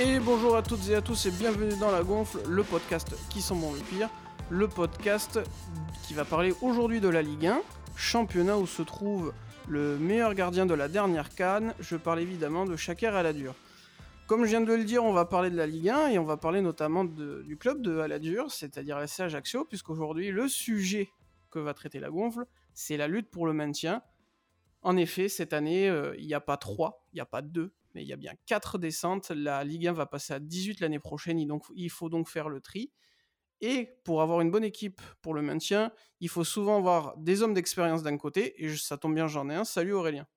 Et 0.00 0.20
bonjour 0.20 0.54
à 0.54 0.62
toutes 0.62 0.88
et 0.90 0.94
à 0.94 1.02
tous 1.02 1.26
et 1.26 1.32
bienvenue 1.32 1.76
dans 1.80 1.90
La 1.90 2.04
Gonfle, 2.04 2.38
le 2.48 2.62
podcast 2.62 3.16
qui 3.30 3.42
sent 3.42 3.56
bon 3.56 3.72
le 3.72 4.06
le 4.48 4.68
podcast 4.68 5.40
qui 6.06 6.14
va 6.14 6.24
parler 6.24 6.54
aujourd'hui 6.62 7.00
de 7.00 7.08
la 7.08 7.20
Ligue 7.20 7.48
1, 7.48 7.60
championnat 7.96 8.56
où 8.58 8.64
se 8.64 8.82
trouve 8.82 9.34
le 9.66 9.98
meilleur 9.98 10.34
gardien 10.34 10.66
de 10.66 10.74
la 10.74 10.86
dernière 10.86 11.34
canne, 11.34 11.74
je 11.80 11.96
parle 11.96 12.20
évidemment 12.20 12.64
de 12.64 12.76
Shaker 12.76 13.16
Aladur. 13.16 13.56
Comme 14.28 14.44
je 14.44 14.50
viens 14.50 14.60
de 14.60 14.72
le 14.72 14.84
dire, 14.84 15.02
on 15.02 15.12
va 15.12 15.24
parler 15.24 15.50
de 15.50 15.56
la 15.56 15.66
Ligue 15.66 15.88
1 15.88 16.10
et 16.10 16.18
on 16.20 16.24
va 16.24 16.36
parler 16.36 16.60
notamment 16.60 17.04
du 17.04 17.56
club 17.58 17.82
de 17.82 17.98
Aladur, 17.98 18.52
c'est-à-dire 18.52 19.02
SC 19.04 19.22
Ajaccio, 19.22 19.64
puisqu'aujourd'hui 19.64 20.30
le 20.30 20.46
sujet 20.46 21.08
que 21.50 21.58
va 21.58 21.74
traiter 21.74 21.98
la 21.98 22.10
gonfle, 22.10 22.46
c'est 22.72 22.96
la 22.96 23.08
lutte 23.08 23.32
pour 23.32 23.46
le 23.48 23.52
maintien. 23.52 24.02
En 24.82 24.96
effet, 24.96 25.28
cette 25.28 25.52
année, 25.52 25.90
euh, 25.90 26.14
il 26.18 26.26
n'y 26.28 26.34
a 26.34 26.40
pas 26.40 26.56
3, 26.56 27.04
il 27.12 27.16
n'y 27.16 27.20
a 27.20 27.26
pas 27.26 27.42
2, 27.42 27.72
mais 27.98 28.04
il 28.04 28.08
y 28.08 28.12
a 28.12 28.16
bien 28.16 28.34
4 28.46 28.78
descentes. 28.78 29.30
La 29.30 29.64
Ligue 29.64 29.88
1 29.88 29.92
va 29.92 30.06
passer 30.06 30.32
à 30.32 30.38
18 30.38 30.78
l'année 30.78 31.00
prochaine, 31.00 31.44
donc, 31.48 31.64
il 31.74 31.90
faut 31.90 32.08
donc 32.08 32.28
faire 32.28 32.48
le 32.48 32.60
tri. 32.60 32.92
Et 33.60 33.96
pour 34.04 34.22
avoir 34.22 34.40
une 34.40 34.52
bonne 34.52 34.62
équipe 34.62 35.02
pour 35.20 35.34
le 35.34 35.42
maintien, 35.42 35.90
il 36.20 36.28
faut 36.28 36.44
souvent 36.44 36.76
avoir 36.76 37.16
des 37.16 37.42
hommes 37.42 37.54
d'expérience 37.54 38.04
d'un 38.04 38.16
côté, 38.16 38.64
et 38.64 38.76
ça 38.76 38.98
tombe 38.98 39.16
bien, 39.16 39.26
j'en 39.26 39.50
ai 39.50 39.56
un. 39.56 39.64
Salut 39.64 39.94
Aurélien. 39.94 40.28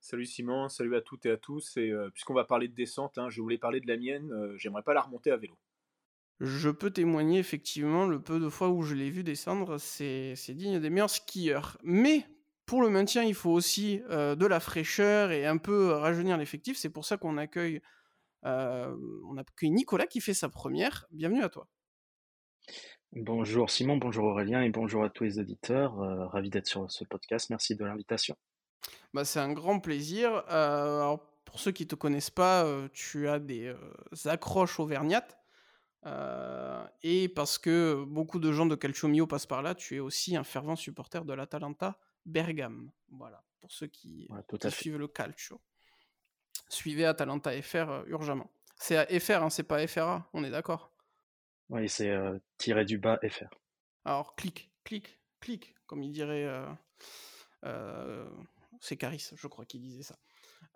Salut 0.00 0.26
Simon, 0.26 0.68
salut 0.68 0.96
à 0.96 1.00
toutes 1.00 1.26
et 1.26 1.30
à 1.30 1.36
tous. 1.36 1.76
Et 1.76 1.92
euh, 1.92 2.10
puisqu'on 2.10 2.34
va 2.34 2.44
parler 2.44 2.66
de 2.66 2.74
descente, 2.74 3.18
hein, 3.18 3.28
je 3.30 3.40
voulais 3.40 3.58
parler 3.58 3.80
de 3.80 3.86
la 3.86 3.96
mienne, 3.96 4.32
euh, 4.32 4.56
j'aimerais 4.56 4.82
pas 4.82 4.92
la 4.92 5.02
remonter 5.02 5.30
à 5.30 5.36
vélo. 5.36 5.56
Je 6.40 6.70
peux 6.70 6.90
témoigner 6.90 7.38
effectivement, 7.38 8.04
le 8.06 8.20
peu 8.20 8.40
de 8.40 8.48
fois 8.48 8.68
où 8.68 8.82
je 8.82 8.96
l'ai 8.96 9.10
vu 9.10 9.22
descendre, 9.22 9.78
c'est 9.78 10.34
digne 10.48 10.80
des 10.80 10.90
meilleurs 10.90 11.08
skieurs. 11.08 11.78
Mais 11.84 12.26
pour 12.66 12.82
le 12.82 12.90
maintien, 12.90 13.22
il 13.22 13.34
faut 13.34 13.50
aussi 13.50 14.02
euh, 14.10 14.34
de 14.34 14.46
la 14.46 14.60
fraîcheur 14.60 15.30
et 15.30 15.46
un 15.46 15.56
peu 15.56 15.92
rajeunir 15.92 16.36
l'effectif. 16.36 16.76
C'est 16.76 16.90
pour 16.90 17.04
ça 17.04 17.16
qu'on 17.16 17.36
accueille, 17.36 17.80
on 18.42 19.36
accueille 19.36 19.70
Nicolas 19.70 20.06
qui 20.06 20.20
fait 20.20 20.34
sa 20.34 20.48
première. 20.48 21.06
Bienvenue 21.10 21.42
à 21.42 21.48
toi. 21.48 21.66
Bonjour 23.12 23.70
Simon, 23.70 23.96
bonjour 23.96 24.24
Aurélien 24.24 24.62
et 24.62 24.68
bonjour 24.68 25.02
à 25.02 25.10
tous 25.10 25.24
les 25.24 25.38
auditeurs. 25.38 25.96
ravi 26.30 26.50
d'être 26.50 26.66
sur 26.66 26.90
ce 26.90 27.04
podcast. 27.04 27.50
Merci 27.50 27.74
de 27.74 27.84
l'invitation. 27.84 28.36
Bah, 29.12 29.24
c'est 29.24 29.40
un 29.40 29.52
grand 29.52 29.80
plaisir. 29.80 30.44
Euh, 30.50 31.16
pour 31.44 31.60
ceux 31.60 31.72
qui 31.72 31.84
ne 31.84 31.88
te 31.88 31.94
connaissent 31.94 32.30
pas, 32.30 32.64
euh, 32.64 32.88
tu 32.92 33.28
as 33.28 33.38
des 33.38 33.66
euh, 33.66 33.76
accroches 34.26 34.80
auvergnates. 34.80 35.38
et 37.02 37.28
parce 37.28 37.58
que 37.58 38.04
beaucoup 38.06 38.38
de 38.38 38.52
gens 38.52 38.66
de 38.66 38.76
Calcio 38.76 39.08
Mio 39.08 39.26
passent 39.26 39.46
par 39.46 39.62
là, 39.62 39.74
tu 39.74 39.96
es 39.96 39.98
aussi 39.98 40.36
un 40.36 40.44
fervent 40.44 40.76
supporter 40.76 41.24
de 41.24 41.32
l'Atalanta 41.34 41.98
Bergame. 42.26 42.90
Voilà, 43.08 43.42
pour 43.60 43.72
ceux 43.72 43.86
qui, 43.86 44.28
suivent 44.68 44.98
le 44.98 45.08
Calcio. 45.08 45.60
Suivez 46.68 47.06
Atalanta 47.06 47.50
FR 47.62 48.04
urgemment. 48.06 48.50
C'est 48.76 48.96
à 48.96 49.20
FR, 49.20 49.44
hein, 49.44 49.50
c'est 49.50 49.62
pas 49.62 49.86
FRA, 49.86 50.28
on 50.34 50.44
est 50.44 50.50
d'accord? 50.50 50.92
Oui, 51.70 51.88
c'est 51.88 52.14
tiré 52.58 52.84
du 52.84 52.98
bas 52.98 53.18
FR. 53.26 53.48
Alors, 54.04 54.36
clique, 54.36 54.70
clique, 54.84 55.18
clique, 55.40 55.74
comme 55.86 56.02
il 56.02 56.12
dirait 56.12 56.46
c'est 58.80 58.96
Caris, 58.96 59.30
je 59.34 59.46
crois, 59.46 59.64
qui 59.64 59.78
disait 59.78 60.02
ça. 60.02 60.16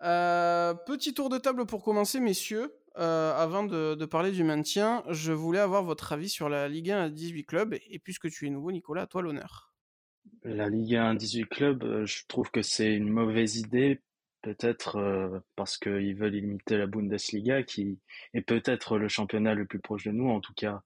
Euh, 0.03 0.73
petit 0.73 1.13
tour 1.13 1.29
de 1.29 1.37
table 1.37 1.65
pour 1.65 1.83
commencer, 1.83 2.19
messieurs. 2.19 2.75
Euh, 2.97 3.33
avant 3.35 3.63
de, 3.63 4.05
parler 4.05 4.31
du 4.31 4.43
maintien, 4.43 5.03
je 5.09 5.31
voulais 5.31 5.59
avoir 5.59 5.83
votre 5.83 6.11
avis 6.11 6.29
sur 6.29 6.49
la 6.49 6.67
Ligue 6.67 6.91
1 6.91 7.03
à 7.03 7.09
18 7.09 7.45
clubs. 7.45 7.73
Et 7.89 7.99
puisque 7.99 8.29
tu 8.29 8.47
es 8.47 8.49
nouveau, 8.49 8.71
Nicolas, 8.71 9.03
à 9.03 9.07
toi 9.07 9.21
l'honneur. 9.21 9.70
La 10.43 10.69
Ligue 10.69 10.95
1 10.95 11.11
à 11.11 11.15
18 11.15 11.45
clubs, 11.45 11.83
euh, 11.83 12.05
je 12.05 12.25
trouve 12.27 12.51
que 12.51 12.61
c'est 12.61 12.93
une 12.93 13.09
mauvaise 13.09 13.57
idée. 13.57 14.01
Peut-être 14.41 15.43
parce 15.55 15.77
qu'ils 15.77 16.15
veulent 16.15 16.31
limiter 16.31 16.75
la 16.75 16.87
Bundesliga, 16.87 17.61
qui 17.61 17.99
est 18.33 18.41
peut-être 18.41 18.97
le 18.97 19.07
championnat 19.07 19.53
le 19.53 19.67
plus 19.67 19.79
proche 19.79 20.05
de 20.05 20.11
nous. 20.11 20.29
En 20.31 20.41
tout 20.41 20.55
cas, 20.55 20.81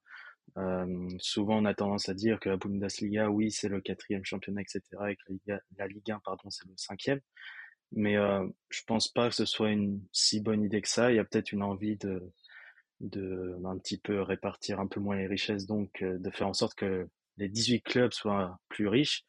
euh, 0.58 1.08
souvent, 1.18 1.58
on 1.58 1.64
a 1.64 1.74
tendance 1.74 2.08
à 2.08 2.14
dire 2.14 2.40
que 2.40 2.48
la 2.48 2.56
Bundesliga, 2.56 3.30
oui, 3.30 3.50
c'est 3.50 3.68
le 3.68 3.80
quatrième 3.80 4.24
championnat, 4.24 4.62
etc., 4.62 4.82
et 5.08 5.16
que 5.16 5.52
la 5.76 5.86
Ligue, 5.86 6.10
1, 6.10 6.20
pardon, 6.20 6.50
c'est 6.50 6.66
le 6.66 6.72
cinquième. 6.76 7.20
Mais 7.92 8.16
euh, 8.16 8.46
je 8.70 8.82
pense 8.86 9.08
pas 9.08 9.28
que 9.28 9.34
ce 9.34 9.44
soit 9.44 9.70
une 9.70 10.02
si 10.12 10.40
bonne 10.40 10.62
idée 10.64 10.80
que 10.82 10.88
ça. 10.88 11.12
Il 11.12 11.16
y 11.16 11.18
a 11.18 11.24
peut-être 11.24 11.52
une 11.52 11.62
envie 11.62 11.96
de, 11.96 12.22
de 13.00 13.56
un 13.64 13.78
petit 13.78 13.98
peu 13.98 14.22
répartir 14.22 14.80
un 14.80 14.86
peu 14.86 15.00
moins 15.00 15.16
les 15.16 15.26
richesses, 15.26 15.66
donc 15.66 16.02
euh, 16.02 16.18
de 16.18 16.30
faire 16.30 16.48
en 16.48 16.54
sorte 16.54 16.74
que 16.74 17.08
les 17.36 17.48
18 17.48 17.82
clubs 17.82 18.12
soient 18.12 18.58
plus 18.68 18.88
riches. 18.88 19.24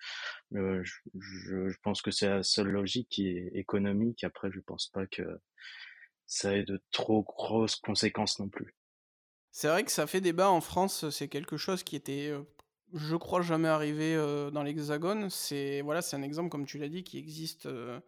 Euh, 0.55 0.83
je, 1.19 1.75
pense 1.83 2.01
que 2.01 2.11
c'est 2.11 2.29
la 2.29 2.43
seule 2.43 2.69
logique 2.69 3.09
qui 3.09 3.27
est 3.27 3.51
économique. 3.53 4.23
Après, 4.23 4.49
je 4.51 4.59
pense 4.59 4.87
pas 4.87 5.05
que 5.07 5.39
ça 6.27 6.55
ait 6.55 6.63
de 6.63 6.81
trop 6.91 7.23
grosses 7.23 7.77
conséquences 7.77 8.39
non 8.39 8.49
plus. 8.49 8.75
C'est 9.51 9.69
vrai 9.69 9.83
que 9.83 9.91
ça 9.91 10.05
fait 10.05 10.21
débat 10.21 10.51
en 10.51 10.61
France, 10.61 11.09
c'est 11.09 11.29
quelque 11.29 11.57
chose 11.57 11.81
qui 11.83 11.95
était, 11.95 12.29
euh, 12.29 12.43
je 12.93 13.15
crois, 13.15 13.41
jamais 13.41 13.69
arrivé 13.69 14.13
euh, 14.13 14.51
dans 14.51 14.61
l'Hexagone. 14.61 15.31
C'est 15.31 15.81
voilà, 15.81 16.03
c'est 16.03 16.15
un 16.15 16.21
exemple, 16.21 16.49
comme 16.49 16.67
tu 16.67 16.77
l'as 16.77 16.89
dit, 16.89 17.03
qui 17.03 17.17
existe, 17.17 17.65
euh, 17.65 17.99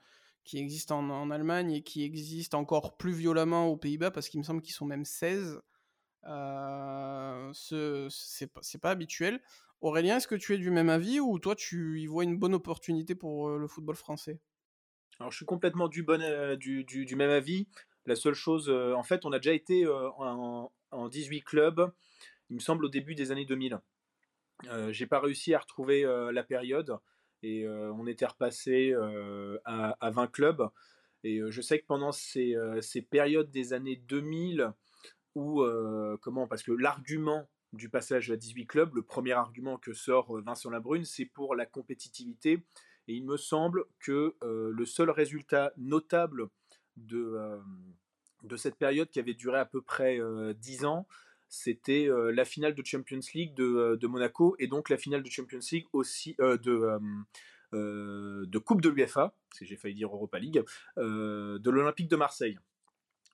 qui 0.44 0.60
existe 0.60 0.92
en, 0.92 1.32
Allemagne 1.32 1.72
et 1.72 1.82
qui 1.82 2.04
existe 2.04 2.54
encore 2.54 2.98
plus 2.98 3.14
violemment 3.14 3.68
aux 3.68 3.78
Pays-Bas 3.78 4.12
parce 4.12 4.30
qu'il 4.30 4.40
me 4.40 4.46
semble 4.46 4.62
qu'ils 4.62 4.76
sont 4.76 4.86
même 4.86 5.06
16. 5.06 5.60
ce, 6.24 8.08
c'est 8.12 8.82
pas 8.82 8.92
habituel. 8.92 9.42
Aurélien, 9.82 10.18
est-ce 10.18 10.28
que 10.28 10.36
tu 10.36 10.54
es 10.54 10.58
du 10.58 10.72
même 10.72 10.90
avis 10.90 11.20
ou 11.20 11.40
toi 11.40 11.56
tu 11.56 12.02
y 12.02 12.06
vois 12.06 12.24
une 12.24 12.38
bonne 12.38 12.54
opportunité 12.54 13.16
pour 13.16 13.50
le 13.50 13.68
football 13.68 13.96
français? 13.96 14.40
Alors 15.20 15.32
je 15.32 15.38
suis 15.38 15.46
complètement 15.46 15.88
du, 15.88 16.04
bon, 16.04 16.22
du, 16.58 16.84
du, 16.84 17.16
même 17.16 17.30
avis. 17.30 17.68
La 18.06 18.16
seule 18.16 18.34
chose, 18.34 18.70
en 18.70 19.04
fait, 19.04 19.26
on 19.26 19.32
a 19.32 19.40
déjà 19.40 19.54
été 19.54 19.88
en, 19.88 20.72
en 20.92 21.10
18 21.10 21.42
clubs, 21.42 21.92
il 22.50 22.56
me 22.56 22.60
semble 22.60 22.86
au 22.86 22.90
début 22.90 23.16
des 23.16 23.32
années 23.32 23.46
2000. 23.46 23.80
Euh, 24.68 24.92
j'ai 24.92 25.08
pas 25.08 25.20
réussi 25.20 25.54
à 25.54 25.60
retrouver 25.60 26.04
euh, 26.04 26.32
la 26.32 26.44
période 26.44 26.98
et 27.44 27.66
euh, 27.66 27.94
on 27.94 28.06
était 28.08 28.26
repassé 28.26 28.94
à, 29.66 30.12
20 30.12 30.28
clubs. 30.28 30.70
Et 31.24 31.42
je 31.50 31.62
sais 31.62 31.80
que 31.80 31.86
pendant 31.86 32.12
ces, 32.12 32.56
périodes 33.10 33.52
des 33.52 33.74
années 33.74 33.98
2000, 33.98 34.72
où, 35.36 35.64
comment, 36.22 36.48
parce 36.48 36.64
que 36.64 36.72
l'argument 36.72 37.48
du 37.74 37.90
passage 37.90 38.32
à 38.32 38.36
18 38.36 38.66
clubs, 38.66 38.96
le 38.96 39.04
premier 39.04 39.34
argument 39.34 39.78
que 39.78 39.94
sort 39.94 40.42
Vincent 40.42 40.70
Labrune, 40.70 41.06
c'est 41.06 41.26
pour 41.26 41.56
la 41.56 41.66
compétitivité. 41.66 42.64
Et 43.08 43.14
il 43.14 43.26
me 43.26 43.38
semble 43.38 43.86
que 44.00 44.36
le 44.42 44.86
seul 44.86 45.10
résultat 45.10 45.74
notable 45.78 46.50
de, 46.98 47.60
de 48.44 48.58
cette 48.58 48.76
période 48.76 49.10
qui 49.10 49.20
avait 49.20 49.34
duré 49.34 49.60
à 49.60 49.66
peu 49.66 49.82
près 49.82 50.20
euh, 50.20 50.54
10 50.54 50.86
ans, 50.86 51.08
c'était 51.50 52.08
euh, 52.08 52.32
la 52.32 52.46
finale 52.46 52.76
de 52.76 52.86
Champions 52.86 53.20
League 53.34 53.56
de, 53.56 53.64
euh, 54.02 54.08
Monaco 54.08 54.56
et 54.60 54.68
donc 54.68 54.90
la 54.90 54.98
finale 54.98 55.24
de 55.24 55.30
Champions 55.30 55.60
League 55.72 55.88
aussi 55.94 56.36
euh, 56.40 56.58
de, 56.58 57.00
de 57.74 58.58
Coupe 58.60 58.82
de 58.82 58.90
l'UFA, 58.90 59.34
si 59.54 59.66
j'ai 59.66 59.76
failli 59.76 59.96
dire 59.96 60.10
Europa 60.10 60.40
League, 60.40 60.64
de 60.98 61.70
l'Olympique 61.70 62.08
de 62.08 62.16
Marseille. 62.16 62.58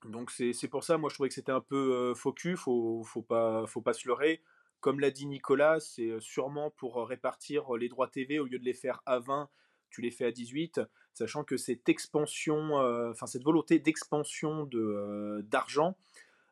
Donc 0.04 0.30
c'est 0.32 0.68
pour 0.68 0.84
ça, 0.84 0.98
moi 0.98 1.10
je 1.10 1.16
trouvais 1.16 1.30
que 1.30 1.36
c'était 1.36 1.52
un 1.52 1.62
peu 1.62 2.14
cul, 2.36 2.58
faut, 2.58 3.04
faut, 3.04 3.24
pas, 3.24 3.66
faut 3.66 3.82
pas 3.82 3.94
se 3.94 4.08
leurrer. 4.08 4.42
Comme 4.82 5.00
l'a 5.00 5.10
dit 5.10 5.26
Nicolas, 5.26 5.80
c'est 5.80 6.20
sûrement 6.20 6.70
pour 6.72 7.08
répartir 7.08 7.74
les 7.74 7.90
droits 7.90 8.08
TV 8.08 8.38
au 8.40 8.46
lieu 8.46 8.60
de 8.60 8.66
les 8.66 8.74
faire 8.74 9.02
à 9.06 9.20
20 9.20 9.50
tu 9.96 10.02
les 10.02 10.12
fais 10.12 10.26
à 10.26 10.32
18, 10.32 10.82
sachant 11.14 11.46
que 11.46 11.56
cette 11.56 11.88
expansion, 11.88 12.76
enfin 13.10 13.28
cette 13.28 13.44
volonté 13.44 13.80
d'expansion 13.80 14.66
de, 14.66 15.42
d'argent, 15.50 15.96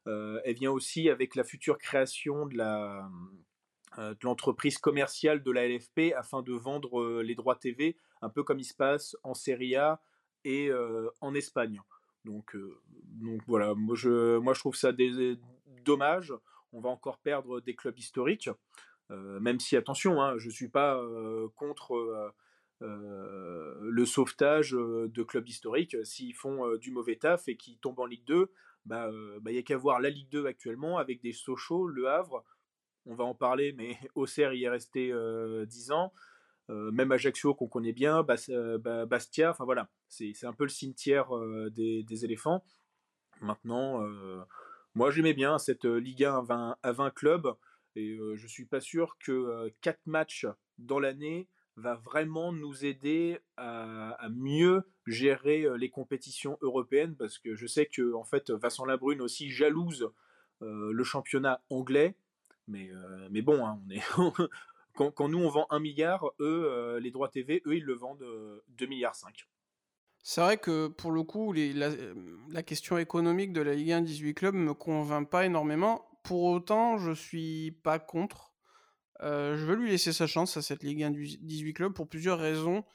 euh, 0.07 0.39
elle 0.45 0.55
vient 0.55 0.71
aussi 0.71 1.09
avec 1.09 1.35
la 1.35 1.43
future 1.43 1.77
création 1.77 2.45
de 2.45 2.57
de 3.95 4.17
l'entreprise 4.23 4.79
commerciale 4.79 5.43
de 5.43 5.51
la 5.51 5.67
LFP 5.67 6.13
afin 6.17 6.41
de 6.41 6.51
vendre 6.51 7.21
les 7.21 7.35
droits 7.35 7.55
TV, 7.55 7.95
un 8.23 8.29
peu 8.29 8.41
comme 8.41 8.57
il 8.57 8.63
se 8.63 8.73
passe 8.73 9.15
en 9.21 9.35
Serie 9.35 9.75
A 9.75 10.01
et 10.45 10.71
en 11.21 11.35
Espagne. 11.35 11.79
Donc, 12.25 12.55
donc 13.05 13.41
voilà, 13.47 13.73
moi 13.73 13.95
je, 13.95 14.37
moi 14.37 14.53
je 14.53 14.59
trouve 14.59 14.75
ça 14.75 14.91
dommage. 15.83 16.33
On 16.71 16.79
va 16.79 16.89
encore 16.89 17.19
perdre 17.19 17.59
des 17.59 17.75
clubs 17.75 17.97
historiques, 17.97 18.49
même 19.09 19.59
si 19.59 19.75
attention, 19.77 20.21
hein, 20.21 20.37
je 20.37 20.49
suis 20.49 20.69
pas 20.69 20.99
contre 21.55 22.33
euh, 22.83 23.77
le 23.81 24.05
sauvetage 24.05 24.75
euh, 24.75 25.07
de 25.07 25.23
clubs 25.23 25.47
historiques. 25.47 25.95
S'ils 26.03 26.33
font 26.33 26.67
euh, 26.67 26.77
du 26.77 26.91
mauvais 26.91 27.15
taf 27.15 27.47
et 27.47 27.55
qu'ils 27.55 27.77
tombent 27.77 27.99
en 27.99 28.05
Ligue 28.05 28.25
2, 28.25 28.51
bah, 28.85 29.09
il 29.09 29.39
bah, 29.39 29.51
n'y 29.51 29.57
a 29.57 29.63
qu'à 29.63 29.77
voir 29.77 30.01
la 30.01 30.09
Ligue 30.09 30.29
2 30.29 30.45
actuellement 30.45 30.97
avec 30.97 31.21
des 31.21 31.31
Sochaux, 31.31 31.87
Le 31.87 32.09
Havre, 32.09 32.43
on 33.05 33.15
va 33.15 33.23
en 33.23 33.35
parler, 33.35 33.73
mais 33.73 33.97
Auxerre 34.15 34.53
y 34.53 34.63
est 34.63 34.69
resté 34.69 35.11
euh, 35.11 35.65
10 35.65 35.91
ans. 35.91 36.13
Même 36.69 37.11
Ajaccio 37.11 37.53
qu'on 37.53 37.67
connaît 37.67 37.93
bien, 37.93 38.23
Bastia, 38.23 39.51
enfin 39.51 39.65
voilà, 39.65 39.89
c'est 40.07 40.45
un 40.45 40.53
peu 40.53 40.63
le 40.63 40.69
cimetière 40.69 41.29
des, 41.71 42.03
des, 42.03 42.25
éléphants. 42.25 42.63
Maintenant, 43.41 44.01
moi 44.95 45.11
j'aimais 45.11 45.33
bien 45.33 45.57
cette 45.57 45.85
Ligue 45.85 46.23
1 46.23 46.37
à 46.37 46.41
20, 46.41 46.77
à 46.81 46.91
20 46.91 47.09
clubs, 47.11 47.53
et 47.95 48.17
je 48.35 48.47
suis 48.47 48.65
pas 48.65 48.79
sûr 48.79 49.17
que 49.19 49.73
4 49.81 49.99
matchs 50.05 50.47
dans 50.77 50.99
l'année 50.99 51.47
va 51.75 51.95
vraiment 51.95 52.51
nous 52.51 52.85
aider 52.85 53.39
à, 53.57 54.27
mieux 54.29 54.83
gérer 55.07 55.65
les 55.77 55.89
compétitions 55.89 56.57
européennes 56.61 57.15
parce 57.15 57.39
que 57.39 57.55
je 57.55 57.67
sais 57.67 57.87
que 57.87 58.13
en 58.13 58.23
fait 58.23 58.51
Vincent 58.51 58.85
Labrune 58.85 59.21
aussi 59.21 59.49
jalouse 59.49 60.11
le 60.61 61.03
championnat 61.03 61.63
anglais 61.69 62.15
mais, 62.67 62.91
mais 63.31 63.41
bon 63.41 63.65
hein, 63.65 63.81
on 63.85 63.89
est 63.89 64.01
quand, 64.95 65.27
nous 65.27 65.39
on 65.39 65.49
vend 65.49 65.67
1 65.69 65.79
milliard 65.79 66.31
eux 66.39 66.97
les 66.99 67.11
droits 67.11 67.29
TV 67.29 67.61
eux 67.65 67.75
ils 67.75 67.83
le 67.83 67.93
vendent 67.93 68.25
2 68.69 68.85
milliards 68.85 69.15
5 69.15 69.47
c'est 70.25 70.39
vrai 70.39 70.57
que 70.57 70.87
pour 70.87 71.11
le 71.11 71.23
coup, 71.23 71.53
la, 71.53 72.63
question 72.63 72.97
économique 72.97 73.51
de 73.51 73.59
la 73.59 73.75
Ligue 73.75 73.91
1 73.91 74.01
18 74.01 74.33
clubs 74.33 74.55
me 74.55 74.73
convainc 74.73 75.29
pas 75.29 75.45
énormément. 75.45 76.05
Pour 76.23 76.43
autant, 76.45 76.97
je 76.97 77.11
suis 77.11 77.71
pas 77.83 77.99
contre. 77.99 78.53
Euh, 79.21 79.57
je 79.57 79.65
veux 79.65 79.75
lui 79.75 79.91
laisser 79.91 80.13
sa 80.13 80.25
chance 80.25 80.55
à 80.55 80.61
cette 80.61 80.81
Ligue 80.81 81.03
1 81.03 81.11
18 81.11 81.73
clubs 81.73 81.93
pour 81.93 82.07
plusieurs 82.07 82.39
raisons. 82.39 82.85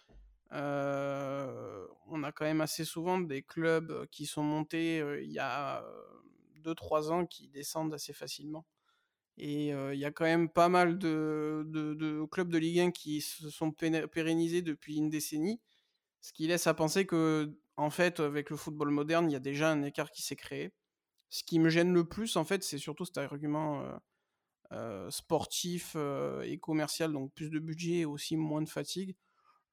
Euh, 0.52 1.86
on 2.06 2.22
a 2.22 2.32
quand 2.32 2.46
même 2.46 2.62
assez 2.62 2.86
souvent 2.86 3.20
des 3.20 3.42
clubs 3.42 4.06
qui 4.10 4.24
sont 4.24 4.42
montés 4.42 4.98
euh, 4.98 5.20
il 5.20 5.30
y 5.30 5.38
a 5.38 5.84
2-3 6.64 7.10
ans 7.10 7.26
qui 7.26 7.48
descendent 7.48 7.92
assez 7.92 8.14
facilement. 8.14 8.64
Et 9.38 9.68
il 9.68 9.98
y 9.98 10.04
a 10.04 10.10
quand 10.10 10.24
même 10.24 10.48
pas 10.48 10.68
mal 10.68 10.98
de, 10.98 12.26
clubs 12.30 12.50
de 12.50 12.58
Ligue 12.58 12.80
1 12.80 12.90
qui 12.90 13.20
se 13.20 13.50
sont 13.50 13.70
pérennisés 13.70 14.62
depuis 14.62 14.96
une 14.96 15.10
décennie. 15.10 15.60
Ce 16.20 16.32
qui 16.32 16.48
laisse 16.48 16.66
à 16.66 16.74
penser 16.74 17.06
que, 17.06 17.56
en 17.76 17.90
fait, 17.90 18.18
avec 18.18 18.50
le 18.50 18.56
football 18.56 18.90
moderne, 18.90 19.30
il 19.30 19.32
y 19.32 19.36
a 19.36 19.40
déjà 19.40 19.70
un 19.70 19.82
écart 19.84 20.10
qui 20.10 20.22
s'est 20.22 20.36
créé. 20.36 20.72
Ce 21.30 21.44
qui 21.44 21.60
me 21.60 21.68
gêne 21.68 21.92
le 21.92 22.04
plus, 22.04 22.36
en 22.36 22.44
fait, 22.44 22.64
c'est 22.64 22.78
surtout 22.78 23.04
cet 23.04 23.18
argument 23.18 23.84
sportif 25.10 25.96
et 26.44 26.58
commercial, 26.58 27.12
donc 27.12 27.32
plus 27.32 27.50
de 27.50 27.60
budget 27.60 27.98
et 27.98 28.04
aussi 28.04 28.36
moins 28.36 28.62
de 28.62 28.68
fatigue. 28.68 29.14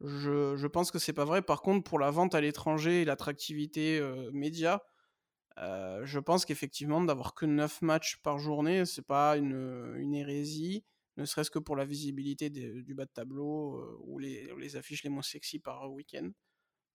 Je, 0.01 0.55
je 0.57 0.67
pense 0.67 0.91
que 0.91 0.99
c'est 0.99 1.13
pas 1.13 1.25
vrai. 1.25 1.41
Par 1.41 1.61
contre, 1.61 1.83
pour 1.83 1.97
la 1.97 2.11
vente 2.11 2.35
à 2.35 2.41
l'étranger 2.41 3.01
et 3.01 3.05
l'attractivité 3.05 3.99
média, 4.31 4.83
je 5.57 6.19
pense 6.19 6.45
qu'effectivement, 6.45 7.01
d'avoir 7.01 7.33
que 7.33 7.45
9 7.45 7.81
matchs 7.81 8.17
par 8.17 8.39
journée, 8.39 8.85
c'est 8.85 9.05
pas 9.05 9.37
une, 9.37 9.95
une 9.97 10.13
hérésie 10.13 10.83
ne 11.17 11.25
serait-ce 11.25 11.51
que 11.51 11.59
pour 11.59 11.75
la 11.75 11.85
visibilité 11.85 12.49
du 12.49 12.93
bas 12.93 13.05
de 13.05 13.11
tableau 13.11 13.77
euh, 13.77 13.97
ou, 14.01 14.19
les, 14.19 14.75
affiches 14.75 15.03
les 15.03 15.09
moins 15.09 15.21
sexy 15.21 15.59
par 15.59 15.91
week-end. 15.91 16.29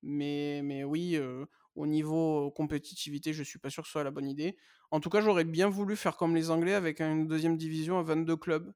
Mais, 0.02 0.84
oui, 0.84 1.16
euh, 1.16 1.46
au 1.74 1.86
niveau 1.86 2.50
compétitivité, 2.52 3.32
je 3.32 3.42
suis 3.42 3.58
pas 3.58 3.70
sûr 3.70 3.82
que 3.82 3.88
ce 3.88 3.92
soit 3.92 4.04
la 4.04 4.10
bonne 4.10 4.28
idée. 4.28 4.56
En 4.90 5.00
tout 5.00 5.10
cas, 5.10 5.20
j'aurais 5.20 5.44
bien 5.44 5.68
voulu 5.68 5.96
faire 5.96 6.16
comme 6.16 6.34
les 6.34 6.50
Anglais 6.50 6.74
avec 6.74 7.00
une 7.00 7.26
deuxième 7.26 7.56
division 7.56 7.98
à 7.98 8.02
22 8.02 8.36
clubs. 8.36 8.72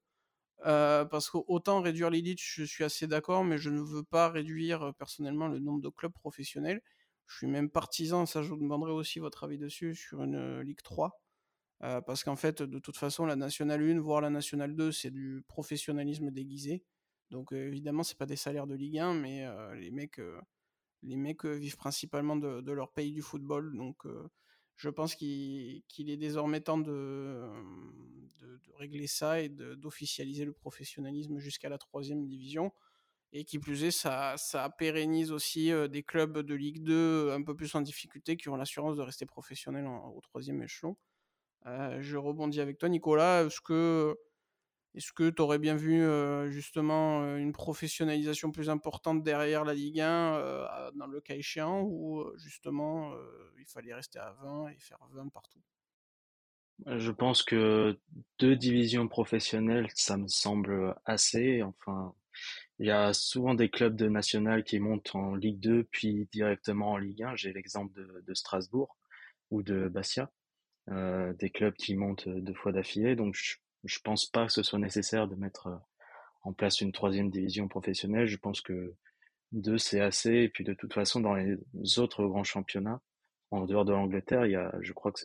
Euh, 0.67 1.05
parce 1.05 1.29
qu'autant 1.29 1.83
réduire 1.83 2.09
l'élite, 2.11 2.39
je 2.41 2.65
suis 2.65 2.85
assez 2.85 3.07
d'accord, 3.07 3.45
mais 3.45 3.59
je 3.59 3.69
ne 3.71 3.81
veux 3.81 4.03
pas 4.03 4.31
réduire 4.31 4.95
personnellement 4.99 5.49
le 5.49 5.59
nombre 5.59 5.83
de 5.83 5.91
clubs 5.91 6.13
professionnels. 6.13 6.81
Je 7.27 7.37
suis 7.39 7.47
même 7.47 7.71
partisan, 7.71 8.27
ça 8.27 8.43
je 8.43 8.51
vous 8.51 8.57
demanderai 8.57 8.93
aussi 8.93 9.19
votre 9.19 9.45
avis 9.45 9.59
dessus, 9.59 9.95
sur 9.95 10.23
une 10.23 10.61
Ligue 10.61 10.83
3. 10.83 11.21
Euh, 11.83 12.01
parce 12.01 12.25
qu'en 12.25 12.37
fait, 12.37 12.63
de 12.63 12.79
toute 12.79 12.97
façon, 12.97 13.27
la 13.27 13.37
Nationale 13.37 13.83
1, 13.83 14.01
voire 14.01 14.21
la 14.21 14.31
Nationale 14.31 14.75
2, 14.75 14.93
c'est 14.93 15.11
du 15.11 15.45
professionnalisme 15.49 16.31
déguisé. 16.31 16.85
Donc 17.31 17.53
euh, 17.53 17.67
évidemment, 17.67 18.03
c'est 18.03 18.19
pas 18.19 18.27
des 18.27 18.37
salaires 18.37 18.67
de 18.67 18.75
Ligue 18.75 18.99
1, 18.99 19.15
mais 19.15 19.45
euh, 19.45 19.75
les 19.75 19.91
mecs, 19.91 20.21
les 21.03 21.17
mecs 21.17 21.45
vivent 21.45 21.77
principalement 21.77 22.37
de, 22.37 22.73
leur 22.73 22.93
pays 22.93 23.13
du 23.13 23.23
football. 23.23 23.77
Donc 23.77 24.05
je 24.77 24.89
pense 24.89 25.15
qu'il 25.15 25.83
est 25.99 26.17
désormais 26.17 26.61
temps 26.61 26.79
de, 26.79 27.51
de, 28.41 28.61
régler 28.77 29.07
ça 29.07 29.41
et 29.41 29.49
d'officialiser 29.49 30.45
le 30.45 30.53
professionnalisme 30.53 31.39
jusqu'à 31.39 31.69
la 31.69 31.79
troisième 31.79 32.27
division. 32.27 32.73
Et 33.37 33.45
qui 33.45 33.59
plus 33.59 33.83
est, 33.83 33.91
ça, 33.91 34.37
pérennise 34.79 35.33
aussi 35.33 35.73
des 35.91 36.03
clubs 36.05 36.39
de 36.39 36.55
Ligue 36.55 36.85
2 36.85 37.33
un 37.33 37.43
peu 37.43 37.57
plus 37.57 37.75
en 37.75 37.81
difficulté 37.81 38.37
qui 38.37 38.49
ont 38.49 38.55
l'assurance 38.55 38.97
de 38.97 39.03
rester 39.03 39.27
professionnels 39.27 39.87
au 39.87 40.21
troisième 40.23 40.63
échelon. 40.63 40.97
Je 41.67 42.17
rebondis 42.17 42.61
avec 42.61 42.79
toi, 42.79 42.89
Nicolas. 42.89 43.43
Est-ce 43.43 43.61
que 43.61 44.17
est-ce 44.95 45.13
tu 45.31 45.43
aurais 45.43 45.59
bien 45.59 45.75
vu 45.75 46.05
justement 46.53 47.37
une 47.37 47.51
professionnalisation 47.51 48.53
plus 48.53 48.71
importante 48.71 49.25
derrière 49.25 49.65
la 49.65 49.75
Ligue 49.75 50.01
1 50.01 50.93
dans 50.95 51.09
le 51.09 51.21
cas 51.21 51.35
échéant 51.35 51.83
ou 51.83 52.25
justement 52.37 53.13
il 53.59 53.67
fallait 53.67 53.95
rester 53.95 54.21
à 54.21 54.31
20 54.45 54.69
et 54.69 54.79
faire 54.79 55.01
20 55.11 55.29
partout? 55.31 55.61
Je 56.87 57.11
pense 57.11 57.43
que 57.43 57.99
deux 58.39 58.55
divisions 58.55 59.09
professionnelles, 59.09 59.89
ça 59.95 60.17
me 60.17 60.29
semble 60.29 60.95
assez. 61.05 61.65
Enfin, 61.65 62.15
il 62.79 62.87
y 62.87 62.91
a 62.91 63.13
souvent 63.13 63.55
des 63.55 63.69
clubs 63.69 63.95
de 63.95 64.09
national 64.09 64.65
qui 64.65 64.81
montent 64.81 65.15
en 65.15 65.35
Ligue 65.35 65.61
2 65.61 65.85
puis 65.85 66.29
directement 66.33 66.93
en 66.93 66.97
Ligue 66.97 67.23
1. 67.23 67.37
J'ai 67.37 67.53
l'exemple 67.53 67.95
de, 68.27 68.35
Strasbourg 68.35 68.97
ou 69.51 69.63
de 69.63 69.89
Bastia. 69.89 70.31
Euh, 70.91 71.33
des 71.35 71.51
clubs 71.51 71.75
qui 71.75 71.95
montent 71.95 72.29
deux 72.29 72.55
fois 72.55 72.73
d'affilée. 72.73 73.17
Donc 73.17 73.35
je, 73.35 73.57
je 73.85 73.99
pense 74.01 74.27
pas 74.27 74.47
que 74.47 74.53
ce 74.53 74.63
soit 74.63 74.79
nécessaire 74.79 75.29
de 75.29 75.37
mettre 75.37 75.69
euh, 75.69 75.77
en 76.43 76.53
place 76.53 76.81
une 76.81 76.93
troisième 76.93 77.31
division 77.31 77.69
professionnelle. 77.69 78.27
Je 78.27 78.37
pense 78.37 78.61
que 78.61 78.95
deux 79.53 79.79
c'est 79.79 80.01
assez. 80.01 80.33
Et 80.33 80.49
puis 80.49 80.65
de 80.65 80.75
toute 80.75 80.93
façon, 80.93 81.21
dans 81.21 81.35
les 81.35 81.57
autres 81.99 82.27
grands 82.27 82.45
championnats, 82.45 83.01
en 83.51 83.65
dehors 83.67 83.85
de 83.85 83.93
l'Angleterre, 83.93 84.47
je 84.81 84.93
crois 84.93 85.13
que 85.13 85.21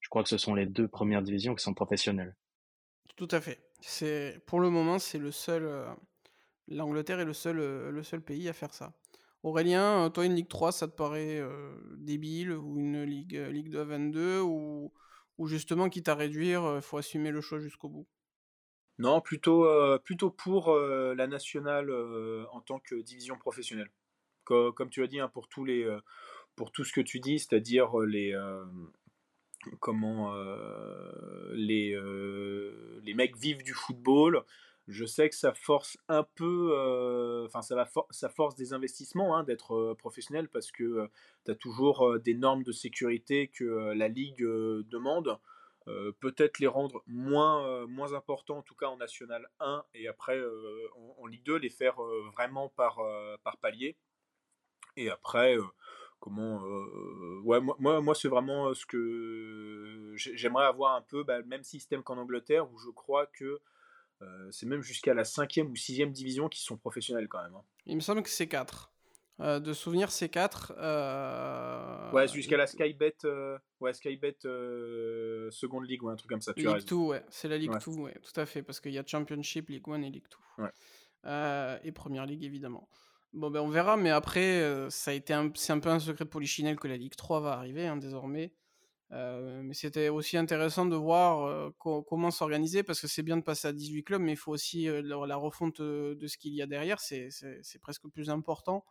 je 0.00 0.08
crois 0.08 0.22
que 0.22 0.28
ce 0.28 0.38
sont 0.38 0.54
les 0.54 0.66
deux 0.66 0.88
premières 0.88 1.22
divisions 1.22 1.54
qui 1.54 1.62
sont 1.62 1.74
professionnelles. 1.74 2.34
Tout 3.16 3.28
à 3.30 3.40
fait. 3.40 3.60
Pour 4.46 4.60
le 4.60 4.70
moment, 4.70 4.98
c'est 4.98 5.18
le 5.18 5.30
seul. 5.30 5.64
Euh, 5.64 5.86
L'Angleterre 6.70 7.20
est 7.20 7.24
le 7.24 7.32
seul, 7.32 7.56
le 7.56 8.02
seul 8.02 8.22
pays 8.22 8.48
à 8.48 8.52
faire 8.52 8.72
ça. 8.72 8.92
Aurélien, 9.42 10.06
euh, 10.06 10.08
toi, 10.10 10.26
une 10.26 10.34
Ligue 10.34 10.48
3, 10.48 10.72
ça 10.72 10.86
te 10.86 10.94
paraît 10.94 11.40
euh, 11.40 11.74
débile 11.96 12.52
ou 12.52 12.78
une 12.78 13.02
Ligue, 13.04 13.36
euh, 13.36 13.50
Ligue 13.50 13.70
2 13.70 13.80
à 13.80 13.84
22 13.84 14.40
ou, 14.40 14.92
justement, 15.46 15.88
quitte 15.88 16.08
à 16.08 16.14
réduire, 16.14 16.74
il 16.76 16.82
faut 16.82 16.98
assumer 16.98 17.30
le 17.30 17.40
choix 17.40 17.58
jusqu'au 17.58 17.88
bout? 17.88 18.06
Non, 18.98 19.22
plutôt, 19.22 19.64
pour 20.36 20.76
la 20.76 21.26
nationale 21.26 21.90
en 22.52 22.60
tant 22.60 22.78
que 22.78 22.96
division 22.96 23.38
professionnelle. 23.38 23.90
comme 24.44 24.90
tu 24.90 25.02
as 25.02 25.06
dit, 25.06 25.18
hein, 25.18 25.28
pour, 25.28 25.48
pour 26.56 26.72
tout 26.72 26.84
ce 26.84 26.92
que 26.92 27.00
tu 27.00 27.20
dis, 27.20 27.38
c'est-à-dire 27.38 27.98
les, 28.00 28.38
comment, 29.78 30.34
les, 31.54 31.98
les 33.02 33.14
mecs 33.14 33.38
vivent 33.38 33.62
du 33.62 33.72
football, 33.72 34.44
je 34.90 35.04
sais 35.04 35.28
que 35.28 35.36
ça 35.36 35.54
force 35.54 35.96
un 36.08 36.24
peu, 36.24 36.72
euh, 36.72 37.46
enfin 37.46 37.62
ça, 37.62 37.88
ça 38.10 38.28
force 38.28 38.56
des 38.56 38.72
investissements 38.72 39.36
hein, 39.36 39.44
d'être 39.44 39.74
euh, 39.74 39.94
professionnel 39.94 40.48
parce 40.48 40.72
que 40.72 40.82
euh, 40.82 41.06
tu 41.44 41.52
as 41.52 41.54
toujours 41.54 42.18
des 42.18 42.34
normes 42.34 42.64
de 42.64 42.72
sécurité 42.72 43.48
que 43.48 43.92
la 43.94 44.08
Ligue 44.08 44.42
demande. 44.42 45.38
Peut-être 46.20 46.60
les 46.60 46.68
rendre 46.68 47.02
moins, 47.08 47.84
moins 47.88 48.12
importants, 48.12 48.58
en 48.58 48.62
tout 48.62 48.76
cas 48.76 48.86
en 48.86 48.96
National 48.96 49.48
1 49.58 49.84
et 49.94 50.06
après 50.06 50.40
en, 51.18 51.26
Ligue 51.26 51.42
2, 51.42 51.56
les 51.56 51.70
faire 51.70 51.96
vraiment 52.32 52.68
par, 52.68 53.00
par 53.42 53.56
palier. 53.56 53.96
Et 54.96 55.10
après, 55.10 55.56
comment. 56.20 56.62
ouais, 57.42 57.60
moi, 57.60 58.00
moi, 58.00 58.14
c'est 58.14 58.28
vraiment 58.28 58.72
ce 58.72 58.86
que 58.86 60.12
j'aimerais 60.14 60.66
avoir 60.66 60.94
un 60.94 61.02
peu 61.02 61.24
bah, 61.24 61.38
le 61.38 61.46
même 61.46 61.64
système 61.64 62.04
qu'en 62.04 62.18
Angleterre 62.18 62.70
où 62.70 62.78
je 62.78 62.90
crois 62.90 63.26
que 63.26 63.44
euh, 63.44 63.58
c'est 64.50 64.66
même 64.66 64.82
jusqu'à 64.82 65.14
la 65.14 65.24
cinquième 65.24 65.70
ou 65.70 65.76
sixième 65.76 66.12
division 66.12 66.48
qui 66.48 66.62
sont 66.62 66.76
professionnels 66.76 67.28
quand 67.28 67.42
même. 67.42 67.54
Hein. 67.54 67.62
Il 67.86 67.96
me 67.96 68.00
semble 68.00 68.22
que 68.22 68.30
c'est 68.30 68.48
4. 68.48 68.92
Euh, 69.40 69.58
de 69.58 69.72
souvenir, 69.72 70.10
c'est 70.10 70.28
4. 70.28 70.74
Euh... 70.76 72.10
Ouais, 72.12 72.28
jusqu'à 72.28 72.58
la 72.58 72.66
Skybet, 72.66 73.16
euh, 73.24 73.58
ouais, 73.80 73.92
Skybet 73.94 74.36
Seconde 74.42 75.88
Ligue 75.88 76.02
ou 76.02 76.10
un 76.10 76.16
truc 76.16 76.30
comme 76.30 76.42
ça. 76.42 76.52
Tu 76.52 76.66
Ligue 76.66 76.84
2, 76.84 76.94
ouais. 76.94 77.24
C'est 77.30 77.48
la 77.48 77.56
Ligue 77.56 77.72
2, 77.72 77.92
ouais, 77.92 78.14
tout 78.22 78.38
à 78.38 78.44
fait. 78.44 78.62
Parce 78.62 78.80
qu'il 78.80 78.92
y 78.92 78.98
a 78.98 79.04
Championship, 79.06 79.70
Ligue 79.70 79.88
1 79.88 80.02
et 80.02 80.10
Ligue 80.10 80.26
2. 80.58 80.64
Ouais. 80.64 81.80
et 81.84 81.92
Première 81.92 82.26
Ligue, 82.26 82.44
évidemment. 82.44 82.88
Bon, 83.32 83.48
ben 83.48 83.60
on 83.60 83.68
verra, 83.68 83.96
mais 83.96 84.10
après, 84.10 84.90
ça 84.90 85.12
a 85.12 85.14
été 85.14 85.34
c'est 85.54 85.72
un 85.72 85.80
peu 85.80 85.88
un 85.88 86.00
secret 86.00 86.26
polichinelle 86.26 86.78
que 86.78 86.88
la 86.88 86.96
Ligue 86.96 87.16
3 87.16 87.40
va 87.40 87.52
arriver 87.52 87.86
hein, 87.86 87.96
désormais. 87.96 88.52
Euh, 89.12 89.62
mais 89.64 89.74
c'était 89.74 90.08
aussi 90.08 90.36
intéressant 90.36 90.86
de 90.86 90.94
voir 90.94 91.42
euh, 91.44 91.70
comment 91.78 92.30
s'organiser 92.30 92.84
parce 92.84 93.00
que 93.00 93.08
c'est 93.08 93.24
bien 93.24 93.36
de 93.36 93.42
passer 93.42 93.66
à 93.68 93.72
18 93.72 94.04
clubs, 94.04 94.22
mais 94.22 94.32
il 94.32 94.36
faut 94.36 94.52
aussi 94.52 94.88
euh, 94.88 95.02
la, 95.02 95.36
refonte 95.36 95.82
de 95.82 96.26
ce 96.26 96.38
qu'il 96.38 96.54
y 96.54 96.62
a 96.62 96.66
derrière. 96.66 97.00
C'est 97.00 97.30
presque 97.80 98.06
plus 98.08 98.30
important, 98.30 98.84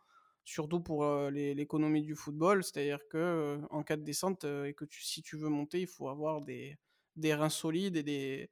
surtout 0.44 0.80
pour 0.80 1.06
l'économie 1.30 2.02
du 2.02 2.14
football. 2.14 2.62
C'est-à-dire 2.62 3.00
que 3.08 3.60
en 3.70 3.82
cas 3.82 3.96
de 3.96 4.02
descente 4.02 4.44
et 4.44 4.74
que 4.74 4.84
si 4.90 5.22
tu 5.22 5.36
veux 5.36 5.48
monter, 5.48 5.80
il 5.80 5.86
faut 5.86 6.08
avoir 6.08 6.42
des, 6.42 6.78
reins 7.24 7.48
solides 7.48 7.96
et, 7.96 8.50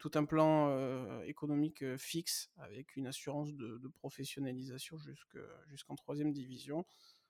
tout 0.00 0.10
un 0.14 0.24
plan 0.24 1.22
économique 1.22 1.84
fixe 1.98 2.50
avec 2.56 2.96
une 2.96 3.06
assurance 3.06 3.54
de 3.54 3.88
professionnalisation 3.88 4.96
jusqu'en 5.68 5.94
troisième 5.94 6.32
division. 6.32 6.84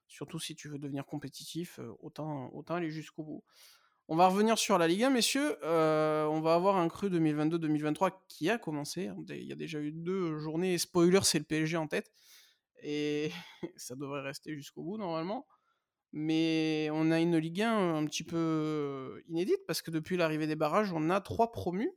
Surtout 0.09 0.39
si 0.39 0.55
tu 0.55 0.69
veux 0.69 0.79
devenir 0.79 1.05
compétitif, 1.05 1.81
autant, 2.01 2.51
autant 2.55 2.75
aller 2.75 2.91
jusqu'au 2.91 3.25
bout. 3.25 3.45
On 4.09 4.15
va 4.15 4.29
revenir 4.29 4.57
sur 4.57 4.79
la 4.79 4.87
Ligue 4.87 5.03
1, 5.03 5.11
messieurs. 5.11 5.57
on 5.65 6.41
va 6.41 6.55
avoir 6.55 6.77
un 6.77 6.89
cru 6.89 7.11
2022-2023 7.11 8.13
qui 8.29 8.49
a 8.49 8.57
commencé. 8.57 9.11
Il 9.29 9.45
y 9.45 9.53
a 9.53 9.57
déjà 9.57 9.81
eu 9.81 9.91
deux 9.91 10.39
journées. 10.39 10.79
Spoiler, 10.79 11.21
c'est 11.25 11.39
le 11.39 11.45
PSG 11.45 11.77
en 11.77 11.89
tête. 11.89 12.13
Et 12.83 13.33
ça 13.77 13.97
devrait 13.97 14.23
rester 14.23 14.55
jusqu'au 14.55 14.85
bout 14.85 14.97
normalement. 14.97 15.47
Mais 16.13 16.89
on 16.93 17.11
a 17.11 17.19
une 17.19 17.37
Ligue 17.37 17.63
1 17.63 17.97
un 17.97 18.05
petit 18.07 18.23
peu 18.23 19.23
inédite 19.27 19.67
parce 19.67 19.83
que 19.83 19.91
depuis 19.91 20.17
l'arrivée 20.17 20.47
des 20.47 20.57
barrages, 20.57 20.93
on 20.93 21.11
a 21.11 21.21
trois 21.21 21.51
promus, 21.51 21.91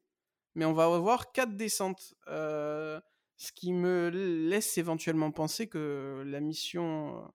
mais 0.56 0.66
on 0.66 0.74
va 0.74 0.86
avoir 0.86 1.32
quatre 1.32 1.56
descentes. 1.56 2.16
ce 2.26 3.52
qui 3.54 3.72
me 3.72 4.10
laisse 4.10 4.80
éventuellement 4.80 5.32
penser 5.32 5.68
que 5.68 6.24
la 6.26 6.40
mission 6.40 7.32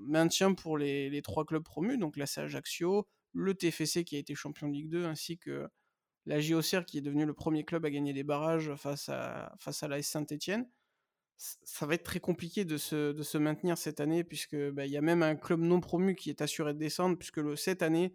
maintient 0.00 0.54
pour 0.54 0.78
les, 0.78 1.22
trois 1.22 1.44
clubs 1.44 1.62
promus, 1.62 1.98
donc 1.98 2.18
c'est 2.26 2.40
Ajaccio, 2.40 3.06
le 3.32 3.54
TFC 3.54 4.04
qui 4.04 4.16
a 4.16 4.18
été 4.18 4.34
champion 4.34 4.68
de 4.68 4.74
Ligue 4.74 4.88
2, 4.88 5.04
ainsi 5.04 5.38
que 5.38 5.68
la 6.26 6.40
JOCR 6.40 6.84
qui 6.86 6.98
est 6.98 7.02
devenu 7.02 7.26
le 7.26 7.34
premier 7.34 7.64
club 7.64 7.84
à 7.84 7.90
gagner 7.90 8.12
des 8.12 8.24
barrages 8.24 8.74
face 8.76 9.08
à, 9.08 9.56
la 9.88 10.02
Saint-Etienne 10.02 10.66
ça 11.36 11.86
va 11.86 11.94
être 11.94 12.04
très 12.04 12.20
compliqué 12.20 12.64
de 12.64 12.76
se, 12.76 13.38
maintenir 13.38 13.78
cette 13.78 14.00
année, 14.00 14.24
puisque 14.24 14.56
bah, 14.70 14.86
y 14.86 14.96
a 14.96 15.00
même 15.00 15.22
un 15.22 15.36
club 15.36 15.60
non 15.60 15.80
promu 15.80 16.14
qui 16.14 16.30
est 16.30 16.40
assuré 16.42 16.74
de 16.74 16.78
descendre, 16.78 17.18
puisque 17.18 17.56
cette 17.58 17.82
année, 17.82 18.14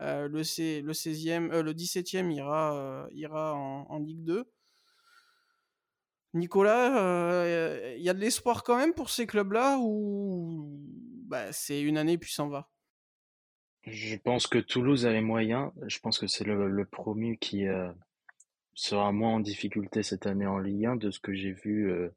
euh, 0.00 0.28
le, 0.28 0.38
le, 0.38 0.92
16e, 0.92 1.50
euh, 1.52 1.62
le 1.62 1.72
17e 1.72 2.30
ira, 2.32 2.76
euh, 2.76 3.08
ira 3.12 3.54
en, 3.54 3.98
Ligue 3.98 4.22
2. 4.24 4.44
Nicolas, 6.34 7.94
il 7.96 8.02
y 8.02 8.08
a 8.08 8.14
de 8.14 8.20
l'espoir 8.20 8.62
quand 8.62 8.76
même 8.76 8.94
pour 8.94 9.10
ces 9.10 9.26
clubs-là, 9.26 9.78
ou 9.80 10.78
bah, 11.26 11.52
c'est 11.52 11.80
une 11.80 11.98
année 11.98 12.18
puis 12.18 12.32
s'en 12.32 12.48
va? 12.48 12.68
Je 13.86 14.16
pense 14.16 14.46
que 14.46 14.58
Toulouse 14.58 15.06
a 15.06 15.12
les 15.12 15.22
moyens. 15.22 15.70
Je 15.86 15.98
pense 16.00 16.18
que 16.18 16.26
c'est 16.26 16.44
le, 16.44 16.84
promu 16.84 17.38
qui 17.38 17.64
sera 18.74 19.12
moins 19.12 19.34
en 19.34 19.40
difficulté 19.40 20.02
cette 20.02 20.26
année 20.26 20.46
en 20.46 20.58
Ligue 20.58 20.86
1, 20.86 20.96
de 20.96 21.10
ce 21.10 21.20
que 21.20 21.32
j'ai 21.32 21.52
vu 21.52 22.10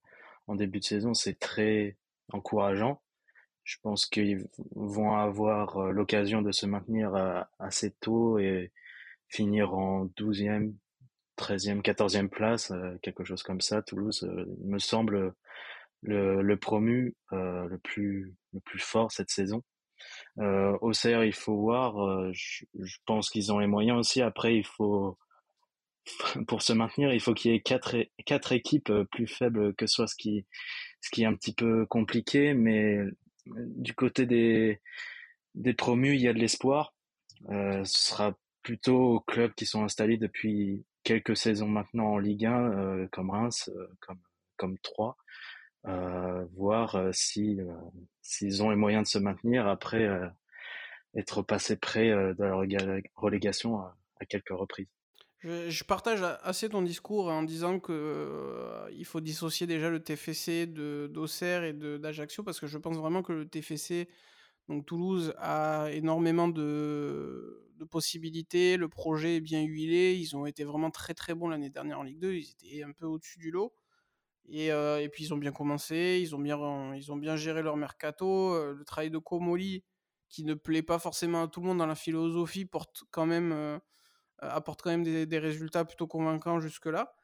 en 0.48 0.56
début 0.56 0.80
de 0.80 0.86
saison, 0.86 1.14
c'est 1.14 1.40
très 1.40 1.98
encourageant. 2.34 3.02
Je 3.64 3.78
pense 3.82 4.06
qu'ils 4.06 4.48
vont 4.76 5.16
avoir 5.16 5.78
euh, 5.78 5.92
l'occasion 5.92 6.42
de 6.42 6.52
se 6.52 6.66
maintenir 6.66 7.16
euh, 7.16 7.42
assez 7.60 7.92
tôt 7.92 8.40
et 8.40 8.72
finir 9.30 9.74
en 9.74 10.08
12e, 10.08 10.74
13e, 11.38 11.82
14e 11.82 12.30
place, 12.30 12.72
euh, 12.72 12.98
quelque 13.02 13.24
chose 13.24 13.44
comme 13.44 13.62
ça. 13.62 13.82
Toulouse 13.82 14.30
me 14.64 14.80
semble 14.80 15.34
le, 16.02 16.56
promu 16.56 17.16
le 17.32 17.78
plus 17.78 18.34
le 18.54 18.60
plus 18.60 18.80
fort 18.80 19.12
cette 19.12 19.30
saison. 19.30 19.64
Euh, 20.40 20.78
Auxerre, 20.82 21.24
il 21.24 21.34
faut 21.34 21.56
voir. 21.56 22.32
je, 22.34 22.66
pense 23.06 23.30
qu'ils 23.30 23.52
ont 23.52 23.60
les 23.60 23.68
moyens 23.68 24.00
aussi. 24.00 24.22
Après, 24.22 24.56
il 24.56 24.66
faut 24.66 25.18
pour 26.48 26.62
se 26.62 26.74
maintenir, 26.74 27.14
il 27.14 27.20
faut 27.20 27.34
qu'il 27.34 27.52
y 27.52 27.56
ait 27.56 27.62
quatre, 27.62 27.96
quatre 28.26 28.52
équipes 28.52 28.90
euh, 28.90 29.06
plus 29.06 29.28
faibles 29.28 29.74
que 29.76 29.88
soi, 29.88 30.08
ce 30.08 30.16
qui, 30.16 30.46
ce 31.02 31.10
qui 31.10 31.24
est 31.24 31.26
un 31.26 31.36
petit 31.36 31.54
peu 31.54 31.86
compliqué, 31.86 32.54
mais 32.54 32.96
euh, 32.96 33.12
du 33.48 33.94
côté 33.94 34.26
des, 34.26 34.82
des 35.56 35.74
promus, 35.74 36.16
il 36.16 36.22
y 36.22 36.28
a 36.28 36.34
de 36.34 36.40
l'espoir. 36.40 36.94
Euh, 37.50 37.84
ce 37.86 38.10
sera 38.10 38.38
plutôt 38.64 39.16
aux 39.16 39.20
clubs 39.20 39.54
qui 39.54 39.66
sont 39.66 39.84
installés 39.84 40.18
depuis 40.18 40.84
quelques 41.04 41.38
saisons 41.38 41.68
maintenant 41.68 42.14
en 42.14 42.18
Ligue 42.18 42.46
1, 42.46 42.72
euh, 42.72 43.08
comme 43.12 43.30
Reims, 43.30 43.70
comme, 44.00 44.20
comme 44.58 44.78
3, 44.80 45.18
voir 46.54 46.98
si 47.12 47.60
s'ils 48.22 48.64
ont 48.64 48.70
les 48.70 48.76
moyens 48.76 49.04
de 49.04 49.08
se 49.08 49.18
maintenir 49.18 49.68
après 49.68 50.08
être 51.16 51.42
passés 51.42 51.76
près 51.76 52.10
de 52.10 52.44
la 52.44 52.56
relégation 53.16 53.80
à 53.80 54.26
quelques 54.28 54.50
reprises. 54.50 54.88
Je, 55.44 55.84
partage 55.84 56.22
assez 56.44 56.70
ton 56.70 56.84
discours 56.84 57.28
en 57.30 57.42
disant 57.42 57.80
que 57.80 57.92
euh, 57.92 58.88
il 58.92 59.06
faut 59.06 59.22
dissocier 59.22 59.66
déjà 59.66 59.90
le 59.90 60.00
TFC 60.00 60.68
d'Auxerre 60.68 61.64
et 61.64 61.74
d'Ajaccio 61.74 62.44
parce 62.44 62.60
que 62.60 62.68
je 62.68 62.78
pense 62.78 62.96
vraiment 62.96 63.24
que 63.24 63.34
le 63.34 63.48
TFC, 63.48 64.08
donc 64.72 64.86
Toulouse, 64.86 65.34
a 65.38 65.90
énormément 65.92 66.48
de, 66.48 67.58
possibilités. 67.90 68.78
Le 68.78 68.88
projet 68.88 69.38
est 69.38 69.42
bien 69.42 69.62
huilé. 69.64 70.14
Ils 70.14 70.36
ont 70.38 70.46
été 70.46 70.64
vraiment 70.64 70.92
très 70.92 71.14
très 71.14 71.34
bons 71.34 71.50
l'année 71.50 71.72
dernière 71.72 72.00
en 72.00 72.04
Ligue 72.04 72.20
2. 72.20 72.34
Ils 72.36 72.52
étaient 72.52 72.84
un 72.84 72.92
peu 72.92 73.06
au-dessus 73.06 73.40
du 73.40 73.52
lot. 73.52 73.74
Et, 74.48 74.72
euh, 74.72 75.02
et, 75.02 75.10
puis 75.10 75.26
ils 75.26 75.34
ont 75.34 75.38
bien 75.38 75.52
commencé. 75.52 76.20
Ils 76.22 76.36
ont 76.36 76.40
bien, 76.40 76.96
ils 76.96 77.12
ont 77.12 77.18
bien 77.18 77.36
géré 77.36 77.64
leur 77.64 77.76
mercato. 77.78 78.54
Euh, 78.54 78.74
le 78.74 78.86
travail 78.86 79.10
de 79.10 79.18
Komoli, 79.18 79.84
qui 80.30 80.44
ne 80.44 80.54
plaît 80.54 80.84
pas 80.84 81.00
forcément 81.00 81.44
à 81.44 81.48
tout 81.48 81.60
le 81.60 81.68
monde 81.68 81.80
dans 81.80 81.88
la 81.88 81.96
philosophie, 81.96 82.66
porte 82.66 83.04
quand 83.12 83.26
même 83.26 83.52
euh, 83.52 83.80
apporte 84.38 84.84
quand 84.84 84.92
même 84.92 85.04
des, 85.04 85.40
résultats 85.40 85.84
plutôt 85.84 86.08
convaincants 86.08 86.60
jusque-là. 86.60 87.16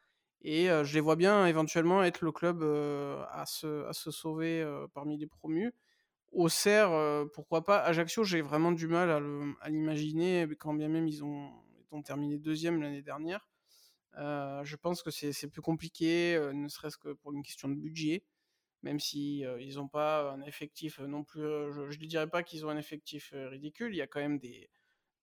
Et 0.41 0.67
je 0.67 0.93
les 0.93 0.99
vois 0.99 1.15
bien 1.15 1.47
éventuellement 1.47 2.03
être 2.03 2.21
le 2.21 2.31
club 2.31 2.63
à, 3.31 3.45
se, 3.47 3.85
à 3.87 3.93
se 3.93 4.11
sauver 4.11 4.63
parmi 4.93 5.17
les 5.17 5.25
promus. 5.25 5.73
Auxerre, 6.37 6.91
pourquoi 7.33 7.63
pas. 7.63 7.79
Ajaccio, 7.79 8.23
j'ai 8.23 8.41
vraiment 8.41 8.71
du 8.71 8.87
mal 8.87 9.09
à 9.59 9.69
l'imaginer, 9.69 10.47
quand 10.59 10.73
bien 10.75 10.87
même 10.87 11.07
ils 11.07 11.23
ont, 11.23 11.51
ils 11.79 11.95
ont 11.95 12.03
terminé 12.03 12.37
deuxième 12.37 12.79
l'année 12.79 13.01
dernière. 13.01 13.49
je 14.13 14.75
pense 14.75 15.01
que 15.01 15.09
c'est 15.09 15.49
plus 15.49 15.63
compliqué, 15.63 16.39
ne 16.53 16.67
serait-ce 16.67 16.97
que 16.97 17.13
pour 17.13 17.33
une 17.33 17.41
question 17.41 17.69
de 17.69 17.73
budget, 17.73 18.23
même 18.83 18.99
si 18.99 19.39
ils 19.59 19.75
n'ont 19.77 19.87
pas 19.87 20.31
un 20.31 20.43
effectif 20.43 20.99
non 20.99 21.23
plus. 21.23 21.41
je 21.41 21.99
ne 21.99 22.05
dirais 22.05 22.29
pas 22.29 22.43
qu'ils 22.43 22.67
ont 22.67 22.69
un 22.69 22.77
effectif 22.77 23.33
ridicule. 23.33 23.93
Il 23.93 23.97
y 23.97 24.01
a 24.01 24.07
quand 24.07 24.19
même 24.19 24.37
des, 24.37 24.69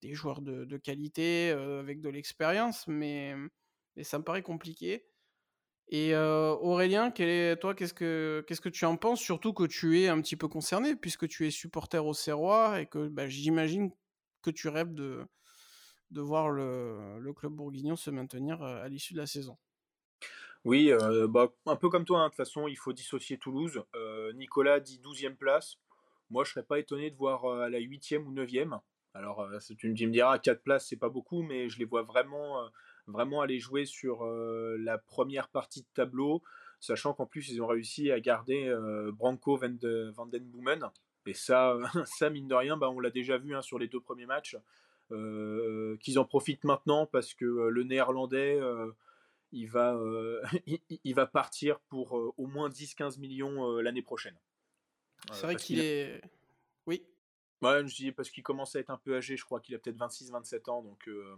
des 0.01 0.13
joueurs 0.13 0.41
de, 0.41 0.77
qualité 0.77 1.51
avec 1.51 2.01
de 2.01 2.09
l'expérience, 2.09 2.87
mais, 2.87 3.35
mais, 3.95 4.03
ça 4.03 4.19
me 4.19 4.23
paraît 4.23 4.43
compliqué. 4.43 5.05
Et 5.89 6.15
Aurélien, 6.15 7.11
toi, 7.11 7.75
qu'est-ce 7.75 7.93
que, 7.93 8.69
tu 8.69 8.85
en 8.85 8.97
penses? 8.97 9.21
Surtout 9.21 9.53
que 9.53 9.65
tu 9.65 10.01
es 10.01 10.07
un 10.07 10.19
petit 10.21 10.35
peu 10.35 10.47
concerné, 10.47 10.95
puisque 10.95 11.27
tu 11.27 11.45
es 11.45 11.51
supporter 11.51 12.03
au 12.03 12.13
Serrois 12.13 12.81
et 12.81 12.87
que 12.87 13.07
bah, 13.07 13.27
j'imagine 13.27 13.91
que 14.41 14.49
tu 14.49 14.67
rêves 14.67 14.93
de, 14.93 15.27
voir 16.11 16.49
le, 16.49 17.31
club 17.35 17.53
bourguignon 17.53 17.95
se 17.95 18.09
maintenir 18.09 18.63
à 18.63 18.87
l'issue 18.87 19.13
de 19.13 19.19
la 19.19 19.27
saison. 19.27 19.57
Oui, 20.63 20.91
bah, 21.29 21.53
un 21.67 21.75
peu 21.75 21.89
comme 21.89 22.05
toi, 22.05 22.21
hein, 22.21 22.25
de 22.25 22.29
toute 22.29 22.37
façon, 22.37 22.67
il 22.67 22.77
faut 22.77 22.93
dissocier 22.93 23.37
Toulouse. 23.37 23.83
Nicolas 24.33 24.79
dit 24.79 24.99
12e 25.03 25.35
place. 25.35 25.77
Moi, 26.31 26.43
je 26.43 26.51
serais 26.51 26.65
pas 26.65 26.79
étonné 26.79 27.11
de 27.11 27.15
voir 27.15 27.45
à 27.45 27.69
la 27.69 27.79
8e 27.79 28.23
ou 28.23 28.33
9e. 28.33 28.79
Alors, 29.13 29.47
tu, 29.77 29.87
me 29.87 30.11
diras, 30.11 30.39
4 30.39 30.63
places, 30.63 30.87
c'est 30.87 30.97
pas 30.97 31.09
beaucoup, 31.09 31.43
mais 31.43 31.69
je 31.69 31.77
les 31.77 31.85
vois 31.85 32.01
vraiment, 32.01 32.67
vraiment 33.07 33.41
aller 33.41 33.59
jouer 33.59 33.85
sur 33.85 34.25
euh, 34.25 34.77
la 34.79 34.97
première 34.97 35.47
partie 35.49 35.81
de 35.81 35.87
tableau, 35.93 36.41
sachant 36.79 37.13
qu'en 37.13 37.25
plus, 37.25 37.49
ils 37.49 37.61
ont 37.61 37.67
réussi 37.67 38.11
à 38.11 38.19
garder 38.19 38.73
Branco 39.13 39.57
Van, 39.57 39.69
de, 39.69 40.13
Den 40.31 40.43
Boomen. 40.45 40.89
Et 41.25 41.33
ça, 41.33 41.77
ça, 42.05 42.29
mine 42.29 42.47
de 42.47 42.55
rien, 42.55 42.77
bah, 42.77 42.89
on 42.89 42.99
l'a 42.99 43.09
déjà 43.09 43.37
vu 43.37 43.55
hein, 43.55 43.61
sur 43.61 43.79
les 43.79 43.87
deux 43.87 43.99
premiers 43.99 44.25
matchs. 44.25 44.57
qu'ils 45.09 46.19
en 46.19 46.25
profitent 46.25 46.63
maintenant 46.63 47.05
parce 47.05 47.33
que 47.33 47.45
le 47.45 47.83
néerlandais 47.83 48.59
il, 49.51 49.67
va, 49.67 49.99
il, 51.03 51.13
va 51.15 51.25
partir 51.25 51.79
pour 51.81 52.13
au 52.37 52.47
moins 52.47 52.69
10-15 52.69 53.19
millions 53.19 53.77
l'année 53.77 54.03
prochaine. 54.03 54.35
C'est 55.31 55.43
vrai 55.43 55.55
qu'il 55.55 55.79
est. 55.79 56.21
Oui. 56.85 57.03
Ouais, 57.61 57.87
je 57.87 57.95
dis 57.95 58.11
parce 58.11 58.29
qu'il 58.29 58.43
commence 58.43 58.75
à 58.75 58.79
être 58.79 58.89
un 58.89 58.97
peu 58.97 59.15
âgé, 59.15 59.37
je 59.37 59.45
crois 59.45 59.59
qu'il 59.59 59.75
a 59.75 59.79
peut-être 59.79 59.97
26-27 59.97 60.69
ans, 60.69 60.81
donc, 60.83 61.07
euh, 61.07 61.35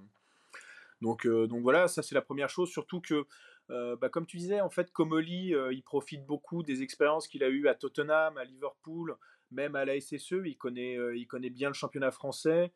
donc, 1.01 1.25
euh, 1.25 1.48
donc 1.48 1.62
voilà, 1.62 1.88
ça 1.88 2.01
c'est 2.01 2.16
la 2.16 2.22
première 2.22 2.50
chose, 2.50 2.70
surtout 2.70 3.01
que, 3.01 3.25
euh, 3.70 3.96
bah, 3.96 4.10
comme 4.10 4.25
tu 4.25 4.38
disais, 4.38 4.62
en 4.62 4.70
fait, 4.70 4.92
Comoli, 4.92 5.54
il 5.72 5.84
profite 5.84 6.25
beaucoup 6.25 6.63
des 6.63 6.82
expériences 6.82 7.27
qu'il 7.27 7.44
a 7.44 7.50
eues 7.50 7.68
à 7.68 7.75
Tottenham, 7.75 8.38
à 8.38 8.44
Liverpool, 8.44 9.16
même 9.51 9.75
à 9.75 9.86
la 9.86 10.00
SSE, 10.00 10.42
il 10.46 10.58
connaît, 10.58 10.98
il 11.16 11.27
connaît 11.27 11.50
bien 11.50 11.70
le 11.70 11.74
championnat 11.74 12.12
français. 12.12 12.72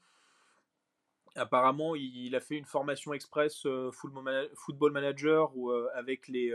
Apparemment, 1.36 1.96
il, 1.96 2.36
a 2.36 2.42
fait 2.42 2.56
une 2.56 2.66
formation 2.66 3.14
express 3.14 3.66
football 3.94 4.92
manager 4.92 5.56
ou 5.56 5.72
avec 5.72 6.28
les 6.28 6.54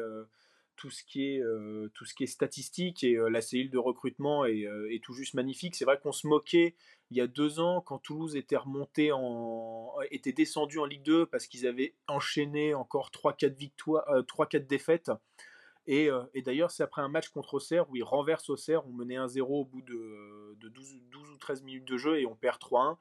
tout 0.76 0.90
ce 0.90 1.02
qui 1.04 1.24
est 1.24 1.40
euh, 1.42 1.90
tout 1.94 2.04
ce 2.04 2.14
qui 2.14 2.24
est 2.24 2.28
statistique 2.28 3.02
et 3.02 3.16
euh, 3.16 3.28
la 3.28 3.40
cellule 3.40 3.70
de 3.70 3.78
recrutement 3.78 4.44
euh, 4.44 4.88
est, 4.90 5.02
tout 5.02 5.14
juste 5.14 5.34
magnifique. 5.34 5.74
C'est 5.74 5.84
vrai 5.84 5.98
qu'on 5.98 6.12
se 6.12 6.26
moquait 6.26 6.74
il 7.10 7.16
y 7.16 7.20
a 7.20 7.26
deux 7.26 7.60
ans 7.60 7.80
quand 7.80 7.98
Toulouse 7.98 8.36
était 8.36 8.56
remonté 8.56 9.12
en 9.12 9.94
était 10.10 10.32
descendu 10.32 10.78
en 10.78 10.84
Ligue 10.84 11.02
2 11.02 11.26
parce 11.26 11.46
qu'ils 11.46 11.66
avaient 11.66 11.94
enchaîné 12.08 12.74
encore 12.74 13.10
3-4 13.10 13.54
victoires, 13.54 14.04
3-4 14.08 14.66
défaites. 14.66 15.10
Et, 15.86 16.08
et 16.34 16.42
d'ailleurs, 16.42 16.72
c'est 16.72 16.82
après 16.82 17.02
un 17.02 17.08
match 17.08 17.28
contre 17.28 17.54
Auxerre 17.54 17.88
où 17.88 17.94
ils 17.94 18.02
renversent 18.02 18.50
Auxerre, 18.50 18.84
on 18.88 18.90
menait 18.90 19.14
1-0 19.14 19.40
au 19.42 19.64
bout 19.64 19.82
de, 19.82 20.56
de 20.58 20.68
12, 20.68 20.98
12, 21.12 21.30
ou 21.30 21.36
13 21.38 21.62
minutes 21.62 21.84
de 21.84 21.96
jeu 21.96 22.18
et 22.18 22.26
on 22.26 22.34
perd 22.34 22.58
3-1. 22.60 22.96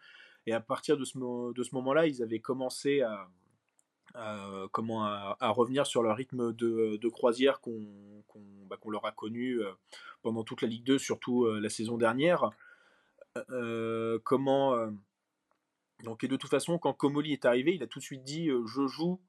Et 0.45 0.53
à 0.53 0.59
partir 0.59 0.97
de 0.97 1.03
ce, 1.03 1.17
de 1.51 1.63
ce 1.63 1.73
moment-là, 1.73 2.05
ils 2.05 2.21
avaient 2.21 2.39
commencé 2.39 3.01
à, 3.01 3.27
euh, 4.15 4.67
comment 4.71 5.03
à, 5.05 5.49
revenir 5.49 5.85
sur 5.85 6.01
le 6.01 6.11
rythme 6.11 6.53
de, 6.53 7.09
croisière 7.09 7.59
bah, 8.69 8.77
qu'on 8.79 8.89
leur 8.89 9.05
a 9.05 9.11
connu 9.11 9.61
euh, 9.61 9.71
pendant 10.21 10.43
toute 10.43 10.61
la 10.61 10.67
Ligue 10.67 10.85
2, 10.85 10.97
surtout 10.97 11.45
euh, 11.45 11.59
la 11.59 11.69
saison 11.69 11.97
dernière. 11.97 12.49
comment 14.23 14.75
Donc, 16.03 16.23
et 16.23 16.27
de 16.27 16.37
toute 16.37 16.49
façon, 16.49 16.77
quand 16.77 16.93
Comoli 16.93 17.33
est 17.33 17.45
arrivé, 17.45 17.75
il 17.75 17.83
a 17.83 17.87
tout 17.87 17.99
de 17.99 18.03
suite 18.03 18.23
dit 18.23 18.49
Je 18.49 18.87
joue 18.87 19.19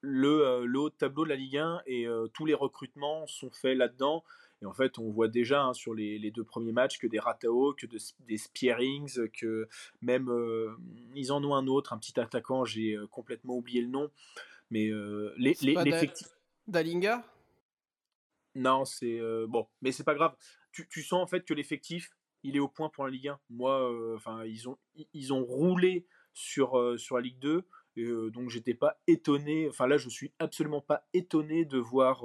le, 0.00 0.64
le, 0.64 0.78
haut 0.78 0.90
de 0.90 0.94
tableau 0.94 1.24
de 1.24 1.30
la 1.30 1.36
Ligue 1.36 1.58
1 1.58 1.82
et 1.86 2.06
tous 2.32 2.46
les 2.46 2.54
recrutements 2.54 3.26
sont 3.26 3.50
faits 3.50 3.76
là-dedans. 3.76 4.24
Et 4.60 4.66
en 4.66 4.72
fait, 4.72 4.98
on 4.98 5.10
voit 5.10 5.28
déjà 5.28 5.62
hein, 5.62 5.72
sur 5.72 5.94
les, 5.94 6.30
deux 6.30 6.44
premiers 6.44 6.72
matchs 6.72 6.98
que 6.98 7.06
des 7.06 7.18
Ratao, 7.18 7.74
que 7.74 7.86
des 8.26 8.38
Spearings, 8.38 9.28
que 9.30 9.68
même 10.02 10.28
ils 11.14 11.32
en 11.32 11.42
ont 11.44 11.54
un 11.54 11.66
autre, 11.66 11.92
un 11.92 11.98
petit 11.98 12.18
attaquant, 12.18 12.64
j'ai 12.64 12.96
complètement 13.10 13.56
oublié 13.56 13.82
le 13.82 13.88
nom. 13.88 14.10
Mais 14.70 14.90
l'effectif. 15.36 16.28
Dalinga? 16.66 17.24
Non, 18.54 18.84
c'est. 18.84 19.20
bon, 19.46 19.66
mais 19.80 19.92
c'est 19.92 20.04
pas 20.04 20.14
grave. 20.14 20.34
Tu, 20.72 20.88
tu, 20.88 21.02
sens 21.02 21.22
en 21.22 21.26
fait 21.26 21.44
que 21.44 21.54
l'effectif, 21.54 22.10
il 22.42 22.56
est 22.56 22.60
au 22.60 22.68
point 22.68 22.88
pour 22.88 23.04
la 23.04 23.10
Ligue 23.10 23.28
1. 23.28 23.40
Moi, 23.50 24.14
enfin, 24.14 24.44
ils, 24.44 24.68
ont, 24.68 24.76
ils 25.12 25.32
ont 25.32 25.44
roulé 25.44 26.06
sur, 26.34 26.98
sur 26.98 27.16
la 27.16 27.22
Ligue 27.22 27.38
2. 27.38 27.64
Et, 27.98 28.30
donc 28.30 28.48
j'étais 28.48 28.74
pas 28.74 29.00
étonné. 29.06 29.68
Enfin 29.68 29.86
là, 29.86 29.98
je 29.98 30.08
suis 30.08 30.32
absolument 30.38 30.80
pas 30.80 31.06
étonné 31.12 31.64
de 31.64 31.78
voir. 31.78 32.22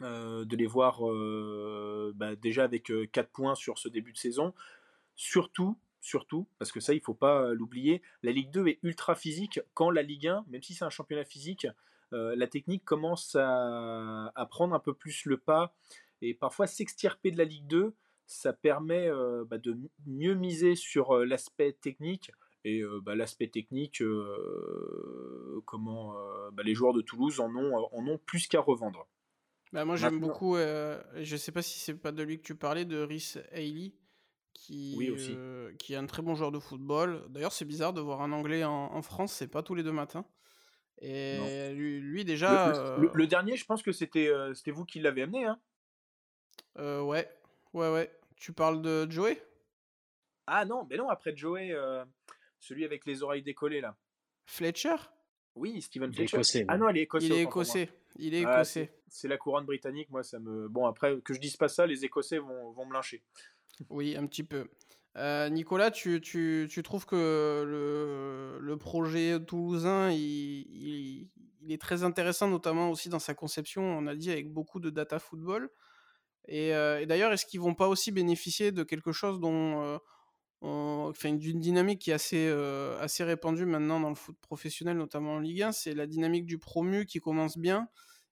de 0.00 0.56
les 0.56 0.66
voir 0.66 1.00
bah, 2.14 2.36
déjà 2.36 2.64
avec 2.64 2.92
4 3.12 3.30
points 3.30 3.54
sur 3.54 3.78
ce 3.78 3.88
début 3.88 4.12
de 4.12 4.18
saison. 4.18 4.54
Surtout, 5.14 5.76
surtout, 6.00 6.46
parce 6.58 6.72
que 6.72 6.80
ça, 6.80 6.94
il 6.94 7.00
faut 7.00 7.14
pas 7.14 7.52
l'oublier, 7.54 8.02
la 8.22 8.32
Ligue 8.32 8.50
2 8.50 8.66
est 8.68 8.78
ultra 8.82 9.14
physique 9.14 9.60
quand 9.74 9.90
la 9.90 10.02
Ligue 10.02 10.26
1, 10.26 10.44
même 10.48 10.62
si 10.62 10.74
c'est 10.74 10.84
un 10.84 10.90
championnat 10.90 11.24
physique, 11.24 11.66
la 12.12 12.46
technique 12.46 12.84
commence 12.84 13.36
à, 13.38 14.46
prendre 14.50 14.74
un 14.74 14.80
peu 14.80 14.94
plus 14.94 15.24
le 15.24 15.38
pas 15.38 15.74
et 16.20 16.34
parfois 16.34 16.66
s'extirper 16.66 17.30
de 17.30 17.38
la 17.38 17.44
Ligue 17.44 17.66
2, 17.66 17.94
ça 18.26 18.52
permet 18.52 19.10
bah, 19.46 19.58
de 19.58 19.76
mieux 20.06 20.34
miser 20.34 20.74
sur 20.74 21.16
l'aspect 21.24 21.72
technique. 21.72 22.30
Et 22.64 22.82
bah, 23.02 23.14
l'aspect 23.14 23.48
technique, 23.48 24.02
comment 25.64 26.14
bah, 26.52 26.62
les 26.62 26.74
joueurs 26.74 26.92
de 26.92 27.00
Toulouse 27.00 27.40
en 27.40 27.54
ont, 27.56 27.88
en 27.92 28.06
ont 28.06 28.18
plus 28.18 28.46
qu'à 28.46 28.60
revendre. 28.60 29.08
Bah, 29.72 29.84
moi 29.84 29.96
j'aime 29.96 30.20
beaucoup, 30.20 30.56
je 30.56 31.36
sais 31.36 31.52
pas 31.52 31.62
si 31.62 31.78
c'est 31.78 31.94
pas 31.94 32.12
de 32.12 32.22
lui 32.22 32.38
que 32.38 32.44
tu 32.44 32.54
parlais, 32.54 32.84
de 32.84 33.02
Rhys 33.02 33.38
Haley, 33.52 33.94
qui, 34.52 34.94
oui, 34.96 35.10
aussi. 35.10 35.36
qui 35.78 35.94
est 35.94 35.96
un 35.96 36.06
très 36.06 36.22
bon 36.22 36.34
joueur 36.34 36.52
de 36.52 36.58
football. 36.60 37.24
D'ailleurs 37.30 37.52
c'est 37.52 37.64
bizarre 37.64 37.92
de 37.92 38.00
voir 38.00 38.22
un 38.22 38.32
Anglais 38.32 38.64
en, 38.64 38.94
en 38.94 39.02
France, 39.02 39.32
c'est 39.32 39.48
pas 39.48 39.62
tous 39.62 39.74
les 39.74 39.82
deux 39.82 39.92
matins. 39.92 40.24
Et 41.00 41.72
lui, 41.74 42.24
déjà. 42.24 42.96
Le, 42.98 43.26
dernier, 43.26 43.56
je 43.56 43.64
pense 43.64 43.82
que 43.82 43.92
c'était 43.92 44.30
c'était 44.54 44.70
vous 44.70 44.84
qui 44.84 45.00
l'avez 45.00 45.22
amené. 45.22 45.46
Hein 45.46 45.58
ouais, 46.76 47.28
ouais, 47.72 47.92
ouais. 47.92 48.10
Tu 48.36 48.52
parles 48.52 48.82
de 48.82 49.08
Joey? 49.10 49.40
Ah 50.46 50.64
non, 50.64 50.84
mais 50.90 50.96
non, 50.96 51.08
après 51.08 51.36
Joey, 51.36 51.72
euh, 51.72 52.04
celui 52.62 52.84
avec 52.84 53.04
les 53.06 53.22
oreilles 53.22 53.42
décollées 53.42 53.80
là. 53.80 53.96
Fletcher? 54.46 54.96
Oui, 55.54 55.82
Steven 55.82 56.12
Fletcher. 56.12 56.64
ah 56.68 56.78
non, 56.78 56.88
il 56.88 56.98
est 56.98 57.02
écossais. 57.02 57.26
Il 57.26 57.32
est 57.32 57.42
écossais. 57.42 57.90
Il 58.16 58.34
est 58.34 58.44
ah, 58.46 58.54
écossais. 58.54 58.94
c'est 59.08 59.28
la 59.28 59.36
couronne 59.36 59.66
britannique, 59.66 60.08
moi 60.10 60.22
ça 60.22 60.38
me. 60.38 60.68
Bon, 60.68 60.86
après, 60.86 61.20
que 61.20 61.34
je 61.34 61.40
dise 61.40 61.56
pas 61.56 61.68
ça, 61.68 61.86
les 61.86 62.04
Écossais 62.04 62.38
vont, 62.38 62.72
vont 62.72 62.86
me 62.86 62.92
lyncher. 62.92 63.22
Oui, 63.88 64.16
un 64.16 64.26
petit 64.26 64.44
peu. 64.44 64.68
Euh, 65.16 65.48
Nicolas, 65.48 65.90
tu, 65.90 66.20
tu, 66.20 66.68
tu, 66.70 66.82
trouves 66.82 67.06
que 67.06 67.64
le, 67.66 68.58
le 68.60 68.76
projet 68.76 69.42
toulousain, 69.44 70.10
il, 70.10 70.20
il, 70.20 71.30
il, 71.62 71.72
est 71.72 71.80
très 71.80 72.04
intéressant, 72.04 72.48
notamment 72.48 72.90
aussi 72.90 73.08
dans 73.08 73.18
sa 73.18 73.34
conception, 73.34 73.82
on 73.82 74.06
a 74.06 74.14
dit, 74.14 74.30
avec 74.30 74.52
beaucoup 74.52 74.78
de 74.78 74.90
data 74.90 75.18
football. 75.18 75.70
Euh, 76.50 76.98
et, 76.98 77.06
d'ailleurs, 77.06 77.32
est-ce 77.32 77.46
qu'ils 77.46 77.60
vont 77.60 77.74
pas 77.74 77.88
aussi 77.88 78.12
bénéficier 78.12 78.72
de 78.72 78.82
quelque 78.82 79.12
chose 79.12 79.40
dont, 79.40 79.82
euh, 79.82 79.98
enfin, 80.62 81.32
d'une 81.34 81.60
dynamique 81.60 82.00
qui 82.00 82.10
est 82.10 82.14
assez, 82.14 82.46
euh, 82.48 82.98
assez 83.00 83.24
répandue 83.24 83.66
maintenant 83.66 84.00
dans 84.00 84.08
le 84.08 84.14
foot 84.14 84.36
professionnel, 84.40 84.96
notamment 84.96 85.34
en 85.34 85.38
Ligue 85.38 85.62
1, 85.62 85.72
c'est 85.72 85.94
la 85.94 86.06
dynamique 86.06 86.46
du 86.46 86.58
promu 86.58 87.04
qui 87.04 87.20
commence 87.20 87.58
bien 87.58 87.88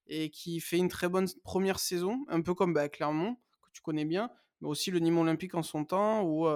et 0.07 0.31
qui 0.31 0.61
fait 0.61 0.79
une 0.79 0.89
très 0.89 1.09
bonne 1.09 1.29
première 1.45 1.79
saison, 1.79 2.25
un 2.29 2.41
peu 2.41 2.55
comme 2.55 2.73
bah, 2.73 2.89
Clermont, 2.89 3.37
que 3.63 3.71
tu 3.73 3.83
connais 3.83 4.05
bien, 4.05 4.31
mais 4.61 4.69
aussi 4.69 4.91
le 4.91 4.99
Nîmes 4.99 5.19
Olympique 5.19 5.55
en 5.55 5.63
son 5.63 5.85
temps, 5.85 6.23
où 6.25 6.49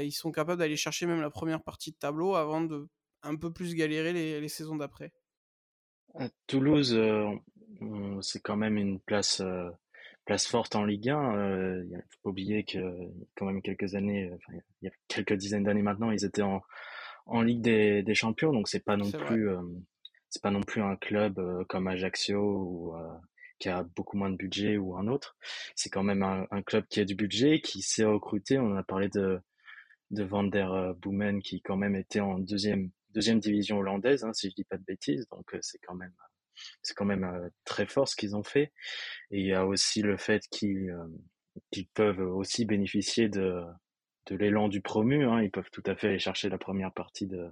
ils 0.00 0.12
sont 0.12 0.32
capables 0.32 0.58
d'aller 0.58 0.76
chercher 0.76 1.06
même 1.06 1.20
la 1.20 1.30
première 1.30 1.62
partie 1.62 1.92
de 1.92 1.96
tableau 1.96 2.34
avant 2.34 2.60
de 2.60 2.88
un 3.22 3.36
peu 3.36 3.52
plus 3.52 3.74
galérer 3.74 4.12
les, 4.12 4.40
les 4.40 4.48
saisons 4.48 4.76
d'après. 4.76 5.12
À 6.14 6.28
Toulouse, 6.46 6.98
c'est 8.22 8.40
quand 8.40 8.56
même 8.56 8.76
une 8.76 8.98
place 8.98 9.40
place 10.24 10.46
forte 10.46 10.76
en 10.76 10.84
Ligue 10.84 11.10
1. 11.10 11.36
Euh, 11.36 11.84
il 11.90 11.96
faut 11.96 12.20
pas 12.24 12.30
oublier 12.30 12.64
que 12.64 12.78
quand 13.36 13.46
même 13.46 13.62
quelques 13.62 13.94
années, 13.94 14.30
enfin, 14.34 14.58
il 14.82 14.86
y 14.86 14.88
a 14.88 14.92
quelques 15.08 15.34
dizaines 15.34 15.64
d'années 15.64 15.82
maintenant, 15.82 16.10
ils 16.10 16.24
étaient 16.24 16.42
en, 16.42 16.62
en 17.26 17.42
Ligue 17.42 17.62
des, 17.62 18.02
des 18.02 18.14
Champions, 18.14 18.52
donc 18.52 18.68
c'est 18.68 18.84
pas 18.84 18.96
non 18.96 19.10
plus 19.10 19.48
euh, 19.48 19.62
c'est 20.28 20.42
pas 20.42 20.50
non 20.50 20.62
plus 20.62 20.82
un 20.82 20.96
club 20.96 21.38
euh, 21.38 21.64
comme 21.68 21.86
Ajaccio 21.86 22.40
ou 22.40 22.96
euh, 22.96 23.14
qui 23.58 23.68
a 23.68 23.84
beaucoup 23.96 24.16
moins 24.16 24.30
de 24.30 24.36
budget 24.36 24.76
ou 24.76 24.96
un 24.96 25.06
autre. 25.06 25.36
C'est 25.74 25.90
quand 25.90 26.02
même 26.02 26.22
un, 26.22 26.46
un, 26.50 26.62
club 26.62 26.86
qui 26.88 27.00
a 27.00 27.04
du 27.04 27.14
budget, 27.14 27.60
qui 27.60 27.82
sait 27.82 28.04
recruter. 28.04 28.58
On 28.58 28.76
a 28.76 28.82
parlé 28.82 29.08
de 29.08 29.40
de 30.10 30.22
Van 30.22 30.44
der 30.44 30.94
Boomen 30.96 31.40
qui 31.42 31.62
quand 31.62 31.76
même 31.76 31.96
était 31.96 32.20
en 32.20 32.38
deuxième 32.38 32.90
deuxième 33.10 33.40
division 33.40 33.78
hollandaise, 33.78 34.24
hein, 34.24 34.32
si 34.32 34.50
je 34.50 34.54
dis 34.54 34.64
pas 34.64 34.76
de 34.76 34.84
bêtises. 34.84 35.26
Donc 35.30 35.56
c'est 35.60 35.78
quand 35.78 35.94
même 35.94 36.12
c'est 36.82 36.94
quand 36.94 37.04
même 37.04 37.24
euh, 37.24 37.48
très 37.64 37.86
fort 37.86 38.08
ce 38.08 38.16
qu'ils 38.16 38.36
ont 38.36 38.42
fait. 38.42 38.72
Et 39.30 39.40
il 39.40 39.46
y 39.46 39.54
a 39.54 39.66
aussi 39.66 40.02
le 40.02 40.16
fait 40.16 40.42
qu'ils 40.50 40.90
euh, 40.90 41.84
peuvent 41.94 42.20
aussi 42.20 42.64
bénéficier 42.64 43.28
de, 43.28 43.62
l'élan 44.30 44.68
du 44.68 44.80
promu. 44.80 45.24
Hein. 45.26 45.42
Ils 45.42 45.50
peuvent 45.50 45.70
tout 45.70 45.82
à 45.86 45.94
fait 45.94 46.08
aller 46.08 46.18
chercher 46.18 46.48
la 46.48 46.58
première 46.58 46.92
partie 46.92 47.26
de, 47.26 47.50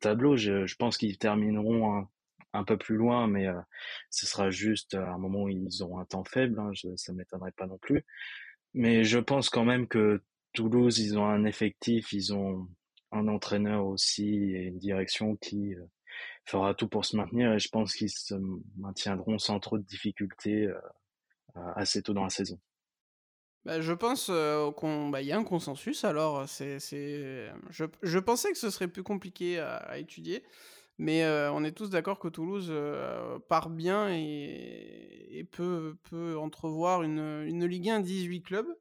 tableau. 0.00 0.36
Je, 0.36 0.74
pense 0.76 0.96
qu'ils 0.96 1.18
termineront 1.18 1.94
un, 1.94 2.08
un, 2.52 2.64
peu 2.64 2.76
plus 2.76 2.96
loin, 2.96 3.26
mais 3.26 3.46
euh, 3.46 3.60
ce 4.10 4.26
sera 4.26 4.50
juste 4.50 4.94
à 4.94 5.12
un 5.12 5.18
moment 5.18 5.44
où 5.44 5.48
ils 5.48 5.82
auront 5.82 5.98
un 5.98 6.04
temps 6.04 6.24
faible. 6.24 6.58
Hein. 6.60 6.70
Je, 6.72 6.88
ça 6.96 7.12
m'étonnerait 7.12 7.52
pas 7.52 7.66
non 7.66 7.78
plus. 7.78 8.04
Mais 8.74 9.04
je 9.04 9.18
pense 9.18 9.50
quand 9.50 9.64
même 9.64 9.88
que 9.88 10.22
Toulouse, 10.52 10.98
ils 10.98 11.18
ont 11.18 11.26
un 11.26 11.44
effectif, 11.44 12.12
ils 12.12 12.34
ont 12.34 12.68
un 13.12 13.28
entraîneur 13.28 13.86
aussi 13.86 14.54
et 14.54 14.64
une 14.64 14.78
direction 14.78 15.36
qui 15.36 15.74
fera 16.44 16.74
tout 16.74 16.88
pour 16.88 17.04
se 17.04 17.16
maintenir 17.16 17.52
et 17.52 17.58
je 17.58 17.68
pense 17.68 17.94
qu'ils 17.94 18.10
se 18.10 18.34
maintiendront 18.76 19.38
sans 19.38 19.60
trop 19.60 19.78
de 19.78 19.84
difficultés 19.84 20.68
euh, 21.56 21.72
assez 21.74 22.02
tôt 22.02 22.12
dans 22.12 22.22
la 22.22 22.30
saison. 22.30 22.58
Bah, 23.64 23.80
je 23.80 23.92
pense 23.92 24.28
euh, 24.30 24.70
qu'il 24.72 25.10
bah, 25.10 25.20
y 25.20 25.32
a 25.32 25.36
un 25.36 25.44
consensus. 25.44 26.04
Alors, 26.04 26.48
c'est, 26.48 26.78
Je, 27.70 27.84
je, 28.02 28.18
pensais 28.18 28.52
que 28.52 28.58
ce 28.58 28.70
serait 28.70 28.88
plus 28.88 29.02
compliqué 29.02 29.58
à, 29.58 29.98
étudier, 29.98 30.44
mais 30.98 31.24
euh, 31.24 31.52
on 31.52 31.64
est 31.64 31.72
tous 31.72 31.90
d'accord 31.90 32.18
que 32.18 32.28
Toulouse 32.28 32.72
part 33.48 33.68
bien 33.68 34.08
et, 34.10 35.26
et 35.30 35.44
peut, 35.44 35.96
peut, 36.08 36.38
entrevoir 36.38 37.02
une, 37.02 37.44
une, 37.46 37.66
Ligue 37.66 37.90
1 37.90 38.00
18 38.00 38.42
clubs. 38.42 38.78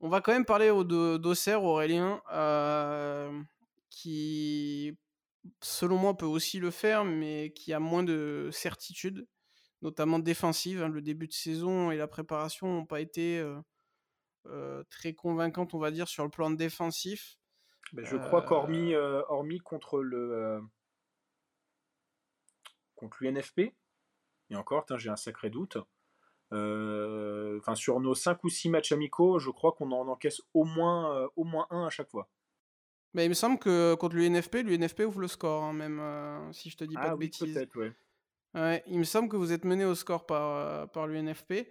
On 0.00 0.08
va 0.08 0.20
quand 0.20 0.32
même 0.32 0.44
parler 0.44 0.68
d'Auxerre, 0.68 1.62
Aurélien, 1.62 2.22
qui 3.90 4.96
selon 5.60 5.96
moi, 5.96 6.16
peut 6.16 6.26
aussi 6.26 6.58
le 6.58 6.70
faire, 6.70 7.04
mais 7.04 7.52
qui 7.52 7.72
a 7.72 7.80
moins 7.80 8.02
de 8.02 8.50
certitude, 8.52 9.26
notamment 9.80 10.18
défensive. 10.18 10.82
Hein. 10.82 10.88
Le 10.88 11.02
début 11.02 11.28
de 11.28 11.32
saison 11.32 11.90
et 11.90 11.96
la 11.96 12.08
préparation 12.08 12.68
n'ont 12.68 12.86
pas 12.86 13.00
été 13.00 13.38
euh, 13.38 13.60
euh, 14.46 14.82
très 14.90 15.14
convaincantes, 15.14 15.74
on 15.74 15.78
va 15.78 15.90
dire, 15.90 16.08
sur 16.08 16.24
le 16.24 16.30
plan 16.30 16.50
défensif. 16.50 17.38
Je 17.94 18.16
crois 18.16 18.42
qu'hormis 18.42 18.94
euh, 18.94 19.22
hormis 19.28 19.58
contre 19.58 20.00
le 20.00 20.62
contre 22.94 23.24
l'UNFP, 23.24 23.74
et 24.50 24.56
encore, 24.56 24.86
j'ai 24.96 25.10
un 25.10 25.16
sacré 25.16 25.50
doute. 25.50 25.76
Enfin, 26.52 27.74
sur 27.74 27.98
nos 27.98 28.14
5 28.14 28.44
ou 28.44 28.48
6 28.48 28.68
matchs 28.68 28.92
amicaux, 28.92 29.38
je 29.38 29.50
crois 29.50 29.72
qu'on 29.72 29.90
en 29.90 30.06
encaisse 30.06 30.40
au 30.54 30.64
moins, 30.64 31.28
au 31.34 31.44
moins 31.44 31.66
un 31.70 31.86
à 31.86 31.90
chaque 31.90 32.10
fois. 32.10 32.28
Mais 33.14 33.26
il 33.26 33.28
me 33.28 33.34
semble 33.34 33.58
que 33.58 33.94
contre 33.94 34.16
l'UNFP, 34.16 34.62
l'UNFP 34.64 35.00
ouvre 35.00 35.20
le 35.20 35.28
score, 35.28 35.64
hein, 35.64 35.72
même 35.72 36.00
euh, 36.00 36.52
si 36.52 36.70
je 36.70 36.76
te 36.76 36.84
dis 36.84 36.94
pas 36.94 37.08
ah 37.08 37.10
de 37.10 37.18
bêtises. 37.18 37.66
Ouais. 37.74 37.92
ouais. 38.54 38.82
il 38.86 38.98
me 38.98 39.04
semble 39.04 39.28
que 39.28 39.36
vous 39.36 39.52
êtes 39.52 39.64
mené 39.64 39.84
au 39.84 39.94
score 39.94 40.24
par, 40.24 40.56
euh, 40.56 40.86
par 40.86 41.06
l'UNFP. 41.06 41.68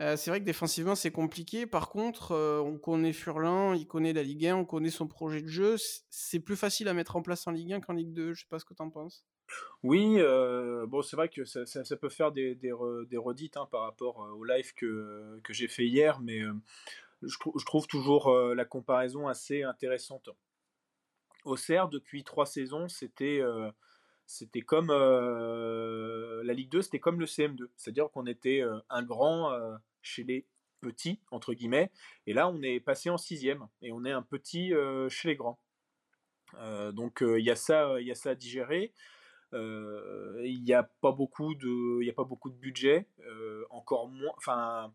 Euh, 0.00 0.16
c'est 0.16 0.30
vrai 0.30 0.40
que 0.40 0.44
défensivement, 0.44 0.94
c'est 0.94 1.12
compliqué. 1.12 1.66
Par 1.66 1.88
contre, 1.88 2.34
on 2.34 2.76
connaît 2.78 3.12
Furlan, 3.12 3.74
il 3.74 3.86
connaît 3.86 4.12
la 4.12 4.24
Ligue 4.24 4.46
1, 4.46 4.56
on 4.56 4.64
connaît 4.64 4.90
son 4.90 5.06
projet 5.06 5.40
de 5.40 5.48
jeu. 5.48 5.76
C'est 6.10 6.40
plus 6.40 6.56
facile 6.56 6.88
à 6.88 6.94
mettre 6.94 7.16
en 7.16 7.22
place 7.22 7.46
en 7.46 7.52
Ligue 7.52 7.72
1 7.72 7.80
qu'en 7.80 7.92
Ligue 7.94 8.12
2. 8.12 8.34
Je 8.34 8.40
sais 8.40 8.48
pas 8.48 8.58
ce 8.58 8.64
que 8.64 8.74
tu 8.74 8.82
en 8.82 8.90
penses. 8.90 9.24
Oui, 9.82 10.18
bon, 10.88 11.00
c'est 11.00 11.16
vrai 11.16 11.28
que 11.28 11.44
ça, 11.44 11.64
ça, 11.64 11.96
peut 11.96 12.08
faire 12.08 12.32
des, 12.32 12.56
des, 12.56 12.74
des 13.08 13.16
redites 13.16 13.56
hein, 13.56 13.68
par 13.70 13.82
rapport 13.82 14.18
au 14.36 14.42
live 14.42 14.74
que, 14.74 15.38
que 15.44 15.52
j'ai 15.52 15.68
fait 15.68 15.86
hier, 15.86 16.18
mais 16.20 16.40
je, 17.22 17.36
je, 17.56 17.64
trouve 17.64 17.86
toujours 17.86 18.34
la 18.34 18.64
comparaison 18.64 19.28
assez 19.28 19.62
intéressante. 19.62 20.28
Auxerre, 21.44 21.88
depuis 21.88 22.24
trois 22.24 22.46
saisons, 22.46 22.88
c'était 22.88 23.40
euh, 23.40 23.70
comme 24.66 24.90
euh, 24.90 26.42
la 26.44 26.54
Ligue 26.54 26.70
2, 26.70 26.82
c'était 26.82 27.00
comme 27.00 27.20
le 27.20 27.26
CM2. 27.26 27.68
C'est-à-dire 27.76 28.10
qu'on 28.10 28.26
était 28.26 28.60
euh, 28.62 28.78
un 28.90 29.02
grand 29.02 29.52
chez 30.02 30.24
les 30.24 30.46
petits, 30.80 31.20
entre 31.30 31.54
guillemets, 31.54 31.90
et 32.26 32.34
là 32.34 32.48
on 32.48 32.60
est 32.60 32.80
passé 32.80 33.08
en 33.08 33.16
sixième, 33.16 33.66
et 33.80 33.90
on 33.92 34.04
est 34.04 34.12
un 34.12 34.22
petit 34.22 34.72
chez 35.08 35.28
les 35.28 35.36
grands. 35.36 35.58
donc 36.92 37.22
il 37.22 37.40
y, 37.40 37.44
y 37.44 37.50
a 37.50 37.56
ça 37.56 37.96
à 38.24 38.34
digérer. 38.34 38.92
Il 39.52 40.62
n'y 40.62 40.74
a 40.74 40.82
pas 41.00 41.12
beaucoup 41.12 41.54
de, 41.54 42.08
a 42.08 42.12
pas 42.12 42.24
beaucoup 42.24 42.50
de 42.50 42.56
budget, 42.56 43.08
encore 43.70 44.08
moins. 44.08 44.32
Enfin, 44.36 44.92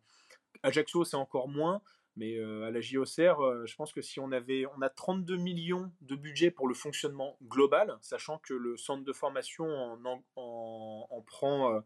Ajaccio 0.62 1.04
c'est 1.06 1.18
encore 1.18 1.48
moins, 1.48 1.82
mais 2.16 2.40
à 2.40 2.70
la 2.70 2.82
JOCR, 2.82 3.66
je 3.66 3.76
pense 3.76 3.94
que 3.94 4.02
si 4.02 4.20
on 4.20 4.32
avait, 4.32 4.66
on 4.78 4.82
a 4.82 4.90
32 4.90 5.38
millions 5.38 5.92
de 6.02 6.16
budget 6.16 6.52
pour 6.52 6.68
le 6.68 6.74
fonctionnement 6.74 7.38
global, 7.44 7.98
sachant 8.02 8.40
que 8.40 8.54
le 8.54 8.78
centre 8.78 9.04
de 9.04 9.14
formation 9.14 9.66
en, 9.66 10.24
en, 10.36 11.22
prend 11.26 11.82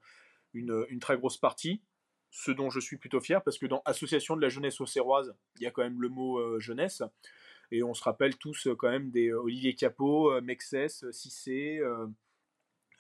une, 0.54 0.86
une, 0.90 1.00
très 1.00 1.18
grosse 1.18 1.38
partie, 1.38 1.82
ce 2.32 2.52
dont 2.52 2.72
je 2.72 2.80
suis 2.80 2.98
plutôt 2.98 3.22
fier, 3.22 3.44
parce 3.44 3.60
que 3.60 3.68
dans 3.68 3.84
Association 3.86 4.36
de 4.36 4.42
la 4.42 4.50
jeunesse 4.50 4.82
auxerroise, 4.82 5.36
il 5.58 5.64
y 5.64 5.68
a 5.68 5.72
quand 5.72 5.84
même 5.84 6.02
le 6.02 6.10
mot 6.10 6.60
jeunesse, 6.60 7.04
et 7.72 7.84
on 7.84 7.94
se 7.94 8.04
rappelle 8.04 8.38
tous 8.38 8.68
quand 8.78 8.90
même 8.90 9.12
des 9.12 9.32
Olivier 9.34 9.76
Capot, 9.76 10.42
Mexès, 10.42 11.06
Cissé, 11.12 11.80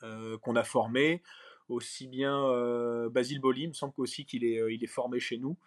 qu'on 0.01 0.55
a 0.55 0.63
formé, 0.63 1.23
aussi 1.67 2.07
bien 2.07 3.09
Basile 3.09 3.39
Boli, 3.39 3.63
il 3.63 3.69
me 3.69 3.73
semble 3.73 3.93
aussi 3.97 4.25
qu'il 4.25 4.43
est, 4.43 4.57
est 4.57 4.87
formé 4.87 5.19
chez 5.19 5.37
nous. 5.37 5.57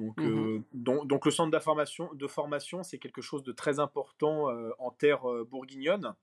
Mmh 0.00 0.62
donc, 0.72 1.06
donc, 1.06 1.24
le 1.24 1.30
centre 1.30 1.50
d'information, 1.50 2.12
de 2.14 2.26
formation, 2.26 2.82
c'est 2.82 2.98
quelque 2.98 3.20
chose 3.20 3.42
de 3.42 3.52
très 3.52 3.78
important 3.78 4.48
en 4.78 4.90
terre 4.90 5.22
bourguignonne. 5.50 6.14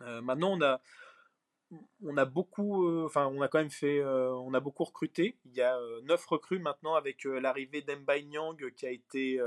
maintenant, 0.00 0.52
on 0.52 0.62
a, 0.62 0.80
on 2.04 2.16
a 2.16 2.24
beaucoup, 2.24 3.04
enfin, 3.04 3.26
on 3.26 3.40
a 3.40 3.48
quand 3.48 3.58
même 3.58 3.70
fait, 3.70 4.04
on 4.04 4.52
a 4.54 4.60
beaucoup 4.60 4.84
recruté. 4.84 5.36
Il 5.44 5.54
y 5.54 5.62
a 5.62 5.78
neuf 6.02 6.26
recrues 6.26 6.58
maintenant 6.58 6.94
avec 6.94 7.24
l'arrivée 7.24 7.82
d'Embai 7.82 8.24
Nyang 8.24 8.72
qui 8.74 8.86
a 8.86 8.90
été, 8.90 9.40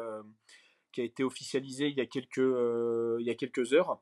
qui 0.92 1.02
a 1.02 1.04
été 1.04 1.24
officialisé 1.24 1.88
il 1.88 1.98
y 1.98 2.02
a 2.02 2.06
quelques, 2.06 2.38
il 2.38 3.26
y 3.26 3.30
a 3.30 3.36
quelques 3.36 3.74
heures. 3.74 4.00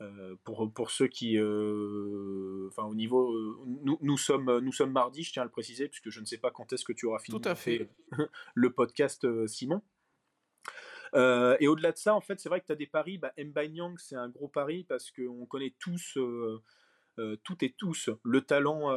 Euh, 0.00 0.36
pour, 0.44 0.72
pour 0.72 0.92
ceux 0.92 1.08
qui, 1.08 1.36
euh, 1.38 2.68
enfin 2.68 2.84
au 2.84 2.94
niveau, 2.94 3.32
euh, 3.32 3.58
nous, 3.66 3.98
nous, 4.00 4.16
sommes, 4.16 4.60
nous 4.60 4.72
sommes 4.72 4.92
mardi, 4.92 5.24
je 5.24 5.32
tiens 5.32 5.42
à 5.42 5.44
le 5.44 5.50
préciser, 5.50 5.88
puisque 5.88 6.10
je 6.10 6.20
ne 6.20 6.24
sais 6.24 6.38
pas 6.38 6.52
quand 6.52 6.72
est-ce 6.72 6.84
que 6.84 6.92
tu 6.92 7.06
auras 7.06 7.18
fini 7.18 7.40
Tout 7.40 7.48
à 7.48 7.56
fait. 7.56 7.90
le 8.54 8.72
podcast 8.72 9.26
Simon. 9.48 9.82
et 11.14 11.66
au-delà 11.66 11.90
de 11.90 11.96
ça, 11.96 12.14
en 12.14 12.20
fait, 12.20 12.38
c'est 12.38 12.48
vrai 12.48 12.60
que 12.60 12.66
tu 12.66 12.72
as 12.72 12.76
des 12.76 12.86
paris. 12.86 13.18
Bah, 13.18 13.32
Nyang, 13.36 13.98
c'est 13.98 14.14
un 14.14 14.28
gros 14.28 14.46
pari 14.46 14.84
parce 14.84 15.10
qu'on 15.10 15.46
connaît 15.46 15.74
tous, 15.80 16.16
toutes 17.42 17.62
et 17.64 17.74
tous, 17.76 18.10
le 18.22 18.42
talent, 18.42 18.92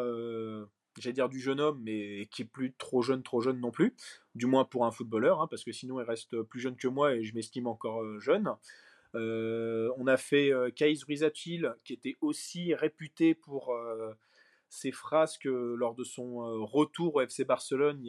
j'allais 1.00 1.14
dire 1.14 1.30
du 1.30 1.40
jeune 1.40 1.60
homme, 1.60 1.82
mais 1.84 2.28
qui 2.28 2.44
est 2.44 2.46
plus 2.46 2.76
trop 2.76 3.02
jeune, 3.02 3.24
trop 3.24 3.42
jeune 3.42 3.60
non 3.60 3.72
plus, 3.72 3.96
du 4.36 4.46
moins 4.46 4.66
pour 4.66 4.86
un 4.86 4.92
footballeur, 4.92 5.42
hein, 5.42 5.48
parce 5.50 5.64
que 5.64 5.72
sinon 5.72 6.00
il 6.00 6.04
reste 6.04 6.40
plus 6.44 6.60
jeune 6.60 6.76
que 6.76 6.88
moi 6.88 7.16
et 7.16 7.24
je 7.24 7.34
m'estime 7.34 7.66
encore 7.66 8.20
jeune. 8.20 8.56
Euh, 9.15 9.91
on 9.97 10.08
a 10.08 10.17
fait 10.17 10.54
euh, 10.54 10.69
Kais 10.69 10.93
Rizatil, 11.08 11.74
qui 11.84 11.93
était 11.93 12.17
aussi 12.21 12.74
réputé 12.74 13.36
pour 13.36 13.74
euh, 13.74 14.13
ses 14.69 14.91
frasques 14.91 15.45
lors 15.45 15.95
de 15.95 16.04
son 16.04 16.65
retour 16.65 17.15
au 17.15 17.21
FC 17.21 17.43
Barcelone 17.43 18.02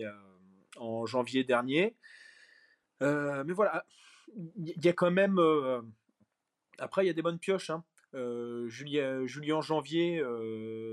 en 0.77 1.07
janvier 1.07 1.43
dernier. 1.43 1.97
mais 3.01 3.53
voilà, 3.53 3.85
il 4.37 4.85
y 4.85 4.89
a 4.89 4.93
quand 4.93 5.11
même. 5.11 5.41
après, 6.79 7.05
il 7.05 7.09
y 7.09 7.11
a 7.11 7.15
des 7.15 7.23
bonnes 7.23 7.41
pioches. 7.41 7.71
Hein. 7.71 7.85
Julien, 8.69 9.27
Julien, 9.27 9.61
Janvier, 9.61 10.23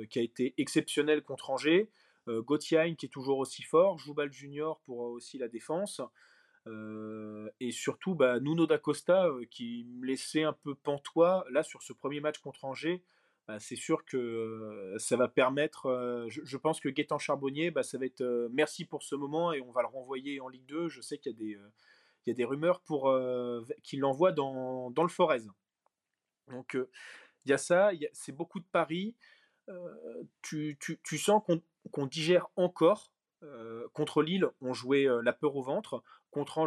qui 0.10 0.18
a 0.18 0.24
été 0.24 0.56
exceptionnel 0.58 1.22
contre 1.22 1.52
Angers. 1.52 1.92
Gauthier 2.28 2.96
qui 2.98 3.06
est 3.06 3.10
toujours 3.10 3.38
aussi 3.38 3.62
fort. 3.62 4.00
Joubal 4.00 4.34
Junior 4.34 4.80
pour 4.86 5.02
aussi 5.02 5.38
la 5.38 5.50
défense. 5.50 6.02
Euh, 6.70 7.50
et 7.60 7.72
surtout, 7.72 8.16
bah, 8.16 8.40
Nuno 8.40 8.68
da 8.68 8.78
Costa, 8.78 9.28
euh, 9.28 9.46
qui 9.50 9.86
me 9.86 10.06
laissait 10.06 10.44
un 10.44 10.54
peu 10.54 10.76
pantois, 10.76 11.46
là, 11.50 11.64
sur 11.64 11.82
ce 11.82 11.94
premier 11.94 12.20
match 12.20 12.38
contre 12.40 12.66
Angers, 12.66 13.04
bah, 13.48 13.60
c'est 13.60 13.76
sûr 13.76 14.06
que 14.06 14.18
euh, 14.18 15.00
ça 15.00 15.18
va 15.18 15.28
permettre. 15.28 16.28
Je, 16.30 16.58
pense 16.58 16.80
que 16.80 16.90
Gaëtan 16.90 17.18
Charbonnier, 17.18 17.72
bah, 17.72 17.84
ça 17.84 17.98
va 17.98 18.06
être 18.06 18.50
merci 18.52 18.86
pour 18.86 19.04
ce 19.04 19.16
moment 19.16 19.52
et 19.52 19.62
on 19.62 19.72
va 19.72 19.82
le 19.82 19.88
renvoyer 19.88 20.40
en 20.40 20.48
Ligue 20.48 20.66
2. 20.68 20.90
Je 20.90 21.02
sais 21.02 21.18
qu'il 21.18 21.32
y 21.32 22.32
a 22.32 22.34
des, 22.34 22.46
rumeurs 22.46 22.82
pour 22.82 23.12
qu'il 23.84 24.02
l'envoie 24.02 24.32
dans, 24.32 24.94
le 24.96 25.08
Forez. 25.08 25.42
Donc, 26.50 26.78
il 27.46 27.50
y 27.52 27.54
a 27.54 27.58
ça, 27.58 27.92
c'est 28.14 28.32
beaucoup 28.32 28.60
de 28.60 28.68
paris. 28.72 29.16
Tu, 30.44 30.78
sens 31.18 31.42
qu'on 31.92 32.06
digère 32.06 32.48
encore 32.56 33.12
contre 33.94 34.22
Lille, 34.22 34.48
on 34.62 34.74
jouait 34.74 35.08
la 35.24 35.34
peur 35.34 35.56
au 35.56 35.64
ventre. 35.64 36.04
Contre 36.32 36.58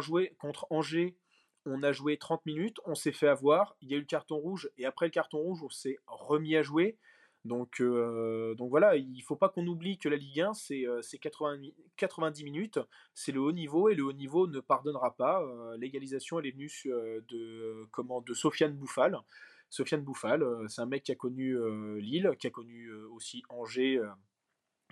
Angers, 0.69 1.17
on 1.65 1.83
a 1.83 1.91
joué 1.91 2.17
30 2.17 2.45
minutes, 2.45 2.77
on 2.85 2.95
s'est 2.95 3.11
fait 3.11 3.27
avoir, 3.27 3.75
il 3.81 3.89
y 3.89 3.93
a 3.93 3.97
eu 3.97 4.01
le 4.01 4.05
carton 4.05 4.37
rouge, 4.37 4.69
et 4.77 4.85
après 4.85 5.05
le 5.05 5.11
carton 5.11 5.39
rouge, 5.39 5.63
on 5.63 5.69
s'est 5.69 5.97
remis 6.07 6.55
à 6.55 6.61
jouer. 6.61 6.97
Donc, 7.45 7.81
donc 7.81 8.69
voilà, 8.69 8.95
il 8.95 9.17
ne 9.17 9.21
faut 9.21 9.35
pas 9.35 9.49
qu'on 9.49 9.67
oublie 9.67 9.97
que 9.97 10.07
la 10.07 10.15
Ligue 10.15 10.41
1, 10.41 10.53
c'est 10.53 10.85
90 11.19 12.43
minutes, 12.43 12.79
c'est 13.13 13.33
le 13.33 13.41
haut 13.41 13.51
niveau, 13.51 13.89
et 13.89 13.95
le 13.95 14.03
haut 14.03 14.13
niveau 14.13 14.47
ne 14.47 14.61
pardonnera 14.61 15.15
pas. 15.15 15.43
L'égalisation, 15.77 16.39
elle 16.39 16.47
est 16.47 16.51
venue 16.51 16.71
de, 16.85 18.33
Sofiane 18.33 18.73
Bouffal. 18.73 19.17
Sofiane 19.69 20.03
Bouffal, 20.03 20.45
c'est 20.69 20.81
un 20.81 20.85
mec 20.85 21.03
qui 21.03 21.11
a 21.11 21.15
connu 21.15 21.57
Lille, 21.99 22.31
qui 22.39 22.47
a 22.47 22.49
connu 22.49 22.89
aussi 23.11 23.43
Angers 23.49 24.01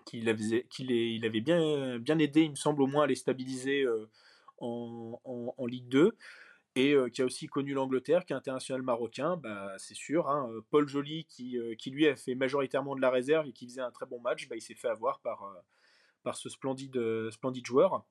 qu'il 0.04 0.28
avait, 0.28 0.66
qu'il 0.70 0.92
il 0.92 1.26
avait 1.26 1.42
bien 1.42 2.20
aidé, 2.20 2.42
il 2.42 2.52
me 2.52 2.56
semble, 2.56 2.82
au 2.82 2.88
moins 2.88 3.06
à 3.06 3.08
les 3.08 3.16
stabiliser 3.16 3.86
en, 4.62 5.54
en, 5.58 5.66
Ligue 5.66 5.90
2 5.90 6.16
et 6.76 6.94
euh, 6.94 7.10
qui 7.10 7.22
a 7.22 7.26
aussi 7.26 7.48
connu 7.48 7.74
l'Angleterre, 7.74 8.26
qui 8.26 8.34
est 8.34 8.36
international 8.36 8.82
marocain, 8.82 9.36
bah, 9.38 9.74
c'est 9.78 9.96
sûr. 9.96 10.30
Hein, 10.30 10.50
Paul 10.70 10.88
Joly, 10.88 11.26
qui, 11.26 11.58
qui, 11.78 11.92
lui 11.92 12.08
a 12.08 12.16
fait 12.16 12.36
majoritairement 12.36 12.96
de 12.96 13.02
la 13.02 13.10
réserve 13.10 13.48
et 13.48 13.52
qui 13.52 13.68
faisait 13.68 13.82
un 13.82 13.92
très 13.92 14.06
bon 14.06 14.20
match, 14.22 14.48
bah, 14.48 14.56
il 14.56 14.62
s'est 14.62 14.76
fait 14.76 14.88
avoir 14.88 15.20
par, 15.20 15.54
par 16.24 16.38
ce 16.38 16.50
splendide, 16.50 17.30
splendide 17.32 17.66
joueur. 17.66 18.06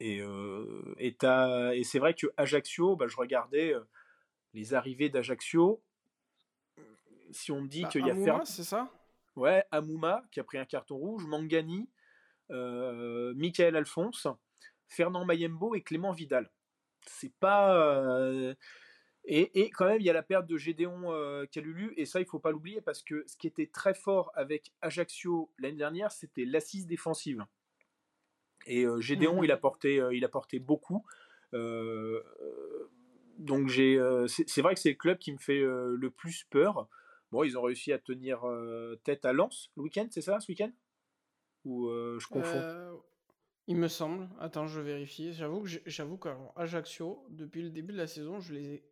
Et, 0.00 0.22
et, 0.98 1.16
et 1.20 1.84
c'est 1.84 1.98
vrai 1.98 2.14
que 2.14 2.28
Ajaccio, 2.36 2.96
bah, 2.96 3.06
je 3.06 3.16
regardais 3.16 3.74
les 4.54 4.72
arrivées 4.72 5.10
d'Ajaccio. 5.10 5.82
Si 7.32 7.52
on 7.52 7.62
me 7.62 7.68
dit 7.68 7.82
bah, 7.82 7.88
qu'il 7.88 8.06
y 8.06 8.10
a 8.10 8.14
Fer... 8.14 8.40
c'est 8.46 8.64
ça? 8.64 8.90
Ouais, 9.36 9.64
Amouma 9.70 10.22
qui 10.30 10.40
a 10.40 10.44
pris 10.44 10.58
un 10.58 10.64
carton 10.64 10.96
rouge, 10.96 11.26
Mangani, 11.26 11.88
Michael 12.48 13.76
Alphonse, 13.76 14.26
Fernand 14.92 15.24
Mayembo 15.24 15.74
et 15.74 15.82
Clément 15.82 16.12
Vidal. 16.12 16.50
C'est 17.06 17.32
pas. 17.40 17.76
Euh, 17.76 18.54
et, 19.24 19.70
quand 19.70 19.86
même, 19.86 20.00
il 20.00 20.04
y 20.04 20.10
a 20.10 20.12
la 20.12 20.22
perte 20.22 20.46
de 20.46 20.56
Gédéon 20.56 21.12
euh, 21.12 21.46
Calulu, 21.46 21.94
et 21.96 22.06
ça, 22.06 22.20
il 22.20 22.26
faut 22.26 22.40
pas 22.40 22.50
l'oublier, 22.50 22.80
parce 22.80 23.02
que 23.02 23.24
ce 23.26 23.36
qui 23.36 23.46
était 23.46 23.68
très 23.68 23.94
fort 23.94 24.32
avec 24.34 24.72
Ajaccio 24.80 25.52
l'année 25.58 25.76
dernière, 25.76 26.10
c'était 26.10 26.44
l'assise 26.44 26.86
défensive. 26.86 27.44
Et 28.66 28.84
euh, 28.84 29.00
Gédéon, 29.00 29.38
mhm. 29.38 29.44
il, 29.44 29.52
a 29.52 29.56
porté, 29.56 30.02
il 30.12 30.24
a 30.24 30.28
porté 30.28 30.58
beaucoup. 30.58 31.04
donc 31.52 33.68
j'ai, 33.68 34.00
c'est 34.26 34.62
vrai 34.62 34.74
que 34.74 34.80
c'est 34.80 34.90
le 34.90 34.96
club 34.96 35.18
qui 35.18 35.32
me 35.32 35.38
fait 35.38 35.60
le 35.60 36.10
plus 36.10 36.44
peur. 36.50 36.88
Bon, 37.32 37.44
ils 37.44 37.56
ont 37.56 37.62
réussi 37.62 37.94
à 37.94 37.98
tenir 37.98 38.46
euh, 38.46 39.00
tête 39.04 39.24
à 39.24 39.32
Lens 39.32 39.70
le 39.76 39.84
week-end, 39.84 40.06
c'est 40.10 40.20
ça, 40.20 40.38
ce 40.38 40.52
week-end? 40.52 40.70
Ou 41.64 41.88
euh, 41.88 42.18
je 42.20 42.28
confonds? 42.28 42.58
Euh, 42.58 42.92
Il 43.68 43.76
me 43.76 43.88
semble. 43.88 44.28
Attends, 44.40 44.66
je 44.66 44.80
vérifie. 44.80 45.32
J'avoue 45.32 45.62
que 45.62 45.68
j'avoue 45.86 46.16
qu'Ajaccio, 46.16 47.24
depuis 47.30 47.62
le 47.62 47.70
début 47.70 47.92
de 47.92 47.98
la 47.98 48.06
saison, 48.06 48.40
je 48.40 48.54
les 48.54 48.74
ai 48.74 48.84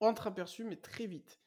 entreaperçus, 0.00 0.64
mais 0.64 0.76
très 0.76 1.06
vite. 1.06 1.40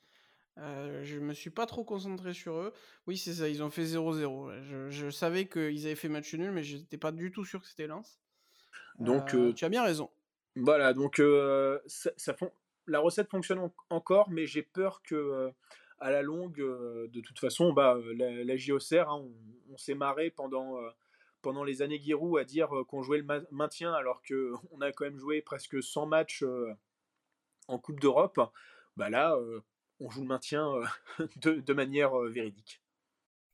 Euh, 0.58 1.04
je 1.04 1.20
me 1.20 1.34
suis 1.34 1.50
pas 1.50 1.66
trop 1.66 1.84
concentré 1.84 2.34
sur 2.34 2.56
eux. 2.56 2.74
Oui, 3.06 3.18
c'est 3.18 3.34
ça, 3.34 3.48
ils 3.48 3.62
ont 3.62 3.70
fait 3.70 3.84
0-0. 3.84 4.90
Je, 4.90 5.10
savais 5.10 5.48
qu'ils 5.48 5.86
avaient 5.86 5.96
fait 5.96 6.10
match 6.10 6.34
nul, 6.34 6.52
mais 6.52 6.64
je 6.64 6.78
n'étais 6.78 6.98
pas 6.98 7.12
du 7.12 7.32
tout 7.32 7.46
sûr 7.46 7.62
que 7.62 7.68
c'était 7.68 7.86
Lens. 7.86 8.20
Donc, 8.98 9.36
tu 9.56 9.66
as 9.66 9.70
bien 9.70 9.84
raison. 9.84 10.10
Voilà, 10.56 10.94
donc 10.94 11.22
ça, 11.86 12.34
fond... 12.34 12.52
la 12.88 13.00
recette 13.00 13.30
fonctionne 13.30 13.70
encore, 13.92 14.30
mais 14.32 14.48
j'ai 14.48 14.64
peur 14.64 15.04
que 15.04 15.54
à 16.00 16.12
la 16.12 16.22
longue, 16.22 16.60
euh, 16.60 17.08
de 17.08 17.22
toute 17.22 17.40
façon, 17.40 17.74
bah, 17.74 17.96
euh, 17.96 18.14
la, 18.14 18.44
la 18.44 18.58
JOCR, 18.58 19.10
hein, 19.10 19.26
on, 19.72 19.78
s'est 19.78 19.96
marré 19.96 20.30
pendant, 20.30 20.78
euh, 20.78 20.90
pendant 21.42 21.64
les 21.64 21.82
années 21.82 22.00
Giroud 22.00 22.40
à 22.40 22.44
dire 22.44 22.70
qu'on 22.88 23.04
jouait 23.04 23.20
le 23.20 23.46
maintien 23.52 23.94
alors 23.94 24.22
qu'on 24.24 24.82
a 24.82 24.92
quand 24.92 25.06
même 25.06 25.20
joué 25.20 25.42
presque 25.42 25.82
100 25.82 26.06
matchs 26.06 26.44
en 27.68 27.80
Coupe 27.80 28.00
d'Europe. 28.00 28.40
Bah 28.96 29.10
là, 29.10 29.38
on 30.00 30.10
joue 30.10 30.22
le 30.22 30.28
maintien 30.28 30.72
de, 31.42 31.74
manière 31.74 32.18
véridique. 32.18 32.82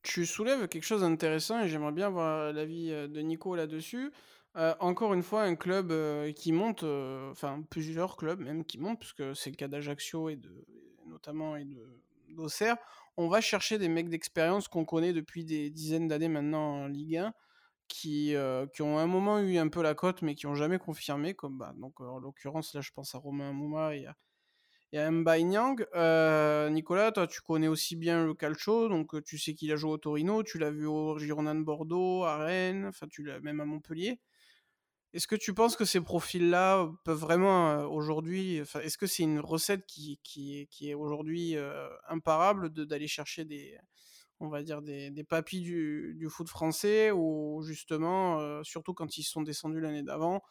Tu 0.04 0.26
soulèves 0.26 0.68
quelque 0.68 0.86
chose 0.86 1.02
d'intéressant 1.02 1.62
et 1.62 1.68
j'aimerais 1.68 1.92
bien 1.92 2.08
avoir 2.08 2.54
l'avis 2.54 2.90
de 2.90 3.20
Nico 3.22 3.56
là-dessus. 3.56 4.12
encore 4.56 5.14
une 5.14 5.24
fois, 5.24 5.44
un 5.44 5.56
club 5.56 5.94
qui 6.34 6.52
monte, 6.52 6.84
enfin 6.84 7.64
plusieurs 7.70 8.18
clubs 8.18 8.40
même 8.40 8.66
qui 8.66 8.78
montent, 8.78 9.00
puisque 9.00 9.36
c'est 9.36 9.50
le 9.50 9.56
cas 9.56 9.68
d'Ajaccio 9.68 10.30
et 10.30 10.36
de, 10.36 10.66
notamment 11.08 11.56
et 11.56 11.66
d'Auxerre, 12.30 12.78
on 13.18 13.28
va 13.28 13.42
chercher 13.42 13.78
des 13.78 13.90
mecs 13.90 14.10
d'expérience 14.10 14.68
qu'on 14.68 14.86
connaît 14.86 15.14
depuis 15.14 15.46
des 15.46 15.70
dizaines 15.70 16.08
d'années 16.08 16.28
maintenant 16.28 16.84
en 16.84 16.88
Ligue 16.88 17.18
1, 17.18 17.34
qui, 17.94 18.36
euh, 18.36 18.66
qui 18.66 18.82
ont 18.82 18.98
un 18.98 19.06
moment 19.06 19.40
eu 19.40 19.58
un 19.58 19.68
peu 19.68 19.84
la 19.84 19.94
cote, 19.94 20.24
mais 20.24 20.34
qui 20.34 20.48
n'ont 20.48 20.56
jamais 20.56 20.80
confirmé. 20.80 21.36
Comme, 21.36 21.60
bah, 21.60 21.74
donc, 21.78 22.02
en 22.02 22.18
l'occurrence, 22.18 22.74
là, 22.74 22.82
je 22.82 22.90
pense 22.92 23.14
à 23.14 23.20
Romain 23.20 23.54
Mouma 23.54 23.96
et 23.96 24.08
y 24.92 24.98
a 24.98 25.12
Mbaye 25.12 25.44
Nyang. 25.46 25.86
Euh, 25.94 26.70
Nicolas, 26.70 27.12
toi, 27.12 27.28
tu 27.28 27.42
connais 27.42 27.68
aussi 27.68 27.96
bien 27.96 28.26
le 28.26 28.34
calcio, 28.34 28.90
donc 28.90 29.24
tu 29.24 29.38
sais 29.38 29.54
qu'il 29.54 29.72
a 29.72 29.76
joué 29.76 29.92
au 29.92 29.98
Torino, 29.98 30.42
tu 30.42 30.58
l'as 30.58 30.72
vu 30.72 30.88
au 30.88 31.20
Girondin 31.20 31.54
de 31.54 31.64
Bordeaux, 31.64 32.24
à 32.24 32.38
Rennes, 32.38 32.86
enfin, 32.88 33.08
tu 33.08 33.24
l'as 33.24 33.40
même 33.40 33.60
à 33.60 33.66
Montpellier. 33.66 34.20
Est-ce 35.14 35.28
que 35.28 35.36
tu 35.36 35.54
penses 35.54 35.76
que 35.76 35.86
ces 35.86 36.02
profils-là 36.02 36.90
peuvent 37.06 37.20
vraiment 37.20 37.84
aujourd'hui, 37.86 38.58
est-ce 38.58 38.98
que 38.98 39.06
c'est 39.06 39.22
une 39.22 39.40
recette 39.40 39.86
qui, 39.86 40.20
qui, 40.24 40.68
qui 40.72 40.90
est 40.90 40.96
aujourd'hui 40.96 41.56
imparable 42.08 42.70
d'aller 42.70 43.08
chercher 43.08 43.46
des, 43.46 43.78
on 44.40 44.50
va 44.50 44.64
dire 44.64 44.82
des, 44.82 45.24
papis 45.24 45.62
du, 45.62 46.16
du, 46.18 46.30
foot 46.30 46.50
français 46.50 47.12
ou 47.12 47.62
justement, 47.64 48.64
surtout 48.64 48.94
quand 48.94 49.18
ils 49.18 49.24
sont 49.24 49.42
descendus 49.42 49.80
l'année 49.80 50.04
d'avant, 50.04 50.42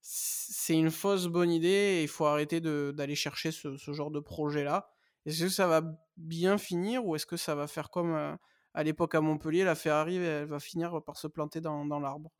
c'est 0.00 0.74
une 0.74 0.90
fausse 0.90 1.26
bonne 1.26 1.50
idée 1.50 1.68
et 1.68 2.02
il 2.02 2.08
faut 2.08 2.26
arrêter 2.26 2.60
d'aller 2.60 3.14
chercher 3.14 3.52
ce, 3.52 3.92
genre 3.92 4.10
de 4.10 4.20
projet-là. 4.20 4.88
Est-ce 5.26 5.44
que 5.44 5.48
ça 5.48 5.66
va 5.66 5.82
bien 6.16 6.58
finir 6.58 7.06
ou 7.06 7.14
est-ce 7.14 7.26
que 7.26 7.36
ça 7.36 7.54
va 7.54 7.66
faire 7.66 7.90
comme 7.90 8.36
à 8.74 8.82
l'époque 8.82 9.14
à 9.14 9.20
Montpellier, 9.20 9.64
la 9.64 9.74
Ferrari 9.74 10.16
elle 10.16 10.46
va 10.46 10.58
finir 10.58 11.02
par 11.04 11.16
se 11.16 11.26
planter 11.28 11.60
dans, 11.60 11.84
dans 11.86 12.00
l'arbre? 12.00 12.30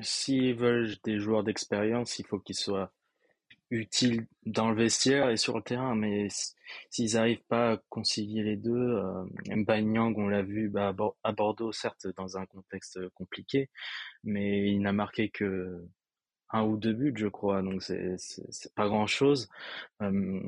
S'ils 0.00 0.54
veulent 0.54 0.94
des 1.04 1.18
joueurs 1.18 1.42
d'expérience, 1.42 2.18
il 2.18 2.26
faut 2.26 2.38
qu'ils 2.38 2.56
soient 2.56 2.92
utiles 3.70 4.26
dans 4.46 4.70
le 4.70 4.76
vestiaire 4.76 5.30
et 5.30 5.36
sur 5.36 5.56
le 5.56 5.62
terrain. 5.62 5.94
Mais 5.94 6.28
s'ils 6.90 7.14
n'arrivent 7.14 7.44
pas 7.48 7.72
à 7.72 7.76
concilier 7.88 8.42
les 8.42 8.56
deux, 8.56 8.72
euh, 8.72 9.24
Nyang, 9.48 10.16
on 10.16 10.28
l'a 10.28 10.42
vu 10.42 10.68
bah, 10.68 10.94
à 11.22 11.32
Bordeaux, 11.32 11.72
certes, 11.72 12.06
dans 12.16 12.36
un 12.36 12.46
contexte 12.46 12.98
compliqué, 13.10 13.70
mais 14.24 14.70
il 14.70 14.80
n'a 14.80 14.92
marqué 14.92 15.30
que 15.30 15.84
un 16.50 16.64
ou 16.64 16.76
deux 16.78 16.94
buts, 16.94 17.14
je 17.16 17.26
crois. 17.26 17.62
Donc 17.62 17.82
c'est 17.82 18.16
pas 18.74 18.88
grand 18.88 19.06
chose. 19.06 19.48
Euh, 20.02 20.40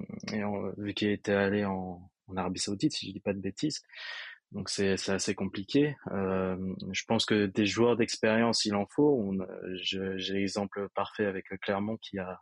vu 0.78 0.94
qu'il 0.94 1.10
était 1.10 1.32
allé 1.32 1.64
en, 1.64 2.10
en 2.28 2.36
Arabie 2.36 2.60
Saoudite, 2.60 2.92
si 2.92 3.08
je 3.08 3.12
dis 3.12 3.20
pas 3.20 3.34
de 3.34 3.40
bêtises. 3.40 3.82
Donc 4.52 4.68
c'est 4.68 4.92
assez 5.08 5.34
compliqué. 5.34 5.96
Euh, 6.10 6.56
je 6.92 7.04
pense 7.04 7.24
que 7.24 7.46
des 7.46 7.66
joueurs 7.66 7.96
d'expérience, 7.96 8.64
il 8.64 8.74
en 8.74 8.86
faut. 8.86 9.32
J'ai 9.74 10.32
l'exemple 10.32 10.88
parfait 10.94 11.26
avec 11.26 11.46
Clermont 11.60 11.96
qui 11.98 12.18
a 12.18 12.40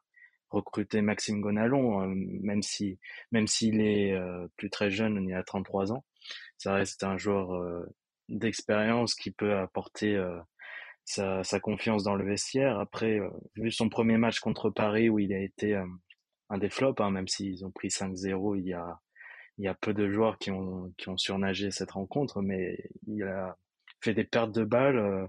recruté 0.51 1.03
Maxime 1.03 1.41
Gonalon, 1.41 2.03
euh, 2.03 2.15
même 2.15 2.63
si 2.63 2.99
même 3.33 3.47
s'il 3.47 3.81
est 3.81 4.13
euh, 4.13 4.47
plus 4.57 4.71
très 4.71 4.91
jeune, 4.91 5.25
il 5.29 5.35
a 5.35 5.43
33 5.43 5.93
ans, 5.93 6.05
ça 6.57 6.75
reste 6.75 7.05
un 7.05 7.17
joueur 7.17 7.55
euh, 7.55 7.87
d'expérience 8.29 9.15
qui 9.15 9.31
peut 9.31 9.57
apporter 9.57 10.23
sa, 11.05 11.43
sa, 11.45 11.61
confiance 11.61 12.05
dans 12.05 12.15
le 12.15 12.25
vestiaire. 12.27 12.79
Après, 12.79 13.21
vu 13.57 13.71
son 13.71 13.89
premier 13.89 14.19
match 14.19 14.41
contre 14.41 14.71
Paris 14.71 15.09
où 15.09 15.19
il 15.19 15.33
a 15.33 15.41
été 15.41 15.75
un 16.51 16.59
des 16.59 16.69
flops, 16.69 17.01
hein, 17.01 17.11
même 17.11 17.29
s'ils 17.29 17.65
ont 17.65 17.71
pris 17.71 17.89
5-0 17.89 18.59
il 18.59 18.67
y 18.67 18.75
a 18.75 19.01
il 19.59 19.65
y 19.65 19.69
a 19.69 19.75
peu 19.75 19.93
de 19.95 20.09
joueurs 20.11 20.39
qui 20.39 20.51
ont, 20.53 20.93
qui 20.99 21.09
ont 21.09 21.17
surnagé 21.17 21.71
cette 21.73 21.93
rencontre, 21.93 22.43
mais 22.43 22.79
il 23.09 23.25
a 23.25 23.57
fait 24.01 24.15
des 24.15 24.25
pertes 24.25 24.53
de 24.53 24.65
balles. 24.65 25.29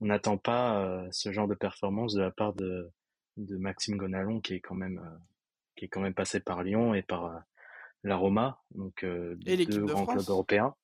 On 0.00 0.06
n'attend 0.06 0.38
pas 0.38 1.04
ce 1.10 1.30
genre 1.32 1.48
de 1.48 1.54
performance 1.54 2.14
de 2.14 2.22
la 2.22 2.30
part 2.30 2.54
de, 2.54 2.90
de 3.36 3.56
Maxime 3.56 3.96
Gonalon, 3.96 4.40
qui 4.40 4.54
est 4.54 4.60
quand 4.60 4.74
même, 4.74 4.98
euh, 4.98 5.18
qui 5.76 5.84
est 5.84 5.88
quand 5.88 6.00
même 6.00 6.14
passé 6.14 6.40
par 6.40 6.62
Lyon 6.62 6.94
et 6.94 7.02
par 7.02 7.42
la 8.02 8.16
Roma, 8.16 8.62
donc 8.72 9.04
et 9.04 9.66
deux 9.66 9.84
grands 9.84 10.06
clubs 10.06 10.28
européens. 10.28 10.74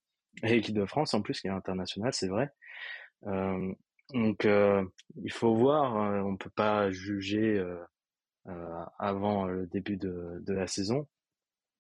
Et 0.43 0.55
l'équipe 0.55 0.75
de 0.75 0.87
France 0.87 1.15
en 1.15 1.23
plus, 1.23 1.41
qui 1.41 1.47
est 1.47 1.51
internationale, 1.51 2.13
c'est 2.13 2.29
vrai. 2.29 2.51
donc 4.13 4.45
il 4.45 5.33
faut 5.33 5.55
voir, 5.55 6.25
on 6.27 6.37
peut 6.37 6.51
pas 6.51 6.91
juger 6.91 7.65
avant 8.99 9.47
le 9.47 9.67
début 9.67 9.97
de, 9.97 10.43
de 10.45 10.53
la 10.53 10.67
saison. 10.67 11.07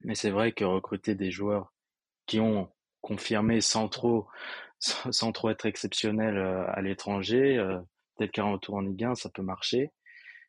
Mais 0.05 0.15
c'est 0.15 0.31
vrai 0.31 0.53
que 0.53 0.65
recruter 0.65 1.15
des 1.15 1.31
joueurs 1.31 1.73
qui 2.27 2.41
ont 2.41 2.71
confirmé 3.01 3.61
sans 3.61 3.89
trop, 3.89 4.29
sans, 4.79 5.33
trop 5.33 5.51
être 5.51 5.67
exceptionnels 5.67 6.39
euh, 6.39 6.65
à 6.69 6.81
l'étranger, 6.81 7.59
euh, 7.59 7.79
tel 8.17 8.31
qu'un 8.31 8.45
retour 8.45 8.77
en 8.77 8.81
Ligue 8.81 9.05
1, 9.05 9.15
ça 9.15 9.29
peut 9.29 9.43
marcher. 9.43 9.93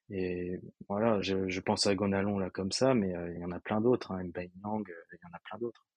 Et 0.09 0.59
voilà, 0.89 1.21
je, 1.21 1.59
pense 1.59 1.87
à 1.87 1.95
Gonalon 1.95 2.37
là 2.37 2.49
comme 2.49 2.71
ça, 2.71 2.93
mais 2.93 3.15
euh, 3.15 3.33
il 3.33 3.39
y 3.39 3.45
en 3.45 3.51
a 3.51 3.59
plein 3.59 3.81
d'autres. 3.81 4.11
Hein, 4.11 4.25
Mbaye 4.25 4.51
Nyang, 4.63 4.83
il 4.87 5.19
y 5.23 5.25
en 5.25 5.33
a 5.33 5.39
plein 5.39 5.57
d'autres. 5.57 5.87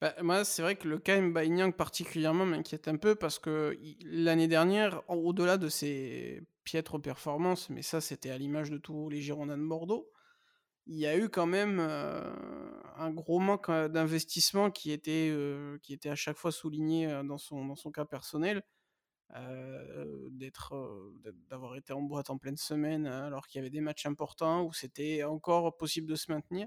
Bah, 0.00 0.14
moi, 0.22 0.44
c'est 0.44 0.62
vrai 0.62 0.76
que 0.76 0.88
le 0.88 0.98
cas 0.98 1.20
Mbaye 1.20 1.50
Nyang 1.50 1.74
particulièrement 1.74 2.46
m'inquiète 2.46 2.88
un 2.88 2.96
peu 2.96 3.14
parce 3.14 3.38
que 3.38 3.78
l'année 4.04 4.48
dernière, 4.48 5.02
au-delà 5.08 5.58
de 5.58 5.68
ses 5.68 6.42
piètres 6.64 6.98
performances, 6.98 7.68
mais 7.68 7.82
ça 7.82 8.00
c'était 8.00 8.30
à 8.30 8.38
l'image 8.38 8.70
de 8.70 8.78
tous 8.78 9.10
les 9.10 9.20
Girondins 9.20 9.58
de 9.58 9.66
Bordeaux, 9.66 10.10
il 10.86 10.96
y 10.96 11.06
a 11.06 11.16
eu 11.16 11.28
quand 11.28 11.46
même 11.46 11.78
un 11.78 13.10
gros 13.10 13.38
manque 13.38 13.70
d'investissement 13.70 14.70
qui 14.70 14.90
était 14.90 15.32
qui 15.82 15.92
était 15.92 16.08
à 16.08 16.16
chaque 16.16 16.38
fois 16.38 16.50
souligné 16.50 17.06
dans 17.24 17.38
son 17.38 17.66
dans 17.66 17.76
son 17.76 17.92
cas 17.92 18.04
personnel 18.04 18.62
d'être 20.30 21.12
d'avoir 21.48 21.76
été 21.76 21.92
en 21.92 22.02
boîte 22.02 22.30
en 22.30 22.38
pleine 22.38 22.56
semaine 22.56 23.06
alors 23.06 23.46
qu'il 23.46 23.58
y 23.58 23.60
avait 23.60 23.70
des 23.70 23.80
matchs 23.80 24.06
importants 24.06 24.64
où 24.64 24.72
c'était 24.72 25.22
encore 25.22 25.76
possible 25.76 26.08
de 26.08 26.16
se 26.16 26.32
maintenir. 26.32 26.66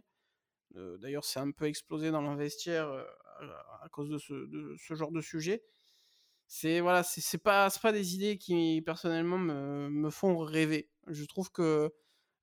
D'ailleurs 0.73 1.25
c'est 1.25 1.39
un 1.39 1.51
peu 1.51 1.65
explosé 1.65 2.11
dans 2.11 2.21
l'investiaire 2.21 2.87
à 3.81 3.89
cause 3.89 4.09
de 4.09 4.17
ce, 4.17 4.95
genre 4.95 5.11
de 5.11 5.21
sujet. 5.21 5.63
C'est 6.47 6.79
voilà 6.79 7.03
c'est 7.03 7.37
pas 7.37 7.69
pas 7.81 7.91
des 7.91 8.15
idées 8.15 8.37
qui 8.37 8.81
personnellement 8.85 9.37
me, 9.37 9.89
me 9.89 10.09
font 10.09 10.37
rêver. 10.37 10.89
Je 11.07 11.25
trouve 11.25 11.51
que 11.51 11.91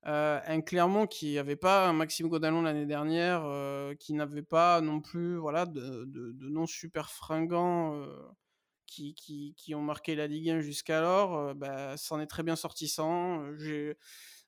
euh, 0.07 0.39
un 0.47 0.61
Clermont 0.61 1.05
qui 1.05 1.35
n'avait 1.35 1.55
pas 1.55 1.87
un 1.87 1.93
Maxime 1.93 2.27
Godalon 2.27 2.63
l'année 2.63 2.87
dernière, 2.87 3.43
euh, 3.45 3.93
qui 3.95 4.13
n'avait 4.13 4.41
pas 4.41 4.81
non 4.81 4.99
plus 4.99 5.35
voilà, 5.37 5.67
de, 5.67 6.05
de, 6.05 6.49
noms 6.49 6.65
super 6.65 7.11
fringants 7.11 7.93
euh, 7.95 8.07
qui, 8.91 9.73
ont 9.75 9.81
marqué 9.81 10.15
la 10.15 10.27
Ligue 10.27 10.49
1 10.49 10.61
jusqu'alors, 10.61 11.55
bah, 11.55 11.97
s'en 11.97 12.19
est 12.19 12.27
très 12.27 12.43
bien 12.43 12.55
sorti 12.55 12.87
sans. 12.87 13.55
J'ai, 13.57 13.95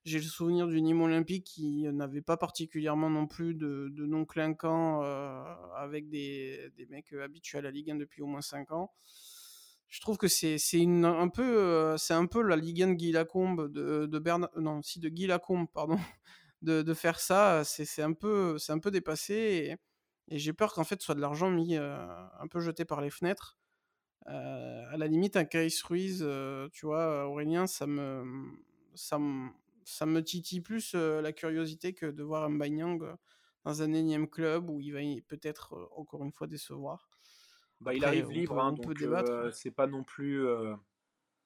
le 0.05 0.21
souvenir 0.21 0.67
du 0.67 0.81
Nîmes 0.81 1.01
Olympique 1.01 1.45
qui 1.45 1.83
n'avait 1.83 2.21
pas 2.21 2.35
particulièrement 2.35 3.09
non 3.09 3.25
plus 3.25 3.55
de, 3.55 3.89
noms 3.97 4.25
clinquants 4.25 5.01
avec 5.75 6.09
des, 6.09 6.71
mecs 6.89 7.13
habitués 7.13 7.59
à 7.59 7.61
la 7.61 7.71
Ligue 7.71 7.91
1 7.91 7.95
depuis 7.95 8.21
au 8.21 8.27
moins 8.27 8.41
5 8.41 8.71
ans 8.71 8.91
je 9.93 10.01
trouve 10.01 10.17
que 10.17 10.27
c'est 10.27 10.57
un 10.83 11.29
peu 11.29 11.95
c'est 11.99 12.15
un 12.15 12.25
peu 12.25 12.41
la 12.41 12.55
Ligue 12.55 12.81
1 12.81 12.87
de 12.87 12.93
Guy 12.93 13.11
Lacombe 13.11 13.71
de, 13.71 14.07
de 14.07 14.59
non 14.59 14.81
si 14.81 14.99
de 14.99 15.07
Guy 15.07 15.27
pardon 15.71 15.99
de, 16.63 16.93
faire 16.95 17.19
ça 17.19 17.63
c'est 17.63 18.01
un 18.01 18.13
peu 18.13 18.57
c'est 18.57 18.71
un 18.71 18.79
peu 18.79 18.89
dépassé 18.89 19.77
et, 20.29 20.37
j'ai 20.39 20.51
peur 20.51 20.73
qu'en 20.73 20.83
fait 20.83 20.99
ce 20.99 21.05
soit 21.05 21.15
de 21.15 21.21
l'argent 21.21 21.51
mis 21.51 21.75
un 21.75 22.47
peu 22.49 22.59
jeté 22.59 22.85
par 22.85 23.01
les 23.01 23.11
fenêtres 23.11 23.59
à 24.25 24.97
la 24.97 25.07
limite 25.07 25.35
un 25.35 25.45
Case 25.45 25.81
Ruiz 25.83 26.25
tu 26.71 26.85
vois 26.85 27.27
Aurélien 27.27 27.67
ça 27.67 27.87
me 27.87 28.23
ça 28.95 29.19
me 29.19 29.49
ça 29.85 30.05
me 30.05 30.23
titille 30.23 30.61
plus 30.61 30.93
la 30.93 31.33
curiosité 31.33 31.93
que 31.93 32.05
de 32.05 32.23
voir 32.23 32.43
un 32.43 32.51
Banyang 32.51 33.03
dans 33.65 33.81
un 33.81 33.93
énième 33.93 34.29
club 34.29 34.69
où 34.69 34.79
il 34.79 34.93
va 34.93 34.99
peut-être 35.27 35.89
encore 35.95 36.23
une 36.23 36.31
fois 36.31 36.47
décevoir 36.47 37.09
bah, 37.83 37.93
il 37.93 38.05
arrive 38.05 38.31
libre, 38.31 38.59
hein, 38.59 38.71
donc 38.71 39.01
euh, 39.01 39.51
c'est 39.51 39.71
pas 39.71 39.87
non 39.87 40.03
plus. 40.03 40.47
Euh, 40.47 40.73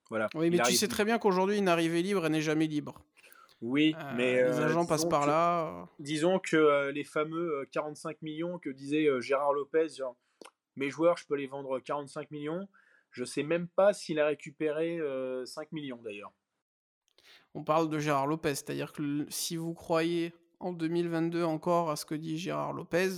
voilà. 0.10 0.30
Oui, 0.36 0.50
mais 0.50 0.60
tu 0.60 0.74
sais 0.74 0.88
très 0.88 1.04
bien 1.04 1.18
qu'aujourd'hui, 1.18 1.58
une 1.58 1.68
arrivée 1.68 2.02
libre, 2.02 2.26
elle 2.26 2.32
n'est 2.32 2.42
jamais 2.42 2.68
libre. 2.68 3.04
Oui, 3.62 3.96
euh, 3.98 4.14
mais. 4.16 4.44
les 4.44 4.60
agents 4.60 4.86
passent 4.86 5.10
par 5.10 5.26
là. 5.26 5.88
Disons 6.00 6.40
que 6.40 6.92
les 6.92 7.04
fameux 7.04 7.68
45 7.72 8.22
millions 8.22 8.60
que 8.60 8.70
disait 8.70 9.08
Gérard 9.20 9.54
Lopez, 9.54 9.88
mes 10.78 10.90
joueurs, 10.90 11.18
je 11.18 11.26
peux 11.26 11.36
les 11.36 11.48
vendre 11.48 11.80
45 11.80 12.32
millions. 12.32 12.68
Je 13.12 13.24
sais 13.24 13.44
même 13.44 13.68
pas 13.68 13.94
s'il 13.94 14.20
a 14.20 14.28
récupéré 14.28 15.00
5 15.46 15.72
millions 15.72 16.02
d'ailleurs. 16.04 16.32
On 17.54 17.64
parle 17.64 17.90
de 17.90 18.00
Gérard 18.00 18.28
Lopez, 18.28 18.56
c'est-à-dire 18.56 18.94
que 18.94 19.26
si 19.30 19.56
vous 19.56 19.74
croyez 19.74 20.34
en 20.60 20.74
2022 20.74 21.44
encore 21.44 21.90
à 21.90 21.96
ce 21.96 22.06
que 22.06 22.16
dit 22.16 22.38
Gérard 22.38 22.74
Lopez, 22.74 23.10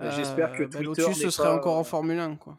j'espère 0.00 0.52
que 0.52 0.64
bah, 0.64 0.78
Twitter 0.78 1.12
ce 1.14 1.30
serait 1.30 1.48
encore 1.48 1.76
en 1.76 1.84
Formule 1.84 2.18
1 2.18 2.36
quoi. 2.36 2.58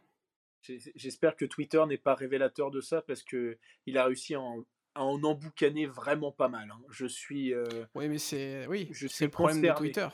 J'espère 0.61 1.35
que 1.35 1.45
Twitter 1.45 1.83
n'est 1.87 1.97
pas 1.97 2.13
révélateur 2.13 2.69
de 2.69 2.81
ça 2.81 3.01
parce 3.01 3.23
que 3.23 3.57
il 3.87 3.97
a 3.97 4.05
réussi 4.05 4.35
à 4.35 4.41
en, 4.41 4.63
emboucaner 4.95 5.87
vraiment 5.87 6.31
pas 6.31 6.49
mal. 6.49 6.69
Hein. 6.71 6.79
Je 6.89 7.07
suis. 7.07 7.53
Euh, 7.53 7.63
oui, 7.95 8.07
mais 8.07 8.19
c'est 8.19 8.67
oui, 8.67 8.89
c'est 8.93 9.25
le 9.25 9.31
problème 9.31 9.61
de 9.61 9.71
Twitter. 9.73 10.07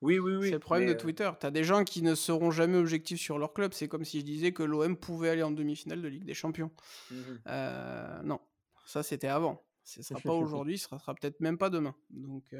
Oui, 0.00 0.18
oui, 0.18 0.36
oui. 0.36 0.46
C'est 0.46 0.52
le 0.52 0.58
problème 0.58 0.88
de 0.88 0.94
euh, 0.94 0.96
Twitter. 0.96 1.30
Tu 1.38 1.46
as 1.46 1.50
des 1.50 1.64
gens 1.64 1.84
qui 1.84 2.02
ne 2.02 2.14
seront 2.14 2.50
jamais 2.50 2.78
objectifs 2.78 3.20
sur 3.20 3.38
leur 3.38 3.52
club. 3.52 3.72
C'est 3.74 3.88
comme 3.88 4.04
si 4.04 4.20
je 4.20 4.24
disais 4.24 4.52
que 4.52 4.62
l'OM 4.62 4.96
pouvait 4.96 5.30
aller 5.30 5.42
en 5.42 5.50
demi-finale 5.50 6.00
de 6.00 6.08
Ligue 6.08 6.24
des 6.24 6.34
Champions. 6.34 6.70
Mmh 7.10 7.16
euh, 7.46 8.22
non, 8.22 8.40
ça 8.86 9.02
c'était 9.02 9.28
avant. 9.28 9.62
Ce 9.84 10.02
sera 10.02 10.20
pas 10.20 10.32
aujourd'hui, 10.32 10.78
ce 10.78 10.88
sera, 10.88 11.14
peut-être 11.14 11.40
même 11.40 11.58
pas 11.58 11.68
demain. 11.68 11.96
Donc, 12.10 12.54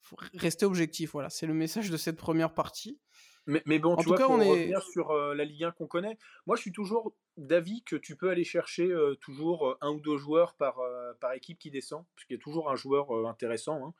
faut 0.00 0.16
rester 0.34 0.66
objectif. 0.66 1.12
Voilà, 1.12 1.30
c'est 1.30 1.46
le 1.46 1.54
message 1.54 1.90
de 1.90 1.96
cette 1.96 2.16
première 2.16 2.54
partie. 2.54 2.98
Mais, 3.46 3.62
mais 3.66 3.78
bon, 3.78 3.94
en 3.94 3.96
tu 3.96 4.04
tout 4.04 4.08
vois, 4.10 4.18
cas, 4.18 4.26
pour 4.26 4.34
on 4.34 4.38
revenir 4.38 4.78
est... 4.78 4.92
sur 4.92 5.10
euh, 5.10 5.34
la 5.34 5.44
Ligue 5.44 5.64
1 5.64 5.72
qu'on 5.72 5.86
connaît, 5.86 6.18
moi 6.46 6.56
je 6.56 6.62
suis 6.62 6.72
toujours 6.72 7.14
d'avis 7.36 7.82
que 7.82 7.96
tu 7.96 8.16
peux 8.16 8.30
aller 8.30 8.44
chercher 8.44 8.84
euh, 8.84 9.14
toujours 9.16 9.68
euh, 9.68 9.78
un 9.80 9.90
ou 9.90 10.00
deux 10.00 10.18
joueurs 10.18 10.54
par, 10.54 10.78
par 11.20 11.32
équipe 11.32 11.58
qui 11.58 11.70
descend, 11.70 12.04
parce 12.14 12.26
qu'il 12.26 12.36
y 12.36 12.38
a 12.38 12.42
toujours 12.42 12.70
un 12.70 12.76
joueur 12.76 13.10
intéressant. 13.26 13.94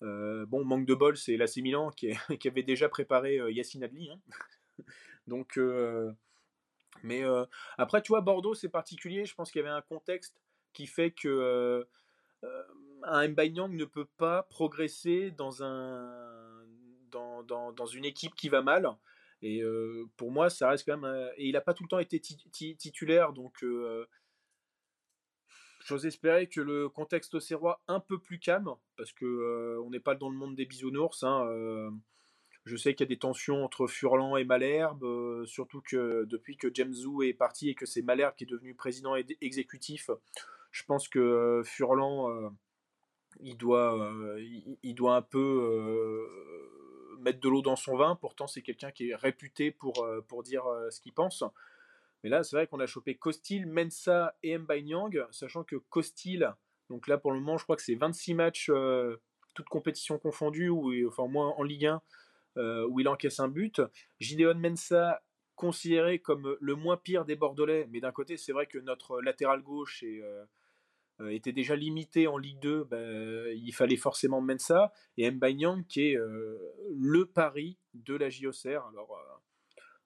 Bon, 0.00 0.64
manque 0.64 0.86
de 0.86 0.94
bol, 0.94 1.16
c'est 1.16 1.36
l'AC 1.36 1.56
Milan 1.56 1.90
qui, 1.96 2.12
avait 2.46 2.62
déjà 2.62 2.88
préparé 2.88 3.38
Yacine 3.52 3.84
Adli. 3.84 4.10
Hein. 4.10 4.20
Donc, 5.26 5.58
mais 7.02 7.22
après, 7.78 8.02
tu 8.02 8.08
vois, 8.08 8.20
Bordeaux, 8.20 8.54
c'est 8.54 8.68
particulier. 8.68 9.24
Je 9.24 9.34
pense 9.34 9.50
qu'il 9.50 9.60
y 9.60 9.64
avait 9.64 9.74
un 9.74 9.82
contexte 9.82 10.40
qui 10.72 10.86
fait 10.86 11.10
que 11.10 11.86
un 13.02 13.28
ne 13.28 13.84
peut 13.84 14.08
pas 14.16 14.42
progresser 14.44 15.30
dans, 15.30 15.50
dans, 17.12 17.86
une 17.86 18.04
équipe 18.04 18.34
qui 18.34 18.48
va 18.48 18.62
mal. 18.62 18.88
Et 19.42 19.62
pour 20.16 20.30
moi, 20.30 20.50
ça 20.50 20.70
reste 20.70 20.84
quand 20.86 20.98
même. 20.98 21.30
et 21.36 21.46
il 21.46 21.52
n'a 21.52 21.60
pas 21.60 21.74
tout 21.74 21.84
le 21.84 21.88
temps 21.88 21.98
été 21.98 22.20
titulaire, 22.20 23.32
donc 23.32 23.64
j'ose 25.90 26.06
espérer 26.06 26.46
que 26.46 26.60
le 26.60 26.88
contexte 26.88 27.34
auxerrois 27.34 27.82
un 27.88 27.98
peu 27.98 28.20
plus 28.20 28.38
calme, 28.38 28.70
parce 28.96 29.12
que 29.12 29.76
on 29.84 29.90
n'est 29.90 29.98
pas 29.98 30.14
dans 30.14 30.30
le 30.30 30.36
monde 30.36 30.54
des 30.54 30.64
bisounours. 30.64 31.24
Hein, 31.24 31.48
je 32.64 32.76
sais 32.76 32.94
qu'il 32.94 33.06
y 33.06 33.08
a 33.08 33.12
des 33.12 33.18
tensions 33.18 33.64
entre 33.64 33.88
Furlan 33.88 34.36
et 34.36 34.44
Malherbe, 34.44 35.44
surtout 35.46 35.80
que 35.80 36.24
depuis 36.26 36.56
que 36.56 36.68
James 36.72 36.92
Zou 36.92 37.22
est 37.22 37.32
parti 37.32 37.70
et 37.70 37.74
que 37.74 37.86
c'est 37.86 38.02
Malherbe 38.02 38.36
qui 38.36 38.44
est 38.44 38.46
devenu 38.46 38.76
président 38.76 39.16
exécutif, 39.40 40.10
je 40.70 40.84
pense 40.84 41.08
que 41.08 41.62
Furlan, 41.64 42.52
il, 43.40 43.56
doit, 43.56 44.12
il, 44.84 44.94
doit 44.94 45.16
un 45.16 45.22
peu 45.22 46.28
mettre 47.18 47.40
de 47.40 47.48
l'eau 47.48 47.62
dans 47.62 47.76
son 47.76 47.96
vin. 47.96 48.14
Pourtant, 48.14 48.46
c'est 48.46 48.62
quelqu'un 48.62 48.92
qui 48.92 49.10
est 49.10 49.16
réputé 49.16 49.72
pour, 49.72 50.06
pour 50.28 50.44
dire 50.44 50.62
ce 50.90 51.00
qu'il 51.00 51.14
pense. 51.14 51.42
Mais 52.22 52.30
là, 52.30 52.42
c'est 52.42 52.56
vrai 52.56 52.66
qu'on 52.66 52.80
a 52.80 52.86
chopé 52.86 53.16
Costil, 53.16 53.66
Mensa 53.66 54.36
et 54.42 54.58
Mbanyang, 54.58 55.26
sachant 55.30 55.64
que 55.64 55.76
Costil, 55.76 56.52
donc 56.88 57.08
là 57.08 57.18
pour 57.18 57.32
le 57.32 57.40
moment, 57.40 57.56
je 57.56 57.64
crois 57.64 57.76
que 57.76 57.82
c'est 57.82 57.94
26 57.94 58.34
matchs, 58.34 58.70
toutes 59.54 59.68
compétitions 59.68 60.18
confondues, 60.18 60.68
ou 60.68 60.92
enfin 61.08 61.26
moins 61.26 61.48
en 61.56 61.62
Ligue 61.62 61.86
1, 61.86 62.02
où 62.88 63.00
il 63.00 63.08
encaisse 63.08 63.40
un 63.40 63.48
but. 63.48 63.80
Gideon 64.18 64.54
Mensa, 64.54 65.22
considéré 65.54 66.18
comme 66.18 66.56
le 66.60 66.74
moins 66.74 66.96
pire 66.96 67.24
des 67.24 67.36
Bordelais, 67.36 67.86
mais 67.90 68.00
d'un 68.00 68.12
côté, 68.12 68.36
c'est 68.36 68.52
vrai 68.52 68.66
que 68.66 68.78
notre 68.78 69.20
latéral 69.22 69.62
gauche 69.62 70.04
était 71.28 71.52
déjà 71.52 71.76
limité 71.76 72.26
en 72.26 72.38
Ligue 72.38 72.60
2, 72.60 72.84
ben, 72.84 73.46
il 73.54 73.72
fallait 73.72 73.96
forcément 73.96 74.40
Mensa, 74.40 74.92
et 75.16 75.30
Mbanyang 75.30 75.86
qui 75.86 76.12
est 76.12 76.18
le 76.88 77.24
pari 77.26 77.78
de 77.94 78.14
la 78.14 78.30
JOCR. 78.30 78.86
Alors, 78.88 79.42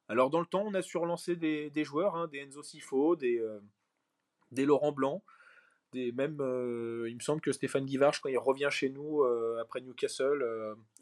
alors 0.09 0.31
dans 0.31 0.41
le 0.41 0.47
temps, 0.47 0.63
on 0.67 0.75
a 0.75 0.83
su 0.83 0.99
relancer 0.99 1.37
des, 1.37 1.85
joueurs, 1.85 2.17
hein, 2.17 2.29
des 2.29 2.39
Enzo 2.39 2.63
Sifo, 2.63 3.17
des, 3.17 3.39
euh, 3.39 3.61
des 4.51 4.65
Laurent 4.65 4.93
Blanc, 4.93 5.23
des 5.93 6.13
même, 6.13 6.41
euh, 6.41 7.09
il 7.09 7.15
me 7.15 7.21
semble 7.21 7.41
que 7.41 7.53
Stéphane 7.53 7.87
Guivarch, 7.87 8.21
quand 8.21 8.29
il 8.29 8.39
revient 8.39 8.69
chez 8.71 8.91
nous 8.91 9.23
euh, 9.23 9.59
après 9.61 9.81
Newcastle 9.81 10.45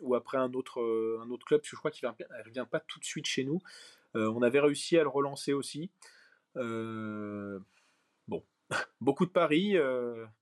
ou 0.01 0.15
après 0.15 0.39
un 0.39 0.53
autre, 0.53 0.81
un 1.23 1.31
autre 1.31 1.47
club, 1.47 1.61
parce 1.61 1.71
que 1.71 1.77
je 1.77 1.81
crois 1.81 1.91
qu'il 1.91 2.09
ne 2.09 2.45
revient 2.45 2.67
pas 2.71 2.81
tout 2.81 3.01
de 3.01 3.05
suite 3.05 3.27
chez 3.27 3.45
nous, 3.45 3.61
on 4.15 4.43
avait 4.43 4.61
réussi 4.61 4.99
à 4.99 5.03
le 5.03 5.09
relancer 5.09 5.53
aussi. 5.53 5.91
bon, 6.55 7.65
beaucoup 9.01 9.27
de 9.27 9.33
paris, 9.33 9.77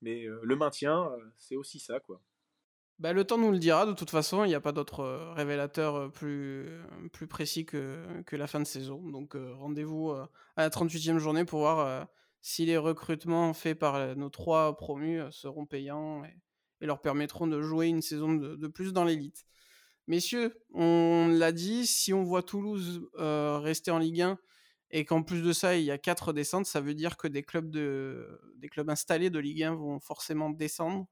mais 0.03 0.27
le 0.42 0.57
maintien, 0.57 1.11
c'est 1.37 1.57
aussi 1.57 1.79
ça, 1.79 2.01
quoi. 2.01 2.20
Bah, 3.01 3.15
le 3.15 3.25
temps 3.25 3.39
nous 3.39 3.51
le 3.51 3.59
dira, 3.59 3.87
de 3.87 3.95
toute 3.95 4.11
façon, 4.11 4.45
il 4.45 4.49
n'y 4.49 4.55
a 4.55 4.61
pas 4.61 4.73
d'autre 4.73 5.01
euh, 5.01 5.33
révélateur 5.33 5.97
euh, 5.97 6.09
plus, 6.11 6.69
plus 7.15 7.27
précis 7.27 7.65
que, 7.65 8.05
que 8.27 8.37
la 8.37 8.47
fin 8.47 8.61
de 8.61 8.67
saison. 8.67 9.01
Donc 9.09 9.37
euh, 9.37 9.55
rendez-vous 9.55 10.11
à 10.11 10.29
la 10.59 10.69
38e 10.69 11.17
journée 11.17 11.47
pour 11.47 11.61
voir 11.61 12.07
si 12.43 12.67
les 12.67 12.77
recrutements 12.77 13.55
faits 13.55 13.79
par 13.79 14.17
nos 14.17 14.29
trois 14.29 14.77
promus 14.77 15.23
seront 15.31 15.65
payants 15.65 16.25
et, 16.25 16.37
leur 16.87 17.01
permettront 17.01 17.47
de 17.47 17.61
jouer 17.63 17.89
une 17.89 18.03
saison 18.03 18.35
de, 18.35 18.67
plus 18.67 18.93
dans 18.93 19.05
l'élite. 19.05 19.45
Messieurs, 20.07 20.59
on 20.73 21.29
l'a 21.29 21.53
dit, 21.53 21.87
si 21.87 22.13
on 22.13 22.23
voit 22.23 22.43
Toulouse 22.43 23.09
rester 23.15 23.91
en 23.91 23.99
Ligue 23.99 24.23
1 24.23 24.39
et 24.91 25.05
qu'en 25.07 25.23
plus 25.23 25.43
de 25.43 25.53
ça, 25.53 25.77
il 25.77 25.85
y 25.85 25.91
a 25.91 25.99
quatre 25.99 26.33
descentes, 26.35 26.67
ça 26.67 26.81
veut 26.81 26.95
dire 26.95 27.17
que 27.17 27.29
des 27.29 27.43
clubs, 27.43 27.71
de, 27.71 28.41
des 28.57 28.69
clubs 28.69 28.91
installés 28.91 29.31
de 29.31 29.39
Ligue 29.39 29.63
1 29.63 29.75
vont 29.75 30.01
forcément 30.01 30.51
descendre. 30.51 31.07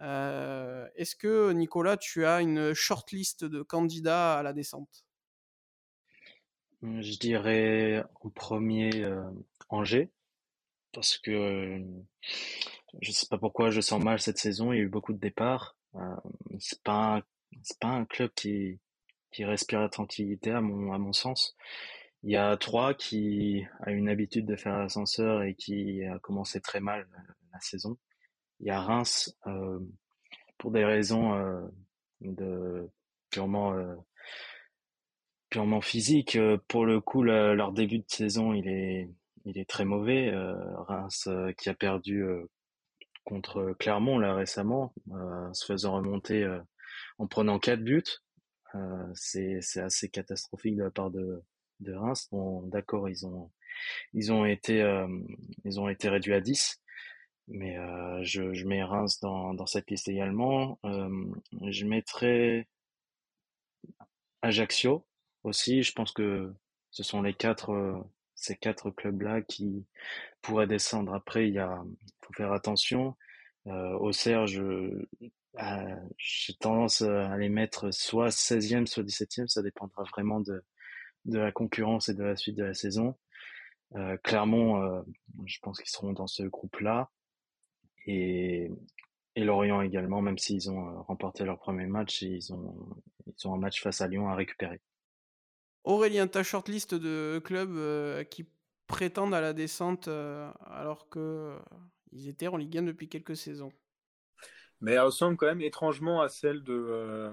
Euh, 0.00 0.88
est-ce 0.96 1.16
que, 1.16 1.52
Nicolas, 1.52 1.96
tu 1.96 2.26
as 2.26 2.40
une 2.40 2.74
shortlist 2.74 3.44
de 3.44 3.62
candidats 3.62 4.38
à 4.38 4.42
la 4.42 4.52
descente? 4.52 5.04
Mmh, 6.82 7.00
Je 7.02 7.18
dirais 7.18 8.04
en 8.22 8.30
premier 8.30 9.04
euh, 9.04 9.30
Angers, 9.68 10.10
parce 10.92 11.18
que 11.18 11.82
je 13.00 13.08
ne 13.10 13.14
sais 13.14 13.26
pas 13.28 13.38
pourquoi 13.38 13.70
je 13.70 13.80
sens 13.80 14.02
mal 14.02 14.20
cette 14.20 14.38
saison, 14.38 14.72
il 14.72 14.76
y 14.76 14.80
a 14.80 14.84
eu 14.84 14.88
beaucoup 14.88 15.12
de 15.12 15.18
départs. 15.18 15.76
Euh, 15.96 16.16
c'est 16.58 16.82
pas 16.82 17.22
pas 17.80 17.88
un 17.88 18.04
club 18.04 18.30
qui 18.34 18.78
respire 19.38 19.80
la 19.80 19.88
tranquillité 19.88 20.50
à 20.50 20.60
mon 20.60 20.92
à 20.92 20.98
mon 20.98 21.12
sens. 21.12 21.56
Il 22.22 22.30
y 22.30 22.36
a 22.36 22.56
trois 22.56 22.94
qui 22.94 23.64
a 23.80 23.92
une 23.92 24.08
habitude 24.08 24.46
de 24.46 24.56
faire 24.56 24.78
l'ascenseur 24.78 25.42
et 25.42 25.54
qui 25.54 26.04
a 26.04 26.18
commencé 26.18 26.60
très 26.60 26.80
mal 26.80 27.06
la 27.52 27.60
saison. 27.60 27.96
Il 28.60 28.66
y 28.66 28.70
a 28.70 28.80
Reims 28.80 29.36
euh, 29.46 29.78
pour 30.58 30.70
des 30.70 30.84
raisons 30.84 31.34
euh, 31.34 31.60
de 32.20 32.88
purement 33.30 33.74
euh, 33.74 33.94
purement 35.50 35.80
physiques. 35.80 36.38
Pour 36.68 36.86
le 36.86 37.00
coup, 37.00 37.22
leur 37.22 37.72
début 37.72 37.98
de 37.98 38.04
saison, 38.08 38.52
il 38.52 38.68
est 38.68 39.10
il 39.44 39.58
est 39.58 39.68
très 39.68 39.84
mauvais. 39.84 40.32
Reims 40.34 41.28
qui 41.56 41.68
a 41.68 41.74
perdu 41.74 42.24
contre 43.24 43.74
Clermont 43.78 44.18
là 44.18 44.34
récemment, 44.34 44.92
se 45.52 45.64
faisant 45.66 45.94
remonter 45.94 46.44
en 47.18 47.28
prenant 47.28 47.60
quatre 47.60 47.84
buts. 47.84 48.02
c'est 49.14 49.58
c'est 49.60 49.80
assez 49.80 50.08
catastrophique 50.08 50.76
de 50.76 50.82
la 50.82 50.90
part 50.90 51.10
de 51.10 51.42
de 51.80 51.94
Reims. 51.94 52.26
Bon, 52.32 52.62
d'accord, 52.62 53.08
ils 53.08 53.24
ont 53.24 53.52
ils 54.14 54.32
ont 54.32 54.44
été 54.44 54.84
ils 55.64 55.78
ont 55.78 55.88
été 55.88 56.08
réduits 56.08 56.34
à 56.34 56.40
10 56.40 56.82
mais 57.48 57.78
euh, 57.78 58.22
je, 58.22 58.52
je 58.54 58.66
mets 58.66 58.82
Reims 58.82 59.20
dans, 59.20 59.54
dans 59.54 59.66
cette 59.66 59.90
liste 59.90 60.08
également. 60.08 60.78
Euh, 60.84 61.26
je 61.68 61.84
mettrai 61.84 62.66
Ajaccio 64.42 65.06
aussi. 65.44 65.82
Je 65.82 65.92
pense 65.92 66.12
que 66.12 66.52
ce 66.90 67.02
sont 67.02 67.22
les 67.22 67.34
quatre, 67.34 67.70
euh, 67.70 67.98
ces 68.34 68.56
quatre 68.56 68.90
clubs-là 68.90 69.42
qui 69.42 69.86
pourraient 70.42 70.66
descendre. 70.66 71.14
Après, 71.14 71.46
il 71.48 71.54
y 71.54 71.58
a, 71.58 71.82
faut 72.22 72.32
faire 72.32 72.52
attention. 72.52 73.16
Euh, 73.68 73.96
au 73.98 74.12
Serge, 74.12 74.60
j'ai 76.18 76.54
tendance 76.54 77.02
à 77.02 77.36
les 77.36 77.48
mettre 77.48 77.92
soit 77.92 78.28
16e, 78.28 78.86
soit 78.86 79.04
17e. 79.04 79.46
Ça 79.48 79.62
dépendra 79.62 80.02
vraiment 80.04 80.40
de, 80.40 80.64
de 81.26 81.38
la 81.38 81.52
concurrence 81.52 82.08
et 82.08 82.14
de 82.14 82.24
la 82.24 82.36
suite 82.36 82.56
de 82.56 82.64
la 82.64 82.74
saison. 82.74 83.16
Euh, 83.94 84.16
Clermont, 84.24 85.04
je 85.44 85.58
pense 85.60 85.78
qu'ils 85.78 85.90
seront 85.90 86.12
dans 86.12 86.26
ce 86.26 86.42
groupe-là 86.42 87.10
et, 88.06 88.70
et 89.36 89.44
Lorient 89.44 89.82
également, 89.82 90.22
même 90.22 90.38
s'ils 90.38 90.70
ont 90.70 90.88
euh, 90.88 91.00
remporté 91.00 91.44
leur 91.44 91.58
premier 91.58 91.86
match, 91.86 92.22
ils 92.22 92.52
ont, 92.52 92.74
ils 93.26 93.46
ont 93.46 93.54
un 93.54 93.58
match 93.58 93.82
face 93.82 94.00
à 94.00 94.08
Lyon 94.08 94.28
à 94.28 94.34
récupérer. 94.34 94.80
Aurélien, 95.84 96.26
ta 96.26 96.42
shortlist 96.42 96.94
de 96.94 97.40
clubs 97.44 97.76
euh, 97.76 98.24
qui 98.24 98.48
prétendent 98.86 99.34
à 99.34 99.40
la 99.40 99.52
descente 99.52 100.08
euh, 100.08 100.50
alors 100.66 101.08
qu'ils 101.10 102.28
étaient 102.28 102.48
en 102.48 102.56
Ligue 102.56 102.78
1 102.78 102.82
depuis 102.82 103.08
quelques 103.08 103.36
saisons? 103.36 103.72
Mais 104.80 104.92
elle 104.92 105.00
ressemble 105.00 105.36
quand 105.36 105.46
même 105.46 105.60
étrangement 105.60 106.22
à 106.22 106.28
celle 106.28 106.62
de, 106.62 107.32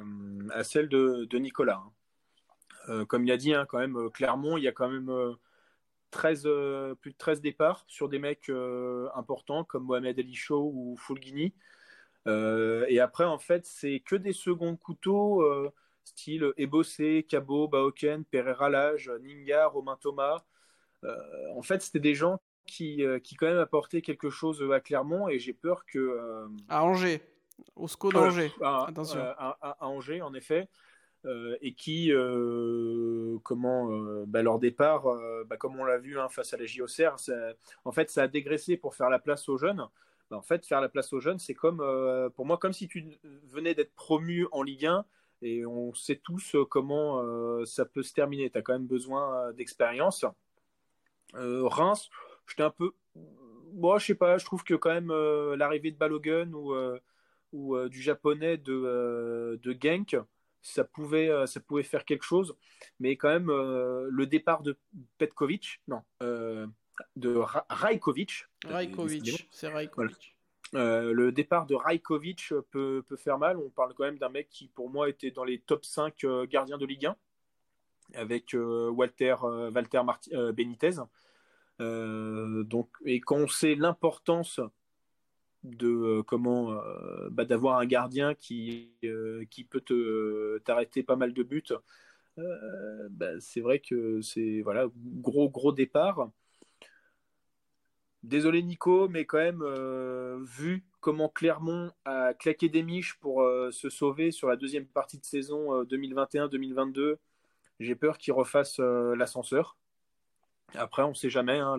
à 0.52 0.64
celle 0.64 0.88
de, 0.88 1.26
de 1.30 1.38
Nicolas. 1.38 1.84
Hein. 2.88 3.06
comme 3.06 3.26
il 3.26 3.32
a 3.32 3.38
dit, 3.38 3.54
hein, 3.54 3.66
quand 3.68 3.80
même, 3.80 4.10
Clermont, 4.12 4.56
il 4.56 4.64
y 4.64 4.68
a 4.68 4.72
quand 4.72 4.88
même 4.88 5.36
13, 6.14 6.44
euh, 6.46 6.96
plus 6.96 7.12
de 7.12 7.18
13 7.18 7.42
départs 7.42 7.84
sur 7.88 8.08
des 8.08 8.20
mecs 8.20 8.50
euh, 8.50 9.10
importants 9.16 9.66
comme 9.66 9.84
Mohamed 9.84 10.18
Ali 10.18 10.36
Show 10.36 10.72
ou 10.74 10.96
Fulgini. 10.98 11.54
Euh, 12.28 12.86
et 12.88 13.02
après, 13.02 13.26
en 13.26 13.40
fait, 13.40 13.66
c'est 13.66 14.00
que 14.00 14.16
des 14.16 14.32
seconds 14.32 14.78
couteaux, 14.78 15.44
style 16.06 16.54
Ebossé, 16.56 17.26
Cabo, 17.28 17.68
Baoken, 17.68 18.24
Pereira 18.24 18.70
Lage, 18.70 19.12
Ninga, 19.22 19.68
Romain 19.68 19.98
Thomas. 20.00 20.46
en 21.04 21.62
fait, 21.62 21.82
c'était 21.82 22.00
des 22.00 22.16
gens 22.16 22.40
qui, 22.66 23.04
qui, 23.24 23.36
quand 23.36 23.48
même 23.48 23.58
apportaient 23.58 24.02
quelque 24.02 24.30
chose 24.30 24.64
à 24.72 24.80
Clermont 24.80 25.28
et 25.28 25.40
j'ai 25.40 25.54
peur 25.54 25.84
que. 25.86 26.48
à 26.70 26.84
Angers, 26.84 27.22
au 27.76 27.90
SCO 27.90 28.12
d'Angers. 28.12 28.54
Attention. 28.62 29.20
à, 29.20 29.78
Angers, 29.82 30.22
en 30.22 30.34
effet. 30.34 30.70
Euh, 31.26 31.56
et 31.62 31.74
qui, 31.74 32.12
euh, 32.12 33.38
comment, 33.44 33.90
euh, 33.92 34.26
bah, 34.28 34.42
leur 34.42 34.60
départ, 34.60 35.06
bah, 35.46 35.56
comme 35.56 35.80
on 35.80 35.86
l'a 35.86 35.98
vu 35.98 36.20
hein, 36.20 36.28
face 36.30 36.54
à 36.54 36.58
la 36.58 36.66
JOCR, 36.66 37.16
en 37.86 37.92
fait, 37.92 38.10
ça 38.10 38.24
a 38.24 38.28
dégraissé 38.28 38.76
pour 38.76 38.96
faire 38.96 39.10
la 39.10 39.20
place 39.20 39.48
aux 39.48 39.58
jeunes. 39.58 39.88
Bah, 40.30 40.38
en 40.38 40.42
fait, 40.42 40.66
faire 40.66 40.82
la 40.82 40.90
place 40.90 41.14
aux 41.14 41.22
jeunes, 41.22 41.40
c'est 41.40 41.54
comme, 41.54 41.78
pour 42.36 42.46
moi, 42.46 42.58
comme 42.58 42.74
si 42.74 42.88
tu 42.88 43.06
venais 43.50 43.74
d'être 43.74 43.94
promu 43.96 44.48
en 44.52 44.64
Ligue 44.64 44.86
1 44.86 45.06
et 45.44 45.66
on 45.66 45.94
sait 45.94 46.16
tous 46.24 46.56
comment 46.70 47.66
ça 47.66 47.86
peut 47.86 48.04
se 48.04 48.14
terminer. 48.14 48.50
Tu 48.50 48.58
as 48.58 48.62
quand 48.62 48.74
même 48.74 48.88
besoin 48.88 49.54
d'expérience. 49.54 50.26
Reims, 51.34 52.10
j'étais 52.48 52.64
un 52.64 52.70
peu. 52.70 52.92
Bon, 53.72 53.98
je 53.98 54.06
sais 54.06 54.16
pas, 54.16 54.38
je 54.38 54.46
trouve 54.46 54.64
que 54.64 54.74
quand 54.76 54.94
même 54.94 55.12
l'arrivée 55.56 55.92
de 55.92 55.98
Balogun 55.98 56.52
ou 56.54 56.74
ou 57.54 57.78
du 57.88 58.02
japonais 58.02 58.58
de, 58.58 59.60
de 59.62 59.78
Genk, 59.80 60.18
ça 60.64 60.84
pouvait, 60.84 61.30
ça 61.46 61.60
pouvait 61.60 61.84
faire 61.84 62.06
quelque 62.06 62.24
chose. 62.24 62.56
Mais 63.00 63.16
quand 63.18 63.30
même, 63.30 63.48
le 63.48 64.26
départ 64.26 64.64
de 64.64 64.78
Petkovic, 65.18 65.82
non, 65.88 66.02
de 67.16 67.36
Rajkovic. 67.70 68.48
Rajkovic, 68.66 69.48
c'est 69.52 69.68
Rajkovic. 69.68 70.36
le 70.74 71.32
départ 71.32 71.66
de 71.66 71.76
Rajkovic 71.76 72.54
peut, 72.72 73.04
peut, 73.08 73.18
faire 73.18 73.38
mal. 73.38 73.58
On 73.58 73.70
parle 73.70 73.94
quand 73.94 74.06
même 74.06 74.18
d'un 74.18 74.30
mec 74.30 74.50
qui, 74.50 74.70
pour 74.70 74.90
moi, 74.90 75.10
était 75.10 75.32
dans 75.32 75.44
les 75.44 75.60
top 75.60 75.86
5 75.86 76.26
gardiens 76.50 76.78
de 76.78 76.86
Ligue 76.86 77.08
1 77.08 77.16
avec 78.16 78.56
Walter, 78.56 79.36
Walter 79.42 80.02
Benitez. 80.54 80.96
donc, 81.80 82.90
et 83.06 83.20
quand 83.20 83.38
on 83.38 83.48
sait 83.48 83.76
l'importance 83.76 84.60
de 85.64 86.22
comment 86.22 86.78
bah, 87.32 87.46
d'avoir 87.46 87.80
un 87.80 87.86
gardien 87.86 88.34
qui, 88.36 88.92
qui 89.50 89.64
peut 89.64 89.82
te, 89.82 90.58
t'arrêter 90.60 91.04
pas 91.04 91.16
mal 91.16 91.34
de 91.34 91.44
buts, 91.44 91.74
bah, 92.38 93.40
c'est 93.40 93.62
vrai 93.62 93.80
que 93.80 94.22
c'est 94.22 94.62
voilà 94.62 94.88
gros 94.96 95.50
gros 95.50 95.72
départ. 95.72 96.30
Désolé 98.24 98.64
Nico, 98.64 99.10
mais 99.10 99.26
quand 99.26 99.38
même, 99.38 99.64
vu 100.44 100.86
comment 101.02 101.30
Clermont 101.30 101.92
a 102.06 102.34
claqué 102.34 102.70
des 102.70 102.84
miches 102.84 103.20
pour 103.20 103.46
se 103.72 103.90
sauver 103.90 104.32
sur 104.32 104.48
la 104.48 104.56
deuxième 104.56 104.86
partie 104.86 105.18
de 105.18 105.26
saison 105.26 105.84
2021-2022, 105.84 107.18
j'ai 107.80 107.96
peur 107.96 108.18
qu'il 108.18 108.34
refasse 108.34 108.80
euh, 108.80 109.16
l'ascenseur. 109.16 109.78
Après, 110.76 111.04
on 111.04 111.10
ne 111.10 111.14
sait 111.14 111.30
jamais. 111.30 111.60
Hein, 111.60 111.78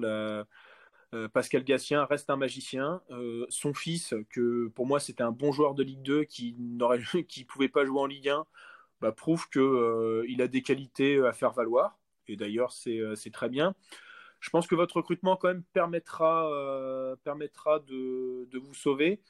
euh, 1.14 1.28
Pascal 1.28 1.64
Gatien 1.64 2.04
reste 2.04 2.28
un 2.30 2.36
magicien. 2.36 3.00
Euh, 3.10 3.46
son 3.48 3.72
fils, 3.72 4.14
que 4.30 4.68
pour 4.68 4.86
moi 4.86 5.00
c'était 5.00 5.22
un 5.22 5.32
bon 5.32 5.52
joueur 5.52 5.74
de 5.74 5.82
Ligue 5.82 6.02
2 6.02 6.24
qui 6.24 6.54
ne 6.58 7.22
qui 7.22 7.44
pouvait 7.44 7.68
pas 7.68 7.84
jouer 7.84 8.00
en 8.00 8.06
Ligue 8.06 8.28
1, 8.28 8.44
bah, 9.00 9.12
prouve 9.12 9.48
qu'il 9.50 10.42
a 10.42 10.48
des 10.48 10.62
qualités 10.62 11.18
à 11.24 11.32
faire 11.32 11.52
valoir. 11.52 11.98
Et 12.28 12.36
d'ailleurs, 12.36 12.72
c'est 12.72 13.30
très 13.32 13.48
bien. 13.48 13.74
Je 14.40 14.50
pense 14.50 14.66
que 14.66 14.74
votre 14.74 14.96
recrutement 14.96 15.36
quand 15.36 15.48
même 15.48 15.62
permettra, 15.72 16.48
de, 17.80 18.46
de, 18.50 18.58
vous 18.58 18.74
sauver. 18.74 19.20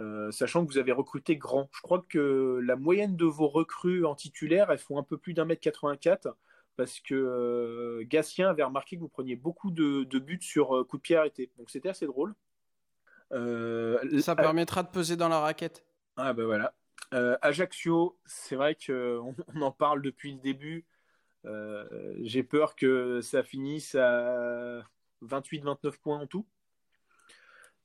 Euh, 0.00 0.30
sachant 0.32 0.64
que 0.64 0.72
vous 0.72 0.78
avez 0.78 0.92
recruté 0.92 1.36
grand. 1.36 1.68
Je 1.72 1.80
crois 1.80 2.04
que 2.08 2.60
la 2.64 2.76
moyenne 2.76 3.16
de 3.16 3.24
vos 3.24 3.48
recrues 3.48 4.04
en 4.04 4.14
titulaire, 4.14 4.70
elles 4.70 4.78
font 4.78 4.98
un 4.98 5.02
peu 5.02 5.16
plus 5.16 5.34
d'un 5.34 5.44
mètre 5.44 5.60
84 5.60 6.36
parce 6.76 7.00
que 7.00 7.14
euh, 7.14 8.04
Gatien 8.06 8.48
avait 8.50 8.62
remarqué 8.62 8.96
que 8.96 9.00
vous 9.00 9.08
preniez 9.08 9.36
beaucoup 9.36 9.70
de, 9.70 10.04
buts 10.18 10.38
sur 10.40 10.76
euh, 10.76 10.84
coup 10.84 10.96
de 10.96 11.02
pied 11.02 11.16
arrêté. 11.16 11.50
Donc 11.58 11.70
c'était 11.70 11.88
assez 11.88 12.06
drôle. 12.06 12.34
Ça 13.30 14.36
permettra 14.36 14.82
de 14.82 14.88
peser 14.88 15.16
dans 15.16 15.28
la 15.28 15.40
raquette. 15.40 15.84
Ah 16.16 16.32
ben 16.32 16.44
voilà. 16.44 16.74
Ajaccio, 17.42 18.18
c'est 18.26 18.56
vrai 18.56 18.74
qu'on 18.74 19.34
on 19.54 19.62
en 19.62 19.72
parle 19.72 20.02
depuis 20.02 20.32
le 20.32 20.40
début. 20.40 20.86
J'ai 22.20 22.42
peur 22.42 22.76
que 22.76 23.20
ça 23.22 23.42
finisse 23.42 23.94
à 23.94 24.82
28-29 25.22 25.98
points 25.98 26.20
en 26.20 26.26
tout. 26.26 26.46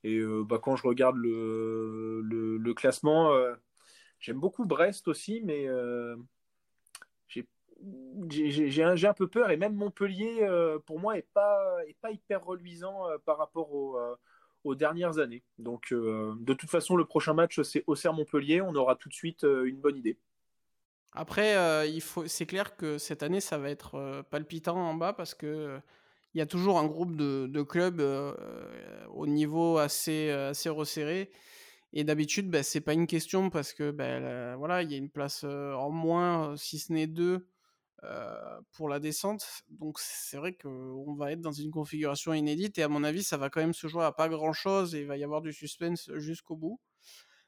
Et 0.04 0.18
euh, 0.18 0.44
bah, 0.44 0.58
quand 0.62 0.76
je 0.76 0.86
regarde 0.86 1.16
le, 1.16 2.20
le, 2.22 2.74
classement, 2.74 3.32
euh, 3.32 3.54
j'aime 4.20 4.38
beaucoup 4.38 4.64
Brest 4.64 5.08
aussi, 5.08 5.42
mais 5.44 5.66
euh, 5.66 6.16
j'ai 8.30 8.82
un, 8.82 9.02
un, 9.02 9.14
peu 9.14 9.28
peur. 9.28 9.50
Et 9.50 9.56
même 9.56 9.74
Montpellier, 9.74 10.46
pour 10.86 10.98
moi, 10.98 11.14
n'est 11.14 11.26
pas, 11.34 11.76
est 11.86 11.96
pas 12.00 12.10
hyper 12.10 12.44
reluisant 12.44 13.04
par 13.24 13.38
rapport 13.38 13.70
aux 14.64 14.74
dernières 14.74 15.18
années. 15.18 15.42
Donc, 15.58 15.92
de 15.92 16.54
toute 16.54 16.70
façon, 16.70 16.96
le 16.96 17.04
prochain 17.04 17.34
match, 17.34 17.60
c'est 17.62 17.84
Auxerre-Montpellier. 17.86 18.60
On 18.60 18.74
aura 18.74 18.96
tout 18.96 19.08
de 19.08 19.14
suite 19.14 19.44
une 19.44 19.76
bonne 19.76 19.96
idée. 19.96 20.18
Après, 21.12 21.88
il 21.88 22.00
faut, 22.00 22.26
c'est 22.26 22.46
clair 22.46 22.76
que 22.76 22.98
cette 22.98 23.22
année, 23.22 23.40
ça 23.40 23.58
va 23.58 23.70
être 23.70 24.22
palpitant 24.30 24.76
en 24.76 24.94
bas 24.94 25.12
parce 25.12 25.34
que 25.34 25.80
il 26.34 26.38
y 26.38 26.42
a 26.42 26.46
toujours 26.46 26.78
un 26.78 26.86
groupe 26.86 27.16
de, 27.16 27.62
clubs 27.62 28.00
euh, 28.00 28.32
au 29.14 29.26
niveau 29.26 29.78
assez, 29.78 30.28
euh, 30.30 30.50
assez 30.50 30.68
resserré. 30.68 31.30
Et 31.92 32.04
d'habitude, 32.04 32.50
ben, 32.50 32.62
c'est 32.62 32.80
pas 32.80 32.92
une 32.92 33.06
question 33.06 33.50
parce 33.50 33.72
que 33.72 33.90
ben, 33.90 34.54
voilà, 34.56 34.82
il 34.82 34.92
y 34.92 34.94
a 34.94 34.98
une 34.98 35.10
place 35.10 35.42
euh, 35.44 35.72
en 35.72 35.90
moins, 35.90 36.56
si 36.56 36.78
ce 36.78 36.92
n'est 36.92 37.06
deux, 37.06 37.46
pour 38.72 38.88
la 38.88 39.00
descente. 39.00 39.44
Donc 39.68 39.98
c'est 39.98 40.36
vrai 40.36 40.54
qu'on 40.54 41.14
va 41.14 41.32
être 41.32 41.40
dans 41.40 41.52
une 41.52 41.70
configuration 41.70 42.32
inédite 42.32 42.78
et 42.78 42.82
à 42.82 42.88
mon 42.88 43.04
avis, 43.04 43.22
ça 43.22 43.36
va 43.36 43.50
quand 43.50 43.60
même 43.60 43.74
se 43.74 43.88
jouer 43.88 44.04
à 44.04 44.12
pas 44.12 44.28
grand 44.28 44.52
chose 44.52 44.94
et 44.94 45.00
il 45.00 45.06
va 45.06 45.16
y 45.16 45.24
avoir 45.24 45.42
du 45.42 45.52
suspense 45.52 46.10
jusqu'au 46.14 46.56
bout. 46.56 46.80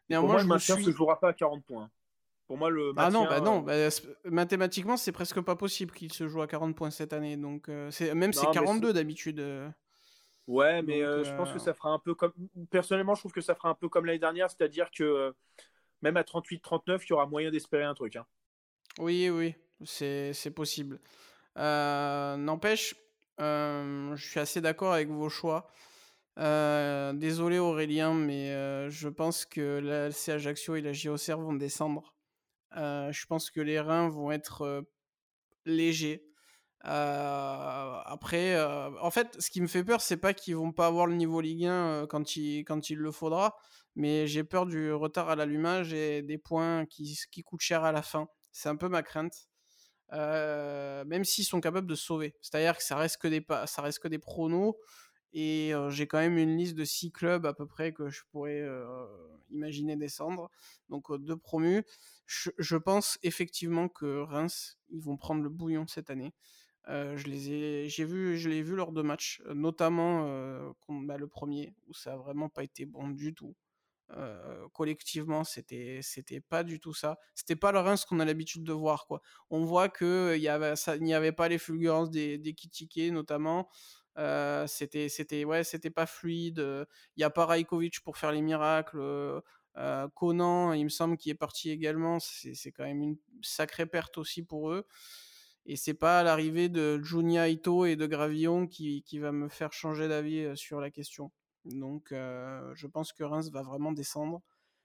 Néanmoins, 0.09 0.39
je 0.39 0.43
le 0.43 0.49
maintien 0.49 0.77
ne 0.77 0.83
se 0.83 0.91
jouera 0.91 1.21
pas 1.21 1.29
à 1.29 1.33
40 1.33 1.65
points. 1.65 1.91
Pour 2.51 2.59
moi, 2.59 2.69
le 2.69 2.93
Ah 2.97 3.11
non, 3.11 3.27
bah 3.27 3.41
non, 3.41 3.61
bah, 3.61 3.75
mathématiquement, 4.25 4.97
c'est 4.97 5.13
presque 5.13 5.41
pas 5.41 5.55
possible 5.55 5.93
qu'il 5.93 6.13
se 6.13 6.27
joue 6.27 6.43
à 6.43 6.49
40 6.49 6.75
points 6.75 6.91
cette 6.91 7.13
année. 7.13 7.37
Donc, 7.37 7.69
euh, 7.69 7.93
c'est 7.93 8.13
même 8.13 8.33
c'est 8.33 8.51
42 8.51 8.93
d'habitude. 8.93 9.39
Euh. 9.39 9.71
Ouais, 10.49 10.83
mais 10.83 11.01
euh, 11.01 11.23
je 11.23 11.33
pense 11.37 11.53
que 11.53 11.61
ça 11.61 11.75
fera 11.75 11.91
un 11.91 12.01
peu 12.01 12.13
comme. 12.17 12.33
Personnellement, 12.73 13.15
je 13.15 13.21
trouve 13.21 13.31
que 13.31 13.41
ça 13.41 13.55
fera 13.55 13.69
un 13.69 13.75
peu 13.75 13.89
comme 13.89 14.05
l'année 14.05 14.19
dernière, 14.19 14.51
c'est-à-dire 14.51 14.91
que 14.91 15.33
même 16.03 16.17
à 16.17 16.23
38-39, 16.23 17.03
il 17.05 17.11
y 17.11 17.13
aura 17.13 17.27
moyen 17.27 17.53
d'espérer 17.53 17.85
un 17.85 17.95
truc. 17.95 18.17
Hein. 18.17 18.27
Oui, 18.99 19.31
oui, 19.31 19.55
c'est 19.85 20.53
possible. 20.55 21.01
N'empêche, 21.57 22.95
je 23.39 24.17
suis 24.17 24.41
assez 24.41 24.61
d'accord 24.61 24.93
avec 24.93 25.09
vos 25.09 25.29
choix. 25.29 25.71
désolé 26.37 27.59
Aurélien, 27.59 28.15
mais 28.15 28.91
je 28.91 29.09
pense 29.09 29.45
que 29.45 29.79
la 29.79 30.07
LC 30.07 30.31
Ajaccio 30.31 30.77
et 30.77 30.81
la 30.81 30.93
JOCR 30.93 31.39
vont 31.39 31.55
descendre. 31.55 32.15
Euh, 32.77 33.11
je 33.13 33.27
pense 33.27 33.51
que 33.51 33.61
les 33.61 33.81
reins 33.81 34.09
vont 34.09 34.31
être 34.31 34.85
légers. 35.67 36.25
après, 36.83 38.61
en 39.01 39.11
fait, 39.11 39.41
ce 39.41 39.51
qui 39.51 39.61
me 39.61 39.67
fait 39.67 39.85
peur, 39.85 40.01
c'est 40.01 40.17
pas 40.17 40.35
qu'ils 40.35 40.57
vont 40.57 40.73
pas 40.73 40.87
avoir 40.87 41.07
le 41.07 41.15
niveau 41.15 41.41
Ligue 41.41 41.67
1 41.67 42.07
quand, 42.09 42.37
il, 42.37 42.65
quand 42.65 42.91
il 42.91 42.99
le 42.99 43.11
faudra, 43.13 43.57
mais 43.97 44.27
j'ai 44.27 44.45
peur 44.45 44.67
du 44.67 44.93
retard 44.93 45.29
à 45.31 45.37
l'allumage 45.37 45.93
et 45.93 46.23
des 46.23 46.39
points 46.39 46.87
qui, 46.87 47.19
qui 47.31 47.43
coûtent 47.43 47.61
cher 47.61 47.85
à 47.85 47.93
la 47.93 48.03
fin. 48.03 48.29
C'est 48.53 48.69
un 48.69 48.77
peu 48.77 48.89
ma 48.89 49.03
crainte. 49.03 49.50
Même 50.13 51.25
s'ils 51.25 51.45
sont 51.45 51.61
capables 51.61 51.87
de 51.87 51.95
sauver. 51.95 52.35
C'est-à-dire 52.41 52.77
que 52.77 52.83
ça 52.83 52.97
reste 52.97 53.19
que 53.19 53.29
des, 53.29 53.45
ça 53.67 53.83
reste 53.83 54.01
que 54.01 54.09
des 54.09 54.19
pronos. 54.19 54.75
Et 55.33 55.73
j'ai 55.91 56.07
quand 56.07 56.19
même 56.19 56.39
une 56.39 56.57
liste 56.57 56.75
de 56.75 56.85
six 56.85 57.13
clubs 57.13 57.47
à 57.47 57.55
peu 57.55 57.67
près 57.67 57.93
que 57.93 58.09
je 58.11 58.23
pourrais 58.31 58.67
imaginer 59.51 59.97
descendre. 59.97 60.51
Donc 60.89 61.15
deux 61.21 61.37
promus. 61.37 61.85
Je, 62.27 62.77
pense 62.77 63.19
effectivement 63.23 63.89
que 63.89 64.21
Reims, 64.21 64.79
ils 64.91 65.03
vont 65.03 65.17
prendre 65.17 65.43
le 65.43 65.49
bouillon 65.49 65.87
cette 65.87 66.11
année. 66.11 66.33
je 66.89 67.25
les 67.27 67.51
ai, 67.53 67.89
j'ai 67.89 68.05
vu, 68.05 68.39
je 68.39 68.49
l'ai 68.49 68.63
vu 68.63 68.75
lors 68.75 68.93
de 68.93 69.03
matchs, 69.03 69.41
notamment 69.55 70.25
bah, 70.89 71.17
le 71.17 71.29
premier 71.29 71.75
où 71.87 71.95
ça 71.95 72.15
a 72.15 72.17
vraiment 72.17 72.49
pas 72.49 72.65
été 72.65 72.85
bon 72.85 73.09
du 73.09 73.35
tout. 73.35 73.55
Collectivement, 74.73 75.45
c'était 75.45 76.01
c'était 76.03 76.41
pas 76.41 76.63
du 76.65 76.81
tout 76.81 76.95
ça. 76.95 77.19
C'était 77.35 77.57
pas 77.57 77.73
le 77.73 77.79
Reims 77.81 78.05
qu'on 78.05 78.21
a 78.21 78.25
l'habitude 78.25 78.65
de 78.65 78.73
voir 78.73 79.07
quoi. 79.07 79.23
On 79.51 79.65
voit 79.65 79.89
que 79.89 80.35
il 80.37 80.43
y 80.43 80.49
avait 80.49 80.75
n'y 81.01 81.15
avait 81.15 81.33
pas 81.33 81.49
les 81.49 81.59
fulgurances 81.59 82.11
des 82.11 82.39
des 82.39 82.55
notamment. 83.11 83.69
C'était 84.67 85.09
c'était 85.09 85.45
ouais 85.45 85.65
c'était 85.65 85.91
pas 85.91 86.07
fluide. 86.07 86.59
Il 87.17 87.21
y 87.21 87.25
a 87.25 87.31
pas 87.31 87.47
Rajkovic 87.47 88.01
pour 88.01 88.17
faire 88.17 88.33
les 88.33 88.43
miracles. 88.43 89.01
Conan 90.15 90.73
il 90.73 90.85
me 90.85 90.89
semble 90.89 91.17
qu'il 91.17 91.33
est 91.33 91.35
parti 91.35 91.71
également. 91.71 92.19
C'est 92.21 92.73
quand 92.73 92.85
même 92.85 93.03
une 93.03 93.17
sacrée 93.43 93.87
perte 93.87 94.19
aussi 94.19 94.43
pour 94.43 94.71
eux. 94.73 94.87
Et 95.67 95.77
c'est 95.77 95.95
pas 95.95 96.23
l'arrivée 96.23 96.69
de 96.69 97.01
Junya 97.03 97.49
Ito 97.49 97.85
et 97.85 97.97
de 97.97 98.07
Gravillon 98.07 98.67
qui, 98.67 99.03
qui 99.03 99.19
va 99.19 99.31
me 99.31 99.49
faire 99.49 99.73
changer 99.73 100.09
d'avis 100.09 100.57
sur 100.57 100.81
la 100.81 100.91
question 100.91 101.31
donc 101.65 102.09
je 102.11 102.87
pense 102.87 103.13
que 103.13 103.25
Reims 103.25 103.51
va 103.51 103.63
vraiment 103.63 103.93
descendre 103.93 104.43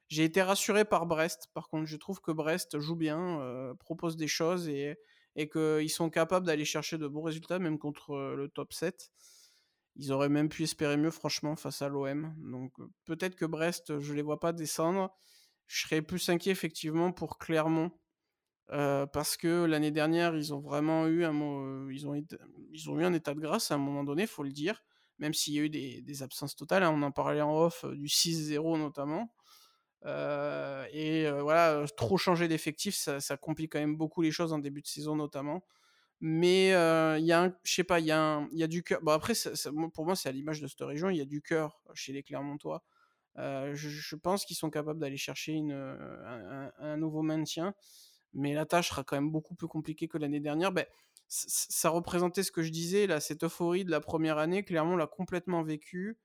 j'ai 0.08 0.24
été 0.24 0.42
rassuré 0.42 0.86
par 0.86 1.06
Brest 1.06 1.48
par 1.54 1.70
contre 1.70 1.86
je 1.86 1.98
trouve 1.98 2.22
que 2.22 2.32
Brest 2.32 2.80
joue 2.80 2.96
bien 2.96 3.76
propose 3.80 4.18
des 4.18 4.28
choses 4.28 4.68
et 4.68 4.98
et 5.36 5.50
qu'ils 5.50 5.90
sont 5.90 6.10
capables 6.10 6.46
d'aller 6.46 6.66
chercher 6.66 6.98
de 6.98 7.08
bons 7.08 7.22
résultats, 7.22 7.60
même 7.60 7.78
contre 7.78 8.16
le 8.36 8.48
top 8.48 8.74
7. 8.74 9.12
Ils 9.98 10.12
auraient 10.12 10.30
même 10.30 10.50
pu 10.50 10.64
espérer 10.64 10.98
mieux, 10.98 11.12
franchement, 11.12 11.56
face 11.56 11.82
à 11.82 11.90
l'OM. 11.90 12.34
Donc 12.38 12.74
peut-être 13.06 13.36
que 13.36 13.46
Brest, 13.46 14.00
je 14.00 14.12
ne 14.12 14.18
les 14.18 14.22
vois 14.22 14.40
pas 14.40 14.54
descendre. 14.54 15.14
Je 15.68 15.84
serais 15.84 16.02
plus 16.02 16.30
inquiet, 16.30 16.52
effectivement, 16.52 17.12
pour 17.12 17.38
Clermont. 17.38 17.92
parce 18.68 19.38
que 19.38 19.66
l'année 19.66 19.92
dernière, 19.92 20.36
ils 20.36 20.54
ont 20.54 20.60
vraiment 20.60 21.08
eu 21.08 21.26
un, 21.26 21.90
ils 21.92 22.08
ont, 22.08 22.16
ils 22.72 22.90
ont 22.90 23.00
eu 23.00 23.06
un 23.06 23.14
état 23.14 23.34
de 23.34 23.40
grâce 23.40 23.72
à 23.72 23.76
un 23.76 23.78
moment 23.78 24.04
donné, 24.04 24.28
faut 24.28 24.44
le 24.44 24.52
dire. 24.52 24.84
Même 25.20 25.34
s'il 25.34 25.54
y 25.54 25.60
a 25.60 25.62
eu 25.62 25.70
des, 25.70 26.24
absences 26.24 26.56
totales, 26.56 26.84
hein. 26.84 26.92
on 26.94 27.02
en 27.02 27.12
parlait 27.12 27.42
en 27.42 27.56
off 27.56 27.86
du 27.86 28.08
6-0 28.08 28.78
notamment. 28.78 29.34
Et 30.06 31.30
voilà, 31.42 31.86
trop 31.98 32.18
changer 32.18 32.48
d'effectif, 32.48 32.96
ça, 32.96 33.38
complique 33.38 33.74
quand 33.74 33.80
même 33.80 33.96
beaucoup 33.96 34.22
les 34.22 34.32
choses 34.32 34.54
en 34.54 34.60
début 34.60 34.82
de 34.82 34.88
saison 34.88 35.16
notamment. 35.16 35.64
Mais 36.22 36.70
il 36.70 37.26
y 37.26 37.32
a, 37.32 37.52
sais 37.64 37.84
pas, 37.84 38.00
il 38.00 38.08
y, 38.08 38.12
a 38.12 38.68
du 38.68 38.84
cœur. 38.84 39.00
Bon 39.02 39.12
après, 39.12 39.34
pour 39.94 40.06
moi, 40.06 40.16
c'est 40.16 40.30
à 40.30 40.32
l'image 40.32 40.62
de 40.62 40.68
cette 40.68 40.82
région, 40.82 41.10
il 41.10 41.18
y 41.18 41.22
a 41.22 41.26
du 41.26 41.42
cœur 41.42 41.82
chez 41.94 42.14
les 42.14 42.24
Clermontois. 42.24 42.84
je, 43.38 44.16
pense 44.16 44.46
qu'ils 44.46 44.58
sont 44.58 44.70
capables 44.70 45.00
d'aller 45.00 45.18
chercher 45.18 45.54
une, 45.54 45.74
un, 45.74 46.98
nouveau 46.98 47.22
maintien, 47.22 47.74
mais 48.34 48.54
la 48.54 48.66
tâche 48.66 48.90
sera 48.90 49.04
quand 49.04 49.16
même 49.16 49.32
beaucoup 49.32 49.56
plus 49.56 49.68
compliquée 49.68 50.08
que 50.08 50.18
l'année 50.18 50.42
dernière. 50.42 50.72
Ben, 50.72 50.86
ça 51.28 51.90
représentait 51.90 52.44
ce 52.44 52.52
que 52.52 52.62
je 52.62 52.72
disais, 52.72 53.08
là, 53.08 53.20
cette 53.20 53.44
euphorie 53.44 53.86
de 53.86 53.92
la 53.92 54.00
première 54.00 54.38
année. 54.38 54.64
Clairement, 54.64 54.94
on 54.94 54.98
l'a 54.98 55.08
complètement 55.08 55.64
vécu. 55.64 56.18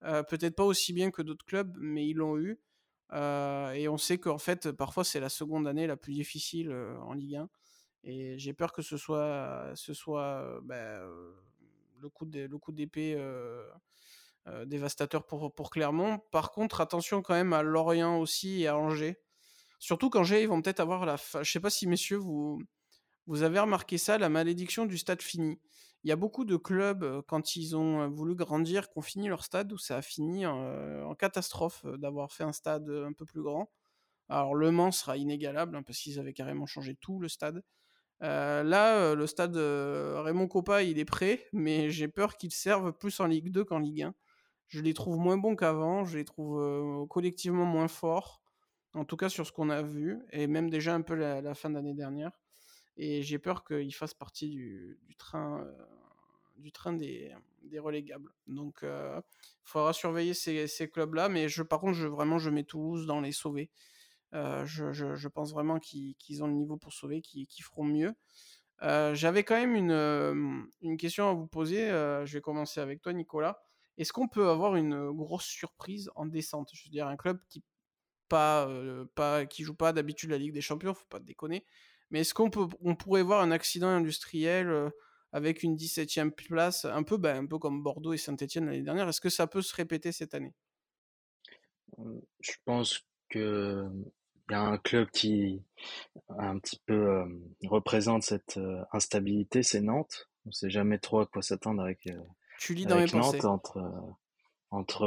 Peut-être 0.00 0.56
pas 0.56 0.64
aussi 0.64 0.92
bien 0.92 1.10
que 1.10 1.22
d'autres 1.22 1.44
clubs, 1.44 1.76
mais 1.80 2.06
ils 2.06 2.16
l'ont 2.16 2.36
eu. 2.38 2.60
et 3.12 3.88
on 3.88 3.98
sait 3.98 4.18
qu'en 4.18 4.38
fait, 4.38 4.72
parfois, 4.72 5.04
c'est 5.04 5.20
la 5.20 5.28
seconde 5.28 5.66
année 5.66 5.86
la 5.86 5.96
plus 5.96 6.12
difficile 6.12 6.72
en 6.72 7.12
Ligue 7.12 7.36
1. 7.36 7.48
Et 8.04 8.38
j'ai 8.38 8.52
peur 8.52 8.72
que 8.72 8.82
ce 8.82 8.96
soit, 8.96 9.70
ce 9.74 9.94
soit 9.94 10.60
ben, 10.64 11.08
le 12.00 12.08
coup 12.08 12.72
d'épée 12.72 13.16
dévastateur 14.66 15.24
pour, 15.26 15.70
Clermont. 15.70 16.18
Par 16.30 16.50
contre, 16.50 16.80
attention 16.80 17.22
quand 17.22 17.34
même 17.34 17.52
à 17.52 17.62
Lorient 17.62 18.18
aussi 18.18 18.62
et 18.62 18.66
à 18.66 18.76
Angers. 18.76 19.20
Surtout 19.78 20.10
qu'Angers, 20.10 20.42
ils 20.42 20.48
vont 20.48 20.62
peut-être 20.62 20.80
avoir 20.80 21.06
la. 21.06 21.16
Je 21.42 21.50
sais 21.50 21.60
pas 21.60 21.70
si, 21.70 21.86
messieurs, 21.86 22.18
vous, 22.18 22.60
vous 23.26 23.42
avez 23.42 23.58
remarqué 23.58 23.98
ça, 23.98 24.18
la 24.18 24.28
malédiction 24.28 24.86
du 24.86 24.98
stade 24.98 25.22
fini. 25.22 25.60
Il 26.04 26.08
y 26.08 26.12
a 26.12 26.16
beaucoup 26.16 26.44
de 26.44 26.56
clubs, 26.56 27.22
quand 27.28 27.54
ils 27.54 27.76
ont 27.76 28.08
voulu 28.08 28.34
grandir, 28.34 28.88
qui 28.88 28.98
ont 28.98 29.02
fini 29.02 29.28
leur 29.28 29.44
stade, 29.44 29.72
où 29.72 29.78
ça 29.78 29.98
a 29.98 30.02
fini 30.02 30.46
en, 30.46 31.14
catastrophe 31.14 31.86
d'avoir 31.98 32.32
fait 32.32 32.44
un 32.44 32.52
stade 32.52 32.88
un 32.90 33.12
peu 33.12 33.24
plus 33.24 33.42
grand. 33.42 33.70
Alors 34.28 34.54
Le 34.54 34.70
Mans 34.72 34.90
sera 34.90 35.16
inégalable, 35.16 35.76
hein, 35.76 35.82
parce 35.84 35.98
qu'ils 35.98 36.18
avaient 36.18 36.32
carrément 36.32 36.66
changé 36.66 36.96
tout 37.00 37.20
le 37.20 37.28
stade. 37.28 37.62
là, 38.20 39.14
le 39.14 39.26
stade 39.26 39.56
Raymond 39.56 40.48
Coppa, 40.48 40.82
il 40.82 40.98
est 40.98 41.04
prêt, 41.04 41.46
mais 41.52 41.90
j'ai 41.90 42.08
peur 42.08 42.36
qu'il 42.36 42.52
serve 42.52 42.92
plus 42.92 43.20
en 43.20 43.26
Ligue 43.26 43.52
2 43.52 43.64
qu'en 43.64 43.78
Ligue 43.78 44.02
1. 44.02 44.14
Je 44.68 44.80
les 44.80 44.94
trouve 44.94 45.18
moins 45.18 45.36
bons 45.36 45.54
qu'avant, 45.54 46.04
je 46.04 46.18
les 46.18 46.24
trouve 46.24 47.06
collectivement 47.08 47.66
moins 47.66 47.88
forts, 47.88 48.42
en 48.94 49.04
tout 49.04 49.16
cas 49.16 49.28
sur 49.28 49.46
ce 49.46 49.52
qu'on 49.52 49.70
a 49.70 49.82
vu, 49.82 50.20
et 50.32 50.46
même 50.48 50.70
déjà 50.70 50.94
un 50.94 51.02
peu 51.02 51.14
la 51.14 51.54
fin 51.54 51.70
d'année 51.70 51.94
dernière. 51.94 52.32
Et 52.96 53.22
j'ai 53.22 53.38
peur 53.38 53.64
qu'il 53.64 53.94
fasse 53.94 54.14
partie 54.14 54.48
du, 54.50 54.98
train, 55.16 55.60
euh, 55.60 55.72
du 56.56 56.72
train 56.72 56.92
des, 56.92 57.34
relégables. 57.78 58.30
Donc, 58.46 58.78
il 58.82 58.88
euh, 58.88 59.20
faudra 59.64 59.92
surveiller 59.92 60.34
ces, 60.34 60.90
clubs-là. 60.90 61.28
Mais 61.28 61.48
je, 61.48 61.62
par 61.62 61.80
contre, 61.80 61.94
je, 61.94 62.06
vraiment, 62.06 62.38
je 62.38 62.50
mets 62.50 62.64
Toulouse 62.64 63.06
dans 63.06 63.20
les 63.20 63.32
sauvés. 63.32 63.70
Euh, 64.34 64.64
je, 64.64 65.28
pense 65.28 65.52
vraiment 65.52 65.78
qu'ils 65.78 66.42
ont 66.42 66.46
le 66.46 66.54
niveau 66.54 66.76
pour 66.76 66.92
sauver, 66.92 67.20
qu'ils 67.22 67.64
feront 67.64 67.84
mieux. 67.84 68.14
J'avais 68.80 69.44
quand 69.44 69.54
même 69.54 69.76
une, 69.76 70.66
une, 70.82 70.96
question 70.96 71.28
à 71.28 71.32
vous 71.32 71.46
poser. 71.46 71.88
je 71.88 72.32
vais 72.32 72.40
commencer 72.40 72.80
avec 72.80 73.00
toi, 73.00 73.12
Nicolas. 73.12 73.62
Est-ce 73.98 74.12
qu'on 74.12 74.26
peut 74.26 74.48
avoir 74.48 74.74
une 74.76 75.12
grosse 75.12 75.44
surprise 75.44 76.10
en 76.16 76.26
descente? 76.26 76.70
Je 76.72 76.84
veux 76.84 76.90
dire, 76.90 77.06
un 77.06 77.16
club 77.16 77.38
qui 77.48 77.62
pas, 78.28 78.66
pas 79.14 79.44
qui 79.44 79.62
joue 79.62 79.74
pas 79.74 79.92
d'habitude 79.92 80.30
la 80.30 80.38
Ligue 80.38 80.54
des 80.54 80.62
Champions, 80.62 80.94
faut 80.94 81.04
pas 81.10 81.20
déconner, 81.20 81.66
mais 82.12 82.20
est-ce 82.20 82.34
qu'on 82.34 82.50
peut, 82.50 82.68
on 82.82 82.94
pourrait 82.94 83.22
voir 83.22 83.40
un 83.40 83.50
accident 83.50 83.88
industriel 83.88 84.68
euh, 84.68 84.90
avec 85.32 85.62
une 85.62 85.76
17e 85.76 86.30
place, 86.30 86.84
un 86.84 87.02
peu, 87.02 87.16
ben, 87.16 87.44
un 87.44 87.46
peu 87.46 87.58
comme 87.58 87.82
Bordeaux 87.82 88.12
et 88.12 88.18
Saint-Etienne 88.18 88.66
l'année 88.66 88.82
dernière? 88.82 89.08
Est-ce 89.08 89.22
que 89.22 89.30
ça 89.30 89.46
peut 89.46 89.62
se 89.62 89.74
répéter 89.74 90.12
cette 90.12 90.34
année? 90.34 90.52
Euh, 91.98 92.20
Je 92.40 92.52
pense 92.66 93.00
que 93.30 93.88
il 94.50 94.52
y 94.52 94.54
a 94.54 94.60
un 94.60 94.76
club 94.76 95.08
qui 95.10 95.62
un 96.28 96.58
petit 96.58 96.78
peu 96.84 96.92
euh, 96.92 97.24
représente 97.64 98.24
cette 98.24 98.60
instabilité, 98.92 99.62
c'est 99.62 99.80
Nantes. 99.80 100.28
On 100.44 100.50
ne 100.50 100.52
sait 100.52 100.68
jamais 100.68 100.98
trop 100.98 101.20
à 101.20 101.26
quoi 101.26 101.40
s'attendre 101.40 101.82
avec, 101.82 102.06
tu 102.58 102.74
lis 102.74 102.84
dans 102.84 102.98
mes 102.98 103.06
Nantes 103.06 103.44
entre 103.46 103.80
entre 104.70 105.06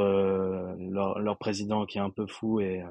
leur, 0.78 1.18
leur, 1.18 1.38
président 1.38 1.86
qui 1.86 1.98
est 1.98 2.00
un 2.00 2.10
peu 2.10 2.26
fou 2.26 2.60
et, 2.60 2.84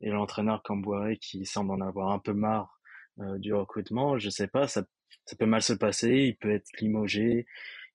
et 0.00 0.10
l'entraîneur 0.10 0.62
Camboire 0.62 1.08
qui 1.20 1.44
semble 1.46 1.72
en 1.72 1.80
avoir 1.80 2.10
un 2.10 2.18
peu 2.18 2.32
marre 2.32 2.81
euh, 2.81 2.81
du 3.18 3.54
recrutement. 3.54 4.18
Je 4.18 4.30
sais 4.30 4.48
pas, 4.48 4.66
ça, 4.68 4.84
ça 5.26 5.36
peut 5.36 5.46
mal 5.46 5.62
se 5.62 5.72
passer. 5.72 6.10
Il 6.10 6.36
peut 6.36 6.52
être 6.52 6.70
limogé. 6.80 7.46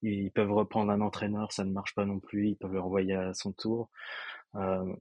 Ils 0.01 0.32
peuvent 0.32 0.51
reprendre 0.51 0.91
un 0.91 1.01
entraîneur, 1.01 1.51
ça 1.51 1.65
ne 1.65 1.72
marche 1.72 1.95
pas 1.95 2.05
non 2.05 2.20
plus. 2.20 2.49
Ils 2.49 2.55
peuvent 2.55 2.74
le 2.74 2.80
renvoyer 2.80 3.13
à 3.15 3.34
son 3.34 3.51
tour. 3.51 3.89
Euh, 4.55 4.93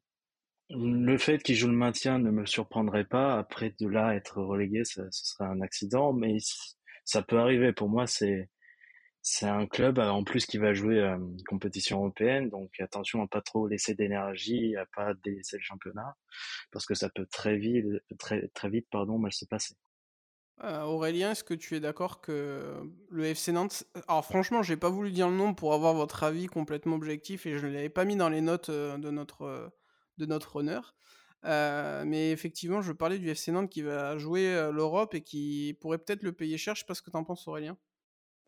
le 0.71 1.19
fait 1.19 1.43
qu'il 1.43 1.55
joue 1.55 1.69
le 1.69 1.75
maintien 1.75 2.19
ne 2.19 2.31
me 2.31 2.47
surprendrait 2.47 3.05
pas. 3.05 3.39
Après, 3.39 3.75
de 3.79 3.87
là, 3.87 4.15
être 4.15 4.43
relégué, 4.43 4.85
ce 4.85 5.03
serait 5.11 5.45
un 5.45 5.61
accident, 5.61 6.13
mais 6.13 6.39
ça 7.05 7.23
peut 7.23 7.39
arriver. 7.39 7.73
Pour 7.73 7.89
moi, 7.89 8.07
c'est 8.07 8.49
c'est 9.29 9.47
un 9.47 9.67
club 9.67 9.99
en 9.99 10.23
plus 10.23 10.47
qui 10.47 10.57
va 10.57 10.73
jouer 10.73 11.01
euh, 11.01 11.19
compétition 11.49 11.99
européenne, 11.99 12.49
donc 12.49 12.71
attention 12.79 13.23
à 13.23 13.27
pas 13.27 13.43
trop 13.43 13.67
laisser 13.67 13.95
d'énergie, 13.95 14.77
à 14.77 14.87
pas 14.95 15.15
délaisser 15.25 15.57
le 15.57 15.65
championnat, 15.65 16.15
parce 16.71 16.87
que 16.87 16.95
ça 16.95 17.09
peut 17.11 17.27
très 17.27 17.57
vite, 17.57 17.87
très 18.21 18.47
très 18.55 18.71
vite, 18.71 18.87
pardon, 18.89 19.19
mal 19.19 19.33
se 19.33 19.45
passer. 19.45 19.75
Euh, 20.65 20.83
Aurélien, 20.85 21.33
est-ce 21.33 21.45
que 21.45 21.53
tu 21.53 21.77
es 21.77 21.81
d'accord 21.81 22.21
que 22.23 22.75
le 23.11 23.25
FC 23.25 23.53
Nantes. 23.53 23.85
Alors, 24.09 24.25
franchement, 24.25 24.63
j'ai 24.63 24.77
pas 24.77 24.89
voulu 24.89 25.13
dire 25.13 25.29
le 25.29 25.37
nom 25.37 25.53
pour 25.53 25.75
avoir 25.75 25.93
votre 25.93 26.23
avis 26.23 26.47
complètement 26.47 26.97
objectif 26.97 27.45
et 27.45 27.59
je 27.59 27.67
ne 27.67 27.73
l'avais 27.73 27.91
pas 27.91 28.07
mis 28.07 28.17
dans 28.17 28.31
les 28.31 28.41
notes 28.41 28.71
euh, 28.71 28.97
de 28.97 29.11
notre, 29.11 29.43
euh, 29.43 29.69
de 30.17 30.25
notre 30.25 30.57
honneur. 30.57 30.95
mais 31.45 32.31
effectivement, 32.31 32.81
je 32.81 32.93
parlais 32.93 33.19
du 33.19 33.29
FC 33.29 33.53
Nantes 33.53 33.71
qui 33.71 33.83
va 33.83 34.17
jouer 34.17 34.71
l'Europe 34.73 35.15
et 35.15 35.21
qui 35.21 35.77
pourrait 35.81 35.99
peut-être 35.99 36.23
le 36.23 36.33
payer 36.33 36.57
cher. 36.57 36.75
Je 36.75 36.81
sais 36.81 36.87
pas 36.87 36.95
ce 36.95 37.03
que 37.03 37.11
tu 37.11 37.17
en 37.17 37.25
penses, 37.25 37.47
Aurélien. 37.47 37.77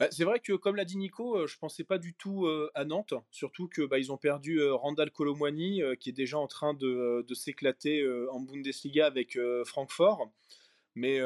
Bah, 0.01 0.09
c'est 0.11 0.25
vrai 0.25 0.41
que, 0.41 0.53
comme 0.55 0.77
l'a 0.77 0.85
dit 0.85 0.97
Nico, 0.97 1.47
je 1.47 1.59
pensais 1.59 1.85
pas 1.85 1.99
du 1.99 2.15
tout 2.15 2.49
à 2.75 2.85
Nantes, 2.85 3.15
surtout 3.31 3.69
que 3.69 3.83
bah, 3.83 3.99
ils 3.99 4.11
ont 4.11 4.17
perdu 4.17 4.63
Randall 4.65 5.11
Colomwani, 5.11 5.83
qui 6.01 6.09
est 6.09 6.13
déjà 6.13 6.39
en 6.39 6.47
train 6.47 6.73
de, 6.73 7.25
de 7.29 7.35
s'éclater 7.35 8.05
en 8.33 8.41
Bundesliga 8.41 9.07
avec 9.07 9.39
Francfort. 9.65 10.33
Mais 10.99 11.21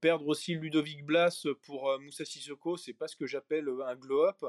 perdre 0.00 0.28
aussi 0.28 0.54
Ludovic 0.54 1.04
Blas 1.04 1.46
pour 1.62 1.90
euh, 1.90 1.98
Moussa 1.98 2.24
Sissoko, 2.24 2.76
c'est 2.76 2.92
pas 2.92 3.08
ce 3.08 3.16
que 3.16 3.26
j'appelle 3.26 3.68
un 3.84 3.96
glow-up. 3.96 4.44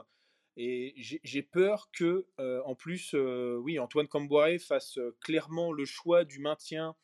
Et 0.56 0.94
j'ai 0.98 1.42
peur 1.42 1.90
que, 1.92 2.28
en 2.38 2.76
plus, 2.76 3.16
oui, 3.16 3.80
Antoine 3.80 4.08
Camboire 4.08 4.52
fasse 4.60 5.00
clairement 5.20 5.72
le 5.72 5.84
choix 5.84 6.26
du 6.26 6.38
maintien 6.38 6.96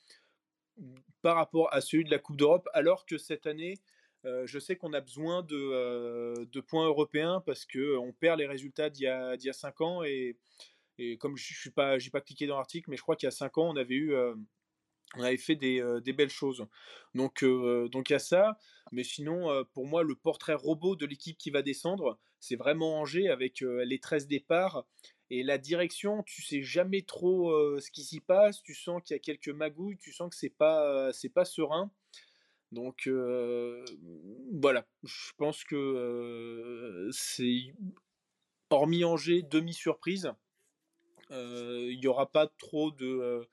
par 1.24 1.36
rapport 1.36 1.74
à 1.74 1.82
celui 1.82 2.03
de 2.03 2.12
la 2.12 2.20
Coupe 2.20 2.38
d'Europe, 2.38 2.70
alors 2.74 3.07
que 3.07 3.18
cette 3.18 3.47
année, 3.47 3.80
je 4.24 4.60
sais 4.60 4.76
qu'on 4.76 4.93
a 4.93 5.01
besoin 5.01 5.41
de, 5.41 6.60
points 6.60 6.86
européens 6.86 7.41
parce 7.43 7.66
qu'on 7.66 8.14
perd 8.20 8.38
les 8.38 8.45
résultats 8.45 8.91
d'il 8.91 9.05
y 9.05 9.07
a, 9.07 9.53
5 9.53 9.82
ans. 9.82 10.03
Et, 10.03 10.38
comme 11.18 11.36
je 11.36 11.70
n'ai 11.70 11.74
pas, 11.74 11.97
pas 12.12 12.22
cliqué 12.22 12.45
dans 12.45 12.57
l'article, 12.57 12.91
mais 12.91 12.97
je 12.97 13.01
crois 13.01 13.16
qu'il 13.16 13.26
y 13.26 13.30
a 13.30 13.32
5 13.32 13.57
ans, 13.57 13.72
on 13.72 13.78
avait 13.78 13.95
eu 13.95 14.14
on 15.16 15.24
avait 15.24 15.38
fait 15.38 15.55
des, 15.55 15.82
belles 16.14 16.30
choses. 16.30 16.66
Donc 17.16 17.43
donc 17.43 18.10
il 18.10 18.14
y 18.14 18.16
a 18.16 18.20
ça, 18.20 18.57
mais 18.91 19.03
sinon 19.03 19.66
pour 19.74 19.88
moi 19.88 20.03
le 20.03 20.16
portrait 20.16 20.53
robot 20.53 20.95
de 20.95 21.05
l'équipe 21.05 21.38
qui 21.38 21.49
va 21.49 21.62
descendre, 21.62 22.20
c'est 22.39 22.55
vraiment 22.55 22.99
Angers 22.99 23.30
avec 23.30 23.62
les 23.62 23.99
13 23.99 24.28
départs 24.28 24.86
et 25.32 25.43
la 25.43 25.57
direction, 25.57 26.24
tu 26.24 26.41
sais 26.41 26.64
jamais 26.64 27.03
trop 27.03 27.51
ce 27.80 27.91
qui 27.91 28.03
s'y 28.03 28.20
passe, 28.20 28.62
tu 28.62 28.74
sens 28.74 29.01
qu'il 29.03 29.16
y 29.16 29.20
a 29.20 29.20
quelques 29.20 29.49
magouilles, 29.49 29.97
tu 29.97 30.12
sens 30.12 30.30
que 30.30 30.36
c'est 30.36 30.49
pas 30.49 31.12
pas 31.34 31.45
serein. 31.45 31.91
Donc 32.72 33.10
voilà, 34.53 34.86
je 35.03 35.32
pense 35.38 35.64
que 35.64 37.10
c'est 37.12 37.74
hormis 38.70 39.03
Angers 39.03 39.41
demi 39.41 39.74
surprise, 39.74 40.32
il 41.32 41.97
n'y 41.99 42.07
aura 42.07 42.32
pas 42.32 42.47
trop 42.47 42.91
de 42.91 43.47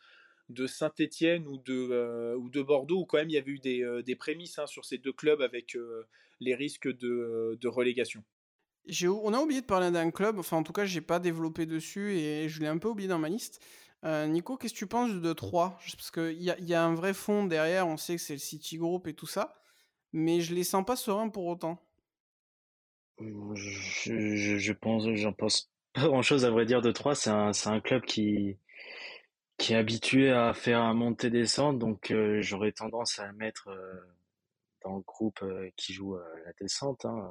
de 0.48 0.66
Saint-Étienne 0.66 1.46
ou, 1.48 1.58
de, 1.58 1.88
euh, 1.90 2.36
ou 2.36 2.48
de 2.48 2.62
Bordeaux, 2.62 3.00
où 3.00 3.04
quand 3.04 3.18
même 3.18 3.30
il 3.30 3.34
y 3.34 3.38
avait 3.38 3.50
eu 3.50 3.58
des, 3.58 3.82
euh, 3.82 4.02
des 4.02 4.16
prémices 4.16 4.58
hein, 4.58 4.66
sur 4.66 4.84
ces 4.84 4.98
deux 4.98 5.12
clubs 5.12 5.42
avec 5.42 5.74
euh, 5.74 6.06
les 6.40 6.54
risques 6.54 6.88
de, 6.88 7.58
de 7.60 7.68
relégation. 7.68 8.22
On 9.04 9.34
a 9.34 9.40
oublié 9.40 9.60
de 9.60 9.66
parler 9.66 9.90
d'un 9.90 10.12
club, 10.12 10.38
enfin 10.38 10.58
en 10.58 10.62
tout 10.62 10.72
cas 10.72 10.84
j'ai 10.84 11.00
pas 11.00 11.18
développé 11.18 11.66
dessus 11.66 12.12
et 12.12 12.48
je 12.48 12.60
l'ai 12.60 12.68
un 12.68 12.78
peu 12.78 12.88
oublié 12.88 13.08
dans 13.08 13.18
ma 13.18 13.28
liste. 13.28 13.60
Nico, 14.04 14.56
qu'est-ce 14.56 14.74
que 14.74 14.78
tu 14.78 14.86
penses 14.86 15.10
de 15.14 15.32
3 15.32 15.80
Parce 15.96 16.12
qu'il 16.12 16.40
y 16.40 16.48
a, 16.48 16.56
y 16.60 16.74
a 16.74 16.84
un 16.84 16.94
vrai 16.94 17.12
fond 17.12 17.44
derrière, 17.44 17.88
on 17.88 17.96
sait 17.96 18.14
que 18.14 18.22
c'est 18.22 18.34
le 18.34 18.38
City 18.38 18.76
Group 18.76 19.08
et 19.08 19.14
tout 19.14 19.26
ça, 19.26 19.60
mais 20.12 20.40
je 20.40 20.54
les 20.54 20.62
sens 20.62 20.84
pas 20.84 20.94
sereins 20.94 21.28
pour 21.28 21.46
autant. 21.46 21.82
Je, 23.18 24.56
je, 24.58 24.72
pense, 24.72 25.08
j'en 25.14 25.32
pense 25.32 25.72
pas 25.92 26.06
grand 26.06 26.22
chose 26.22 26.44
à 26.44 26.50
vrai 26.50 26.66
dire 26.66 26.82
de 26.82 26.92
3. 26.92 27.16
C'est 27.16 27.30
un, 27.30 27.50
un 27.64 27.80
club 27.80 28.04
qui, 28.04 28.58
qui 29.58 29.72
est 29.72 29.76
habitué 29.76 30.30
à 30.30 30.52
faire 30.54 30.80
un 30.80 30.94
montée-descente, 30.94 31.78
donc 31.78 32.10
euh, 32.10 32.40
j'aurais 32.42 32.72
tendance 32.72 33.18
à 33.18 33.26
le 33.26 33.32
mettre 33.34 33.68
euh, 33.68 34.00
dans 34.84 34.96
le 34.96 35.02
groupe 35.02 35.42
euh, 35.42 35.70
qui 35.76 35.92
joue 35.92 36.16
la 36.16 36.52
descente, 36.60 37.04
hein, 37.04 37.30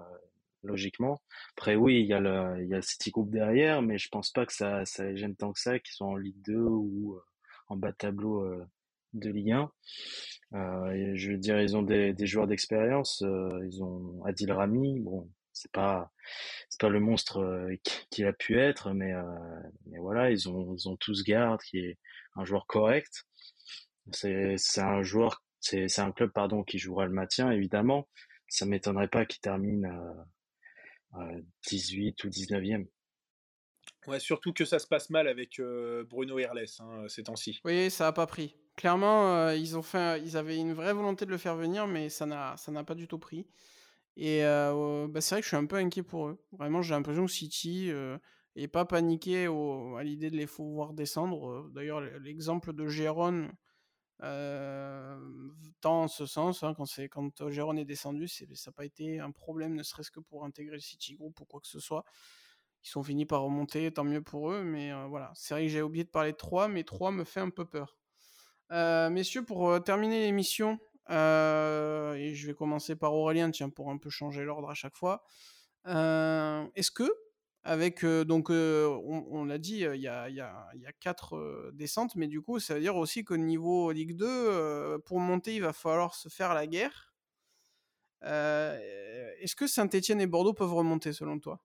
logiquement. 0.64 1.22
Après, 1.56 1.76
oui, 1.76 2.02
il 2.02 2.08
y 2.08 2.14
a 2.14 2.20
le, 2.20 2.64
il 2.64 2.70
y 2.70 2.74
a 2.74 2.82
City 2.82 3.12
Group 3.12 3.30
derrière, 3.30 3.82
mais 3.82 3.98
je 3.98 4.10
pense 4.10 4.32
pas 4.32 4.46
que 4.46 4.54
ça, 4.54 4.86
ça 4.86 5.06
les 5.06 5.18
gêne 5.18 5.36
tant 5.36 5.54
que 5.54 5.60
ça, 5.60 5.78
qu'ils 5.80 5.94
sont 5.94 6.06
en 6.06 6.16
Ligue 6.16 6.42
2 6.42 6.56
ou 6.58 7.20
en 7.68 7.78
bas 7.78 7.92
de 7.92 7.98
tableau 7.98 8.44
de 9.14 9.30
Ligue 9.30 9.52
1. 9.52 9.72
je 10.52 11.32
veux 11.32 11.38
dire, 11.38 11.62
ils 11.62 11.78
ont 11.78 11.84
des, 11.84 12.14
des 12.14 12.28
joueurs 12.28 12.48
d'expérience. 12.48 13.24
ils 13.64 13.84
ont 13.84 14.24
Adil 14.26 14.52
Rami, 14.52 15.00
bon, 15.00 15.30
c'est 15.56 15.72
pas 15.72 16.12
c'est 16.70 16.80
pas 16.80 16.89
le 16.89 16.99
monstre 16.99 17.70
qu'il 18.12 18.26
a 18.28 18.34
pu 18.34 18.60
être, 18.60 18.91
mais 18.91 19.14
mais 19.88 19.97
voilà, 19.97 20.30
ils 20.30 20.47
ont 20.49 20.76
ils 20.76 20.88
ont 20.88 20.97
tous 20.97 21.24
garde 21.24 21.62
qui 21.62 21.80
est 21.80 21.97
un 22.36 22.45
joueur 22.45 22.68
correct. 22.68 23.24
C'est 24.12 24.56
c'est 24.58 24.82
un 24.82 25.01
joueur 25.01 25.43
c'est 25.62 25.88
c'est 25.88 26.01
un 26.01 26.12
club 26.12 26.32
pardon 26.32 26.64
qui 26.64 26.78
jouera 26.78 27.06
le 27.06 27.14
maintien 27.14 27.49
évidemment. 27.51 28.08
Ça 28.47 28.66
m'étonnerait 28.66 29.08
pas 29.08 29.26
qu'il 29.26 29.39
termine 29.39 29.86
à 31.14 31.30
18 31.68 32.24
ou 32.26 32.28
19e. 32.28 32.88
Ouais, 34.08 34.20
surtout 34.20 34.53
que 34.53 34.66
ça 34.66 34.78
se 34.78 34.86
passe 34.86 35.10
mal 35.10 35.28
avec 35.28 35.60
Bruno 36.10 36.38
Irles 36.38 36.66
hein, 36.80 37.06
ces 37.08 37.24
temps-ci. 37.24 37.62
Oui, 37.64 37.89
ça 37.89 38.08
a 38.08 38.12
pas 38.12 38.28
pris. 38.28 38.56
Clairement, 38.76 39.49
ils 39.51 39.78
ont 39.78 39.82
fait, 39.82 40.22
ils 40.22 40.36
avaient 40.36 40.58
une 40.58 40.74
vraie 40.74 40.93
volonté 40.93 41.26
de 41.26 41.32
le 41.32 41.38
faire 41.38 41.56
venir, 41.56 41.88
mais 41.88 42.10
ça 42.10 42.26
n'a, 42.26 42.58
ça 42.58 42.72
n'a 42.72 42.84
pas 42.84 42.93
du 42.93 43.08
tout 43.08 43.18
pris. 43.18 43.47
Et 44.18 44.41
bah, 44.43 45.22
c'est 45.22 45.36
vrai 45.36 45.41
que 45.41 45.45
je 45.45 45.49
suis 45.49 45.57
un 45.57 45.66
peu 45.66 45.76
inquiet 45.76 46.03
pour 46.03 46.28
eux. 46.28 46.43
Vraiment, 46.53 46.82
j'ai 46.82 46.93
l'impression 46.93 47.26
que 47.26 47.32
City 47.32 47.91
n'est 48.55 48.68
pas 48.68 48.86
paniqué 48.86 49.45
à 49.45 50.03
l'idée 50.03 50.30
de 50.30 50.38
les 50.38 50.45
voir 50.45 50.93
descendre. 50.93 51.70
D'ailleurs, 51.74 51.99
l'exemple 51.99 52.74
de 52.74 52.88
Gérone 52.88 53.51
tend 55.82 56.03
en 56.03 56.07
ce 56.07 56.26
sens. 56.26 56.63
Hein, 56.63 56.74
quand, 56.76 56.86
c'est, 56.86 57.09
quand 57.09 57.49
Gérone 57.49 57.78
est 57.78 57.86
descendu, 57.86 58.30
c'est, 58.30 58.47
ça 58.55 58.70
n'a 58.70 58.74
pas 58.74 58.86
été 58.86 59.20
un 59.20 59.32
problème, 59.32 59.76
ne 59.76 59.84
serait-ce 59.84 60.11
que 60.11 60.22
pour 60.22 60.45
intégrer 60.45 60.76
le 60.76 60.82
City 60.82 61.16
Group 61.16 61.38
ou 61.41 61.45
quoi 61.45 61.59
que 61.59 61.68
ce 61.68 61.82
soit. 61.82 62.05
Ils 62.84 62.88
sont 62.88 63.03
finis 63.03 63.26
par 63.26 63.41
remonter, 63.41 63.91
tant 63.91 64.05
mieux 64.05 64.22
pour 64.22 64.51
eux. 64.51 64.63
Mais 64.63 64.93
voilà, 65.07 65.34
c'est 65.36 65.55
vrai 65.55 65.63
que 65.63 65.70
j'ai 65.70 65.82
oublié 65.82 66.05
de 66.05 66.09
parler 66.09 66.32
de 66.32 66.38
3, 66.38 66.70
mais 66.70 66.84
3 66.86 67.11
me 67.11 67.26
fait 67.26 67.41
un 67.41 67.49
peu 67.49 67.66
peur. 67.66 67.97
messieurs, 68.70 69.43
pour 69.43 69.84
terminer 69.84 70.22
l'émission, 70.22 70.80
euh, 71.10 72.14
et 72.16 72.34
je 72.34 72.47
vais 72.47 72.53
commencer 72.53 72.95
par 72.95 73.14
Aurélien, 73.14 73.51
tiens, 73.51 73.70
pour 73.70 73.91
un 73.91 73.97
peu 73.97 74.10
changer 74.10 74.43
l'ordre 74.43 74.70
à 74.70 74.74
chaque 74.74 74.95
fois. 74.95 75.24
Euh, 75.88 76.66
est-ce 76.76 76.91
que, 76.91 77.12
avec, 77.64 78.03
euh, 78.03 78.26
donc, 78.26 78.49
on, 78.49 79.45
l'a 79.45 79.58
dit, 79.58 79.82
il 79.82 80.01
y 80.01 80.08
a, 80.08 80.91
quatre 80.99 81.72
descentes, 81.74 82.16
mais 82.16 82.28
du 82.28 82.41
coup, 82.41 82.60
ça 82.60 82.76
veut 82.76 82.80
dire 82.80 82.95
aussi 82.95 83.24
qu'au 83.24 83.38
niveau 83.38 83.91
Ligue 83.91 84.16
2, 84.16 84.99
pour 85.06 85.20
monter, 85.20 85.56
il 85.56 85.62
va 85.62 85.74
falloir 85.74 86.16
se 86.16 86.30
faire 86.30 86.53
la 86.53 86.68
guerre. 86.68 87.14
Est-ce 88.22 89.56
que 89.56 89.68
Saint-Etienne 89.68 90.22
et 90.22 90.28
Bordeaux 90.28 90.53
peuvent 90.53 90.74
remonter, 90.74 91.14
selon 91.14 91.39
toi? 91.39 91.62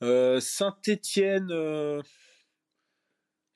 Saint-Etienne, 0.00 2.02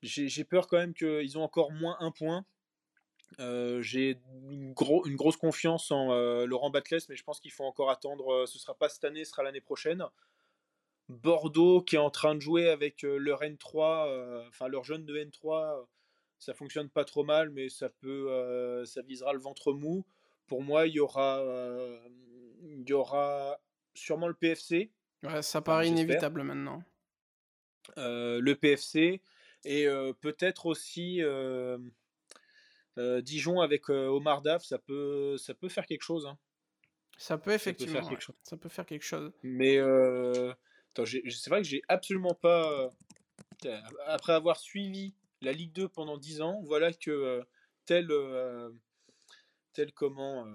j'ai 0.03 0.45
peur 0.45 0.69
quand 0.69 0.79
même 0.79 0.95
qu'ils 0.95 1.39
ont 1.39 1.43
encore 1.43 1.73
moins 1.73 1.97
un 2.01 2.13
point. 2.13 2.45
Euh, 3.41 3.83
j'ai 3.83 4.19
une, 4.51 4.75
une, 5.05 5.17
grosse 5.17 5.37
confiance 5.37 5.91
en 5.91 6.13
euh, 6.13 6.47
Laurent 6.47 6.71
Batles, 6.71 7.01
mais 7.09 7.17
je 7.17 7.23
pense 7.23 7.41
qu'il 7.41 7.53
faut 7.53 7.65
encore 7.65 7.91
attendre. 7.91 8.33
Euh, 8.33 8.47
ce 8.47 8.59
sera 8.59 8.75
pas 8.75 8.89
cette 8.89 9.05
année, 9.05 9.25
ce 9.25 9.31
sera 9.33 9.43
l'année 9.43 9.61
prochaine. 9.61 10.05
Bordeaux 11.09 11.83
qui 11.83 11.97
est 11.97 12.01
en 12.01 12.11
train 12.11 12.35
de 12.35 12.41
jouer 12.41 12.69
avec 12.69 13.03
leur 13.03 13.41
N3, 13.41 14.47
enfin 14.49 14.69
leur 14.69 14.85
jeune 14.85 15.07
de 15.07 15.17
N3, 15.17 15.87
ça 16.39 16.53
fonctionne 16.53 16.91
pas 16.91 17.07
trop 17.07 17.25
mal, 17.25 17.49
mais 17.49 17.71
ça 17.71 17.89
peut, 17.89 18.85
ça 18.85 19.01
visera 19.01 19.33
le 19.33 19.39
ventre 19.39 19.73
mou. 19.73 20.05
Pour 20.47 20.63
moi, 20.63 20.87
il 20.87 20.93
y 20.93 21.01
aura, 21.01 21.43
il 22.63 22.87
y 22.87 22.93
aura 22.93 23.59
sûrement 23.95 24.29
le 24.29 24.35
PFC. 24.35 24.91
ça 25.41 25.63
paraît 25.63 25.89
inévitable 25.89 26.43
maintenant. 26.43 26.83
le 27.97 28.53
PFC 28.53 29.23
et 29.65 29.87
peut-être 30.21 30.67
aussi 30.67 31.23
euh, 31.23 31.79
Dijon 33.23 33.61
avec 33.61 33.91
euh, 33.91 34.07
Omar 34.09 34.43
Daf, 34.43 34.65
ça 34.65 34.79
peut, 34.79 35.37
ça 35.39 35.55
peut 35.55 35.69
faire 35.69 35.87
quelque 35.87 36.03
chose. 36.03 36.27
Hein. 36.27 36.39
Ça 37.17 37.39
peut 37.39 37.53
effectivement. 37.53 37.95
Ça 37.95 38.01
peut 38.01 38.03
faire, 38.03 38.11
quelque, 38.11 38.23
chose. 38.23 38.37
Ça 38.43 38.57
peut 38.57 38.69
faire 38.69 38.87
quelque 38.87 39.05
chose. 39.05 39.33
Mais 39.43 39.77
euh, 39.79 40.53
c'est 40.97 41.49
vrai 41.49 41.63
que 41.63 41.69
j'ai 41.69 41.83
absolument 41.89 42.35
pas. 42.35 42.93
Après 44.07 44.33
avoir 44.33 44.59
suivi 44.59 45.15
la 45.43 45.53
Ligue 45.53 45.73
2 45.73 45.89
pendant 45.89 46.17
10 46.17 46.43
ans, 46.43 46.63
voilà 46.65 46.93
que 46.93 47.43
tel, 47.87 48.09
tel 49.73 49.93
comment. 49.93 50.47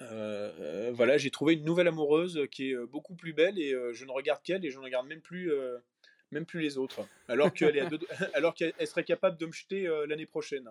voilà, 0.00 1.18
j'ai 1.18 1.30
trouvé 1.30 1.54
une 1.54 1.64
nouvelle 1.64 1.88
amoureuse 1.88 2.46
qui 2.50 2.70
est 2.70 2.86
beaucoup 2.86 3.14
plus 3.14 3.32
belle 3.32 3.60
et 3.60 3.76
je 3.92 4.04
ne 4.04 4.10
regarde 4.10 4.42
qu'elle 4.42 4.64
et 4.64 4.70
je 4.70 4.78
ne 4.78 4.84
regarde 4.84 5.06
même 5.06 5.22
plus, 5.22 5.52
même 6.32 6.46
plus 6.46 6.60
les 6.60 6.78
autres. 6.78 7.06
Alors 7.28 7.52
qu'elle 7.52 8.74
serait 8.86 9.04
capable 9.04 9.38
de 9.38 9.46
me 9.46 9.52
jeter 9.52 9.86
l'année 10.08 10.26
prochaine. 10.26 10.68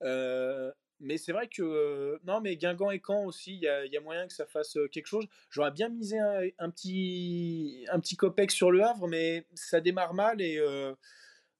mais 0.00 1.18
c'est 1.18 1.32
vrai 1.32 1.48
que 1.48 2.18
non, 2.24 2.40
mais 2.40 2.56
Guingamp 2.56 2.90
et 2.90 3.02
Caen 3.04 3.24
aussi, 3.26 3.54
il 3.54 3.58
y, 3.58 3.92
y 3.92 3.96
a, 3.96 4.00
moyen 4.00 4.26
que 4.26 4.32
ça 4.32 4.46
fasse 4.46 4.78
quelque 4.92 5.06
chose. 5.08 5.26
J'aurais 5.50 5.72
bien 5.72 5.88
misé 5.88 6.18
un, 6.18 6.70
petit 6.70 7.84
un 7.90 8.00
petit 8.00 8.16
copec 8.16 8.50
sur 8.50 8.70
le 8.70 8.82
Havre, 8.82 9.08
mais 9.08 9.46
ça 9.54 9.80
démarre 9.80 10.14
mal 10.14 10.40
et 10.40 10.60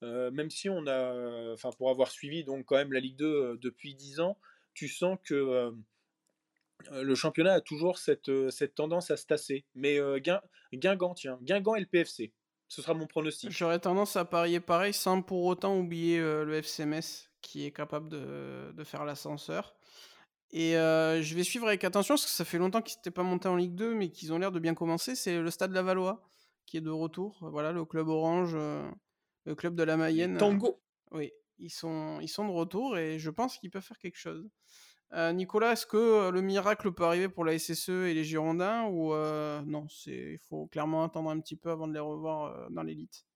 même 0.03 0.51
si 0.51 0.71
on 0.71 0.87
a, 0.87 1.53
enfin 1.53 1.71
pour 1.77 1.91
avoir 1.91 2.11
suivi 2.11 2.45
donc 2.45 2.65
quand 2.67 2.77
même 2.77 2.93
la 2.93 3.01
Ligue 3.01 3.17
2 3.17 3.59
depuis 3.61 3.95
10 3.95 4.21
ans, 4.21 4.39
tu 4.75 4.89
sens 4.89 5.19
que 5.25 5.73
le 6.91 7.15
championnat 7.15 7.55
a 7.55 7.61
toujours 7.61 7.99
cette, 7.99 8.31
cette 8.51 8.75
tendance 8.75 9.11
à 9.11 9.17
se 9.17 9.27
tasser. 9.27 9.65
Mais 9.75 9.99
Guingamp, 10.73 11.15
tiens, 11.15 11.39
Guingamp 11.43 11.75
et 11.75 11.81
le 11.81 11.87
PFC. 11.87 12.33
Ce 12.73 12.81
sera 12.81 12.95
mon 12.95 13.07
pronostic. 13.07 13.51
J'aurais 13.51 13.81
tendance 13.81 14.17
à 14.17 14.25
parier 14.25 14.59
pareil 14.59 14.95
sans 14.95 15.21
pour 15.21 15.45
autant 15.45 15.79
oublier 15.79 16.19
euh, 16.19 16.43
le 16.43 16.55
FCMS 16.55 17.29
qui 17.43 17.67
est 17.67 17.71
capable 17.71 18.09
de, 18.09 18.73
de 18.73 18.83
faire 18.83 19.05
l'ascenseur. 19.05 19.75
Et 20.53 20.79
euh, 20.79 21.21
je 21.21 21.35
vais 21.35 21.45
suivre 21.45 21.67
avec 21.67 21.85
attention 21.85 22.15
parce 22.15 22.25
que 22.25 22.31
ça 22.31 22.47
fait 22.47 22.57
longtemps 22.57 22.81
qu'ils 22.81 22.97
n'étaient 22.97 23.11
pas 23.11 23.25
montés 23.25 23.49
en 23.49 23.57
Ligue 23.57 23.75
2 23.75 23.95
mais 23.95 24.09
qu'ils 24.09 24.33
ont 24.33 24.39
l'air 24.39 24.53
de 24.53 24.59
bien 24.59 24.73
commencer. 24.73 25.15
C'est 25.15 25.39
le 25.39 25.51
Stade 25.51 25.73
Lavallois 25.73 26.27
qui 26.65 26.79
est 26.79 26.81
de 26.81 26.89
retour. 26.89 27.37
Voilà, 27.43 27.73
le 27.73 27.85
club 27.85 28.09
orange, 28.09 28.53
euh, 28.55 28.91
le 29.45 29.55
club 29.55 29.75
de 29.75 29.83
la 29.83 29.99
Mayenne. 29.99 30.39
Tango. 30.39 30.81
oui, 31.11 31.31
ils 31.59 31.69
sont, 31.69 32.21
ils 32.23 32.29
sont 32.29 32.47
de 32.47 32.53
retour 32.53 32.97
et 32.97 33.19
je 33.19 33.29
pense 33.29 33.59
qu'ils 33.59 33.69
peuvent 33.69 33.85
faire 33.85 33.99
quelque 33.99 34.19
chose. 34.19 34.49
Euh, 35.15 35.33
Nicolas, 35.33 35.73
est-ce 35.73 35.87
que 35.87 35.97
euh, 35.97 36.31
le 36.31 36.41
miracle 36.41 36.91
peut 36.93 37.05
arriver 37.05 37.29
pour 37.29 37.45
la 37.45 37.59
SSE 37.59 37.91
et 37.91 38.15
les 38.15 38.25
Girondins 38.25 38.87
ou 38.87 39.13
euh, 39.13 39.61
non 39.67 39.87
Il 40.07 40.39
faut 40.49 40.67
clairement 40.67 41.05
attendre 41.05 41.29
un 41.31 41.39
petit 41.39 41.57
peu 41.57 41.71
avant 41.71 41.87
de 41.87 41.93
les 41.93 42.01
revoir 42.01 42.71
dans 42.71 42.83
l'élite? 42.83 43.27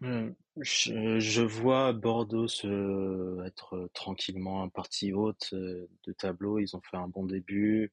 Je, 0.00 1.42
vois 1.42 1.92
Bordeaux 1.92 2.48
se 2.48 3.44
être 3.44 3.88
tranquillement 3.94 4.62
un 4.62 4.68
parti 4.68 5.12
haute 5.12 5.54
de 5.54 6.12
tableau. 6.16 6.58
Ils 6.58 6.76
ont 6.76 6.80
fait 6.80 6.96
un 6.96 7.08
bon 7.08 7.24
début. 7.24 7.92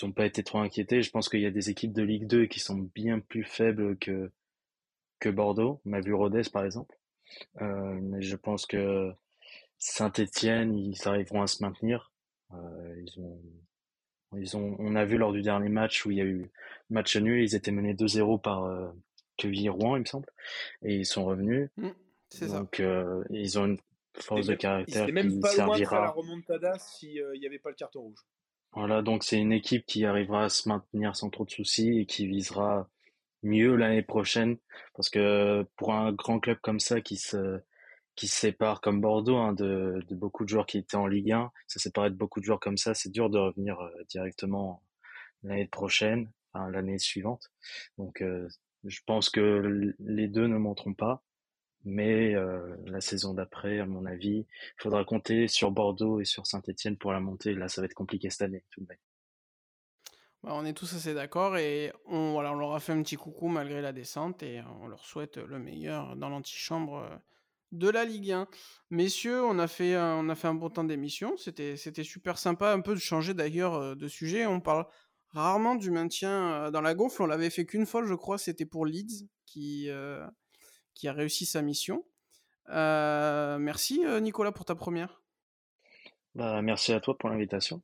Ils 0.00 0.06
n'ont 0.06 0.12
pas 0.12 0.24
été 0.24 0.42
trop 0.42 0.58
inquiétés. 0.58 1.02
Je 1.02 1.10
pense 1.10 1.28
qu'il 1.28 1.40
y 1.40 1.46
a 1.46 1.50
des 1.50 1.68
équipes 1.68 1.92
de 1.92 2.02
Ligue 2.02 2.26
2 2.26 2.46
qui 2.46 2.60
sont 2.60 2.90
bien 2.94 3.20
plus 3.20 3.44
faibles 3.44 3.98
que, 3.98 4.30
que 5.18 5.28
Bordeaux. 5.28 5.82
On 5.84 5.92
a 5.92 6.00
vu 6.00 6.14
Rodez 6.14 6.42
par 6.50 6.64
exemple. 6.64 6.98
mais 7.60 8.22
je 8.22 8.36
pense 8.36 8.64
que 8.64 9.12
Saint-Étienne, 9.84 10.78
ils 10.78 11.08
arriveront 11.08 11.42
à 11.42 11.48
se 11.48 11.60
maintenir. 11.60 12.12
Euh, 12.54 13.04
ils 13.04 13.20
ont, 13.20 13.42
ils 14.36 14.56
ont, 14.56 14.76
on 14.78 14.94
a 14.94 15.04
vu 15.04 15.18
lors 15.18 15.32
du 15.32 15.42
dernier 15.42 15.68
match 15.68 16.06
où 16.06 16.12
il 16.12 16.18
y 16.18 16.20
a 16.20 16.24
eu 16.24 16.52
match 16.88 17.16
nul, 17.16 17.42
ils 17.42 17.56
étaient 17.56 17.72
menés 17.72 17.92
2-0 17.92 18.40
par 18.40 18.62
euh, 18.64 18.92
Quevilly-Rouen, 19.38 19.96
il 19.96 20.00
me 20.00 20.04
semble, 20.04 20.26
et 20.82 20.94
ils 20.98 21.04
sont 21.04 21.24
revenus. 21.24 21.68
Mmh, 21.76 22.46
Donc 22.46 22.78
euh, 22.78 23.24
ils 23.30 23.58
ont 23.58 23.66
une 23.66 23.78
force 24.14 24.46
de 24.46 24.54
caractère 24.54 25.06
qui 25.06 25.12
même 25.12 25.40
pas 25.40 25.48
servira. 25.48 25.96
Loin 25.96 26.00
de 26.00 26.06
la 26.06 26.10
remontada 26.10 26.78
s'il 26.78 27.20
n'y 27.40 27.46
avait 27.46 27.58
pas 27.58 27.70
le 27.70 27.74
carton 27.74 28.02
rouge. 28.02 28.20
Voilà, 28.74 29.02
donc 29.02 29.24
c'est 29.24 29.38
une 29.38 29.52
équipe 29.52 29.84
qui 29.84 30.04
arrivera 30.04 30.44
à 30.44 30.48
se 30.48 30.68
maintenir 30.68 31.16
sans 31.16 31.28
trop 31.28 31.44
de 31.44 31.50
soucis 31.50 31.98
et 31.98 32.06
qui 32.06 32.28
visera 32.28 32.88
mieux 33.42 33.74
l'année 33.74 34.02
prochaine 34.02 34.58
parce 34.94 35.10
que 35.10 35.66
pour 35.74 35.92
un 35.92 36.12
grand 36.12 36.38
club 36.38 36.58
comme 36.62 36.78
ça 36.78 37.00
qui 37.00 37.16
se 37.16 37.60
qui 38.14 38.28
sépare 38.28 38.80
comme 38.80 39.00
Bordeaux 39.00 39.36
hein, 39.36 39.52
de, 39.52 40.04
beaucoup 40.10 40.44
de 40.44 40.48
joueurs 40.48 40.66
qui 40.66 40.78
étaient 40.78 40.96
en 40.96 41.06
Ligue 41.06 41.32
1. 41.32 41.50
Ça 41.66 41.80
séparer 41.80 42.10
de 42.10 42.16
beaucoup 42.16 42.40
de 42.40 42.44
joueurs 42.44 42.60
comme 42.60 42.76
ça, 42.76 42.94
c'est 42.94 43.10
dur 43.10 43.30
de 43.30 43.38
revenir 43.38 43.80
euh, 43.80 43.90
directement 44.08 44.82
l'année 45.42 45.66
prochaine, 45.66 46.30
l'année 46.54 46.98
suivante. 46.98 47.50
Donc 47.98 48.22
euh, 48.22 48.48
je 48.84 49.00
pense 49.06 49.30
que 49.30 49.94
les 49.98 50.28
deux 50.28 50.46
ne 50.46 50.58
monteront 50.58 50.94
pas, 50.94 51.22
mais 51.84 52.34
euh, 52.34 52.76
la 52.86 53.00
saison 53.00 53.34
d'après, 53.34 53.80
à 53.80 53.86
mon 53.86 54.04
avis, 54.06 54.46
il 54.46 54.82
faudra 54.82 55.04
compter 55.04 55.48
sur 55.48 55.70
Bordeaux 55.70 56.20
et 56.20 56.24
sur 56.24 56.46
Saint-Etienne 56.46 56.96
pour 56.96 57.12
la 57.12 57.20
montée. 57.20 57.54
Là, 57.54 57.68
ça 57.68 57.80
va 57.80 57.86
être 57.86 57.94
compliqué 57.94 58.28
cette 58.30 58.42
année. 58.42 58.64
Bah, 60.42 60.50
on 60.52 60.64
est 60.64 60.74
tous 60.74 60.92
assez 60.94 61.14
d'accord 61.14 61.56
et 61.56 61.92
on 62.06 62.40
leur 62.40 62.74
a 62.74 62.80
fait 62.80 62.92
un 62.92 63.02
petit 63.02 63.16
coucou 63.16 63.48
malgré 63.48 63.80
la 63.80 63.92
descente 63.92 64.42
et 64.42 64.60
on 64.82 64.86
leur 64.86 65.04
souhaite 65.04 65.38
le 65.38 65.58
meilleur 65.58 66.16
dans 66.16 66.28
l'antichambre 66.28 67.08
de 67.72 67.88
la 67.88 68.04
Ligue 68.04 68.30
1. 68.30 68.46
Messieurs, 68.90 69.42
on 69.44 69.58
a 69.58 69.66
fait 69.66 69.94
un, 69.94 70.16
on 70.16 70.28
a 70.28 70.34
fait 70.34 70.48
un 70.48 70.54
bon 70.54 70.70
temps 70.70 70.84
d'émission. 70.84 71.36
C'était, 71.36 71.76
c'était 71.76 72.04
super 72.04 72.38
sympa, 72.38 72.72
un 72.72 72.80
peu 72.80 72.94
de 72.94 73.00
changer 73.00 73.34
d'ailleurs 73.34 73.74
euh, 73.74 73.94
de 73.94 74.06
sujet. 74.08 74.46
On 74.46 74.60
parle 74.60 74.86
rarement 75.30 75.74
du 75.74 75.90
maintien 75.90 76.52
euh, 76.52 76.70
dans 76.70 76.82
la 76.82 76.94
gonfle. 76.94 77.22
On 77.22 77.26
l'avait 77.26 77.50
fait 77.50 77.64
qu'une 77.66 77.86
fois, 77.86 78.04
je 78.04 78.14
crois. 78.14 78.38
C'était 78.38 78.66
pour 78.66 78.86
Leeds 78.86 79.26
qui, 79.46 79.88
euh, 79.88 80.24
qui 80.94 81.08
a 81.08 81.12
réussi 81.12 81.46
sa 81.46 81.62
mission. 81.62 82.04
merci 82.68 84.02
Nicolas 84.20 84.52
pour 84.52 84.66
ta 84.66 84.74
première. 84.74 85.22
Bah, 86.34 86.62
merci 86.62 86.92
à 86.92 87.00
toi 87.00 87.16
pour 87.18 87.30
l'invitation. 87.30 87.82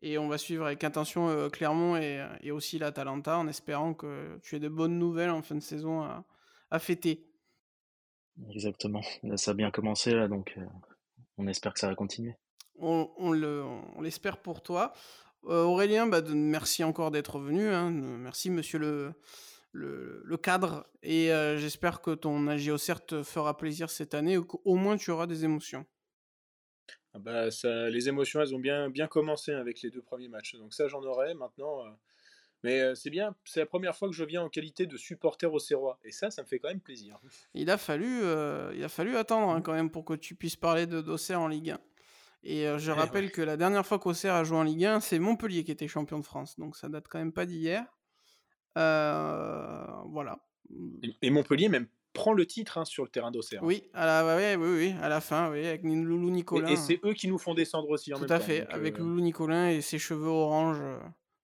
Et 0.00 0.16
on 0.16 0.28
va 0.28 0.38
suivre 0.38 0.66
avec 0.66 0.84
attention 0.84 1.50
Clermont 1.50 1.96
et, 1.96 2.24
et, 2.42 2.52
aussi 2.52 2.78
l'Atalanta 2.78 3.36
en 3.36 3.48
espérant 3.48 3.94
que 3.94 4.38
tu 4.44 4.54
aies 4.54 4.60
de 4.60 4.68
bonnes 4.68 4.96
nouvelles 4.96 5.30
en 5.30 5.42
fin 5.42 5.56
de 5.56 5.60
saison 5.60 6.02
à, 6.02 6.24
à 6.70 6.78
fêter. 6.78 7.27
Exactement. 8.50 9.02
ça 9.36 9.50
a 9.50 9.54
bien 9.54 9.70
commencé 9.70 10.14
là, 10.14 10.28
donc 10.28 10.56
on 11.36 11.46
espère 11.46 11.74
que 11.74 11.80
ça 11.80 11.88
va 11.88 11.94
continuer. 11.94 12.34
On, 12.76 13.10
on 13.16 14.00
l'espère 14.00 14.40
pour 14.40 14.62
toi. 14.62 14.92
Aurélien, 15.42 16.06
bah, 16.06 16.22
merci 16.22 16.84
encore 16.84 17.10
d'être 17.10 17.38
venu. 17.38 17.68
Hein. 17.68 17.90
Merci, 17.90 18.50
monsieur 18.50 18.78
le, 18.78 19.14
le, 19.72 20.36
cadre. 20.36 20.86
Et 21.02 21.28
j'espère 21.56 22.00
que 22.00 22.14
ton 22.14 22.46
AGOCERT 22.46 23.06
te 23.06 23.22
fera 23.22 23.56
plaisir 23.56 23.90
cette 23.90 24.14
année, 24.14 24.36
ou 24.38 24.44
qu'au 24.44 24.76
moins 24.76 24.96
tu 24.96 25.10
auras 25.10 25.26
des 25.26 25.44
émotions. 25.44 25.86
Ah 27.14 27.18
bah, 27.18 27.50
ça, 27.50 27.88
les 27.88 28.08
émotions, 28.08 28.40
elles 28.40 28.54
ont 28.54 28.60
bien, 28.60 28.90
bien 28.90 29.06
commencé 29.06 29.52
avec 29.52 29.82
les 29.82 29.90
deux 29.90 30.02
premiers 30.02 30.28
matchs. 30.28 30.54
Donc 30.56 30.74
ça, 30.74 30.88
j'en 30.88 31.02
aurai 31.02 31.34
maintenant. 31.34 31.84
Mais 32.62 32.94
c'est 32.94 33.10
bien, 33.10 33.34
c'est 33.44 33.60
la 33.60 33.66
première 33.66 33.96
fois 33.96 34.08
que 34.08 34.14
je 34.14 34.24
viens 34.24 34.42
en 34.42 34.48
qualité 34.48 34.86
de 34.86 34.96
supporter 34.96 35.52
au 35.52 35.58
Serrois. 35.58 35.98
Et 36.04 36.10
ça, 36.10 36.30
ça 36.30 36.42
me 36.42 36.46
fait 36.46 36.58
quand 36.58 36.68
même 36.68 36.80
plaisir. 36.80 37.18
Il 37.54 37.70
a 37.70 37.78
fallu, 37.78 38.22
il 38.74 38.84
a 38.84 38.88
fallu 38.88 39.16
attendre 39.16 39.50
hein, 39.50 39.60
quand 39.60 39.74
même 39.74 39.90
pour 39.90 40.04
que 40.04 40.14
tu 40.14 40.34
puisses 40.34 40.56
parler 40.56 40.86
de 40.86 41.00
d'Auxerre 41.00 41.40
en 41.40 41.48
Ligue 41.48 41.70
1. 41.70 41.80
Et 42.44 42.66
je 42.78 42.90
rappelle 42.90 43.30
que 43.30 43.42
la 43.42 43.56
dernière 43.56 43.84
fois 43.84 43.98
qu'Auxerre 43.98 44.34
a 44.34 44.44
joué 44.44 44.58
en 44.58 44.62
Ligue 44.62 44.84
1, 44.84 45.00
c'est 45.00 45.18
Montpellier 45.18 45.64
qui 45.64 45.72
était 45.72 45.88
champion 45.88 46.18
de 46.18 46.24
France. 46.24 46.58
Donc 46.58 46.76
ça 46.76 46.88
date 46.88 47.06
quand 47.08 47.18
même 47.18 47.32
pas 47.32 47.46
d'hier. 47.46 47.84
voilà. 48.74 50.38
Et 51.22 51.30
Montpellier 51.30 51.68
même 51.68 51.86
prend 52.12 52.32
le 52.32 52.46
titre 52.46 52.78
hein, 52.78 52.84
sur 52.84 53.04
le 53.04 53.10
terrain 53.10 53.30
d'Auxerre. 53.30 53.62
Oui, 53.62 53.84
à 53.94 54.06
la, 54.06 54.56
oui, 54.56 54.68
oui, 54.68 54.94
à 55.00 55.08
la 55.08 55.20
fin, 55.20 55.50
oui, 55.50 55.64
avec 55.66 55.82
Loulou 55.82 56.30
Nicolin. 56.30 56.68
Et, 56.68 56.76
c'est 56.76 57.00
eux 57.04 57.14
qui 57.14 57.28
nous 57.28 57.38
font 57.38 57.54
descendre 57.54 57.88
aussi 57.90 58.12
en 58.12 58.18
Tout 58.18 58.26
à 58.28 58.40
fait, 58.40 58.66
avec 58.70 58.98
Loulou 58.98 59.20
Nicolin 59.20 59.68
et 59.68 59.80
ses 59.80 59.98
cheveux 59.98 60.28
orange 60.28 60.78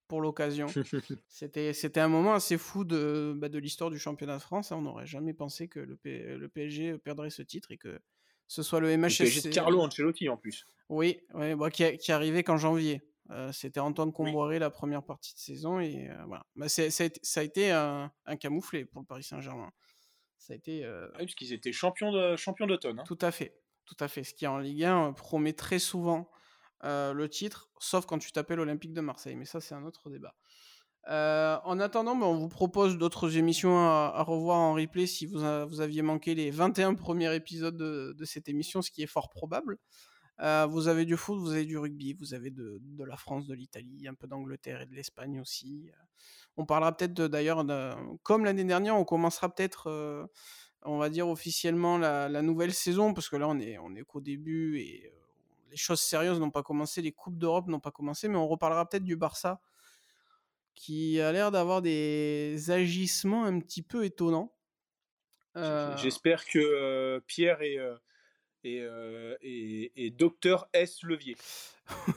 pour 0.09 0.20
l'occasion. 0.20 0.66
c'était, 1.28 1.72
c'était 1.72 2.00
un 2.00 2.09
moment 2.09 2.34
assez 2.34 2.59
fou 2.59 2.84
de, 2.84 3.34
bah, 3.36 3.48
de 3.48 3.59
l'histoire 3.59 3.90
du 3.90 3.98
championnat 3.98 4.36
de 4.36 4.42
France. 4.42 4.72
Hein. 4.72 4.76
On 4.78 4.82
n'aurait 4.82 5.07
jamais 5.07 5.34
pensé 5.34 5.68
que 5.68 5.80
le, 5.80 5.98
le 6.05 6.48
PSG 6.48 6.98
perdrait 6.98 7.30
ce 7.30 7.42
titre 7.42 7.72
et 7.72 7.78
que 7.78 8.00
ce 8.46 8.62
soit 8.62 8.80
le 8.80 8.96
MHSC. 8.96 9.20
Le 9.20 9.24
PSG 9.24 9.48
de 9.48 9.55
Carlo 9.55 9.80
Ancelotti 9.80 10.28
en 10.28 10.36
plus. 10.36 10.66
Oui, 10.88 11.18
ouais, 11.34 11.55
bah, 11.55 11.70
qui, 11.70 11.96
qui 11.98 12.12
arrivait 12.12 12.42
qu'en 12.42 12.59
janvier. 12.59 13.02
Euh, 13.30 13.50
c'était 13.52 13.80
Antoine 13.80 14.12
Comboiré 14.12 14.59
la 14.59 14.68
première 14.68 15.02
partie 15.02 15.32
de 15.32 15.38
saison 15.38 15.80
et 15.80 16.11
euh, 16.11 16.24
voilà. 16.26 16.44
Bah, 16.57 16.68
ça, 16.68 16.82
a 16.82 17.42
été, 17.42 17.70
un, 17.70 18.11
camouflé 18.38 18.84
pour 18.84 19.00
le 19.00 19.07
Paris 19.07 19.22
Saint-Germain. 19.22 19.70
Ça 20.36 20.52
a 20.52 20.57
été. 20.57 20.84
Euh... 20.84 21.09
Ah 21.14 21.18
puisqu'ils 21.18 21.55
étaient 21.55 21.72
champions 21.72 22.12
de 22.12 22.36
champions 22.36 22.66
d'automne. 22.66 22.98
Hein. 22.98 23.05
Tout 23.07 23.18
à 23.22 23.30
fait, 23.30 23.57
tout 23.86 23.96
à 23.98 24.09
fait. 24.09 24.24
Ce 24.24 24.34
qui 24.34 24.46
en 24.46 24.59
Ligue 24.59 24.84
1 24.84 25.14
promet 25.14 25.55
très 25.55 25.78
souvent 25.78 26.20
euh, 26.20 26.43
le 26.82 27.26
titre, 27.28 27.70
sauf 27.78 28.06
quand 28.06 28.18
tu 28.18 28.32
t'appelles 28.32 28.60
Olympique 28.60 28.92
de 28.92 29.00
Marseille. 29.00 29.36
Mais 29.36 29.46
ça, 29.46 29.60
c'est 29.60 29.74
un 29.74 29.84
autre 29.84 30.10
débat. 30.10 30.34
en 31.08 31.80
attendant, 31.80 32.16
bah, 32.16 32.26
on 32.26 32.36
vous 32.36 32.48
propose 32.48 32.98
d'autres 32.98 33.36
émissions 33.36 33.78
à, 33.78 34.22
revoir 34.22 34.58
en 34.58 34.74
replay 34.74 35.06
si 35.06 35.26
vous, 35.26 35.40
vous, 35.68 35.80
aviez 35.80 36.02
manqué 36.02 36.34
les 36.34 36.50
21 36.50 36.94
premiers 36.94 37.34
épisodes 37.34 37.76
de, 37.76 38.24
cette 38.24 38.48
émission, 38.48 38.82
ce 38.82 38.90
qui 38.90 39.02
est 39.02 39.06
fort 39.06 39.30
probable. 39.30 39.78
Euh, 40.40 40.66
vous 40.66 40.88
avez 40.88 41.04
du 41.04 41.16
foot, 41.16 41.38
vous 41.38 41.52
avez 41.52 41.64
du 41.64 41.78
rugby, 41.78 42.14
vous 42.14 42.34
avez 42.34 42.50
de, 42.50 42.80
la 43.06 43.16
France, 43.16 43.46
de 43.46 43.54
l'Italie, 43.54 44.08
un 44.08 44.14
peu 44.14 44.26
d'Angleterre 44.26 44.82
et 44.82 44.86
de 44.86 44.94
l'Espagne 44.94 45.40
aussi. 45.40 45.90
Euh. 45.90 46.02
On 46.56 46.66
parlera 46.66 46.96
peut-être 46.96 47.14
d'ailleurs, 47.14 47.64
comme 48.22 48.44
l'année 48.44 48.64
dernière, 48.64 48.96
on 48.96 49.04
commencera 49.04 49.52
peut-être, 49.52 49.88
euh, 49.88 50.26
on 50.82 50.98
va 50.98 51.08
dire 51.08 51.28
officiellement 51.28 51.98
la, 51.98 52.28
la, 52.28 52.42
nouvelle 52.42 52.72
saison, 52.72 53.14
parce 53.14 53.28
que 53.28 53.36
là 53.36 53.48
on 53.48 53.58
est, 53.58 53.78
on 53.78 53.94
est 53.94 54.02
qu'au 54.02 54.20
début 54.20 54.78
et 54.78 55.12
les 55.70 55.76
choses 55.76 56.00
sérieuses 56.00 56.40
n'ont 56.40 56.50
pas 56.50 56.62
commencé, 56.62 57.02
les 57.02 57.12
Coupes 57.12 57.38
d'Europe 57.38 57.66
n'ont 57.66 57.80
pas 57.80 57.90
commencé, 57.90 58.28
mais 58.28 58.36
on 58.36 58.48
reparlera 58.48 58.88
peut-être 58.88 59.04
du 59.04 59.16
Barça, 59.16 59.60
qui 60.74 61.20
a 61.20 61.32
l'air 61.32 61.50
d'avoir 61.50 61.82
des 61.82 62.70
agissements 62.70 63.44
un 63.44 63.60
petit 63.60 63.82
peu 63.82 64.04
étonnants. 64.04 64.52
J'espère 65.96 66.44
que 66.46 67.22
Pierre 67.26 67.62
et 67.62 67.78
et, 68.64 68.80
euh, 68.80 69.36
et, 69.42 70.06
et, 70.06 70.10
Docteur 70.10 70.68
S. 70.72 71.02
Levier. 71.02 71.36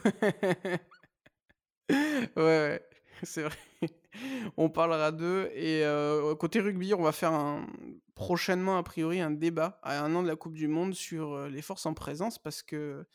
ouais, 1.89 2.37
ouais. 2.37 2.81
c'est 3.23 3.43
vrai. 3.43 3.57
on 4.57 4.69
parlera 4.69 5.11
d'eux. 5.11 5.51
Et 5.53 5.83
euh, 5.83 6.35
côté 6.35 6.59
rugby, 6.61 6.93
on 6.93 7.03
va 7.03 7.11
faire 7.11 7.33
un, 7.33 7.67
prochainement, 8.15 8.77
a 8.77 8.83
priori, 8.83 9.19
un 9.19 9.31
débat 9.31 9.79
à 9.83 10.01
un 10.01 10.15
an 10.15 10.23
de 10.23 10.27
la 10.27 10.35
Coupe 10.35 10.53
du 10.53 10.67
Monde 10.67 10.93
sur 10.93 11.33
euh, 11.33 11.49
les 11.49 11.61
forces 11.61 11.85
en 11.85 11.93
présence 11.93 12.39
parce 12.39 12.63
que 12.63 13.05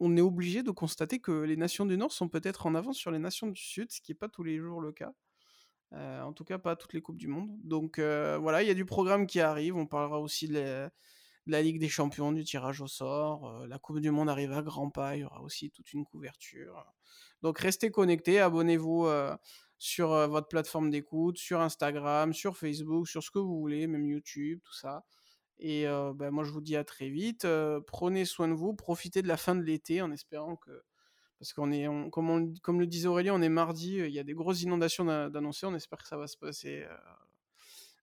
on 0.00 0.16
est 0.16 0.20
obligé 0.20 0.62
de 0.62 0.70
constater 0.70 1.20
que 1.20 1.32
les 1.32 1.56
nations 1.56 1.86
du 1.86 1.96
Nord 1.96 2.12
sont 2.12 2.28
peut-être 2.28 2.66
en 2.66 2.74
avance 2.74 2.96
sur 2.96 3.10
les 3.10 3.18
nations 3.18 3.46
du 3.46 3.60
Sud, 3.60 3.92
ce 3.92 4.00
qui 4.00 4.12
n'est 4.12 4.16
pas 4.16 4.28
tous 4.28 4.42
les 4.42 4.58
jours 4.58 4.80
le 4.80 4.92
cas. 4.92 5.12
en 5.92 6.32
tout 6.32 6.44
cas, 6.44 6.58
pas 6.58 6.76
toutes 6.76 6.94
les 6.94 7.02
Coupes 7.02 7.18
du 7.18 7.28
Monde. 7.28 7.50
Donc 7.62 7.98
voilà, 7.98 8.62
il 8.62 8.68
y 8.68 8.70
a 8.70 8.74
du 8.74 8.84
programme 8.84 9.26
qui 9.26 9.40
arrive. 9.40 9.76
On 9.76 9.86
parlera 9.86 10.20
aussi 10.20 10.48
de 10.48 10.90
la 11.50 11.62
Ligue 11.62 11.80
des 11.80 11.88
Champions, 11.88 12.32
du 12.32 12.44
tirage 12.44 12.80
au 12.80 12.86
sort. 12.86 13.48
Euh, 13.48 13.66
la 13.66 13.78
Coupe 13.78 14.00
du 14.00 14.10
Monde 14.10 14.28
arrive 14.28 14.52
à 14.52 14.62
grands 14.62 14.90
pas, 14.90 15.16
il 15.16 15.20
y 15.20 15.24
aura 15.24 15.42
aussi 15.42 15.70
toute 15.70 15.92
une 15.92 16.04
couverture. 16.04 16.84
Donc 17.42 17.58
restez 17.58 17.90
connectés, 17.90 18.40
abonnez-vous 18.40 19.06
euh, 19.06 19.36
sur 19.78 20.12
euh, 20.12 20.26
votre 20.26 20.48
plateforme 20.48 20.90
d'écoute, 20.90 21.38
sur 21.38 21.60
Instagram, 21.60 22.32
sur 22.32 22.56
Facebook, 22.56 23.08
sur 23.08 23.22
ce 23.22 23.30
que 23.30 23.38
vous 23.38 23.58
voulez, 23.58 23.86
même 23.86 24.04
YouTube, 24.04 24.60
tout 24.62 24.74
ça. 24.74 25.04
Et 25.60 25.84
ben, 25.84 26.30
moi 26.30 26.44
je 26.44 26.50
vous 26.50 26.60
dis 26.60 26.76
à 26.76 26.84
très 26.84 27.08
vite. 27.08 27.46
prenez 27.86 28.24
soin 28.24 28.48
de 28.48 28.54
vous, 28.54 28.74
profitez 28.74 29.22
de 29.22 29.28
la 29.28 29.36
fin 29.36 29.54
de 29.54 29.62
l'été 29.62 30.02
en 30.02 30.10
espérant 30.10 30.56
que 30.56 30.70
parce 31.38 31.54
qu'on 31.54 31.72
est, 31.72 31.86
comme, 32.10 32.58
comme, 32.60 32.80
le 32.80 32.86
disait 32.86 33.08
Aurélie, 33.08 33.30
on 33.30 33.40
est 33.40 33.48
mardi, 33.48 33.96
il 33.96 34.10
y 34.10 34.18
a 34.18 34.24
des 34.24 34.34
grosses 34.34 34.62
inondations 34.62 35.04
d'annoncer, 35.04 35.66
on 35.66 35.74
espère 35.74 35.98
que 35.98 36.08
ça 36.08 36.18
va 36.18 36.26
se 36.26 36.36
passer 36.36 36.84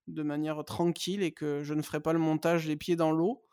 de 0.07 0.23
manière 0.23 0.63
tranquille 0.63 1.21
et 1.21 1.31
que 1.31 1.63
je 1.63 1.73
ne 1.73 1.81
ferai 1.81 1.99
pas 1.99 2.13
le 2.13 2.19
montage 2.19 2.65
les 2.65 2.75
pieds 2.75 2.95
dans 2.95 3.11
l'eau. 3.11 3.43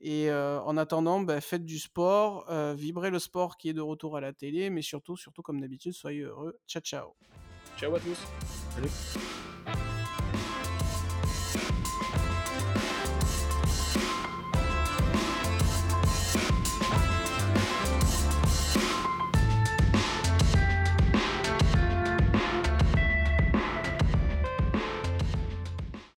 Et 0.00 0.30
euh, 0.30 0.60
en 0.62 0.76
attendant, 0.76 1.20
bah, 1.20 1.40
faites 1.40 1.64
du 1.64 1.78
sport, 1.78 2.44
euh, 2.50 2.74
vibrez 2.76 3.10
le 3.10 3.20
sport 3.20 3.56
qui 3.56 3.68
est 3.68 3.72
de 3.72 3.80
retour 3.80 4.16
à 4.16 4.20
la 4.20 4.32
télé, 4.32 4.68
mais 4.68 4.82
surtout, 4.82 5.16
surtout 5.16 5.42
comme 5.42 5.60
d'habitude, 5.60 5.92
soyez 5.92 6.22
heureux. 6.22 6.58
Ciao, 6.66 6.82
ciao. 6.82 7.14
Ciao 7.76 7.94
à 7.94 8.00
tous. 8.00 8.18
Salut. 8.74 9.41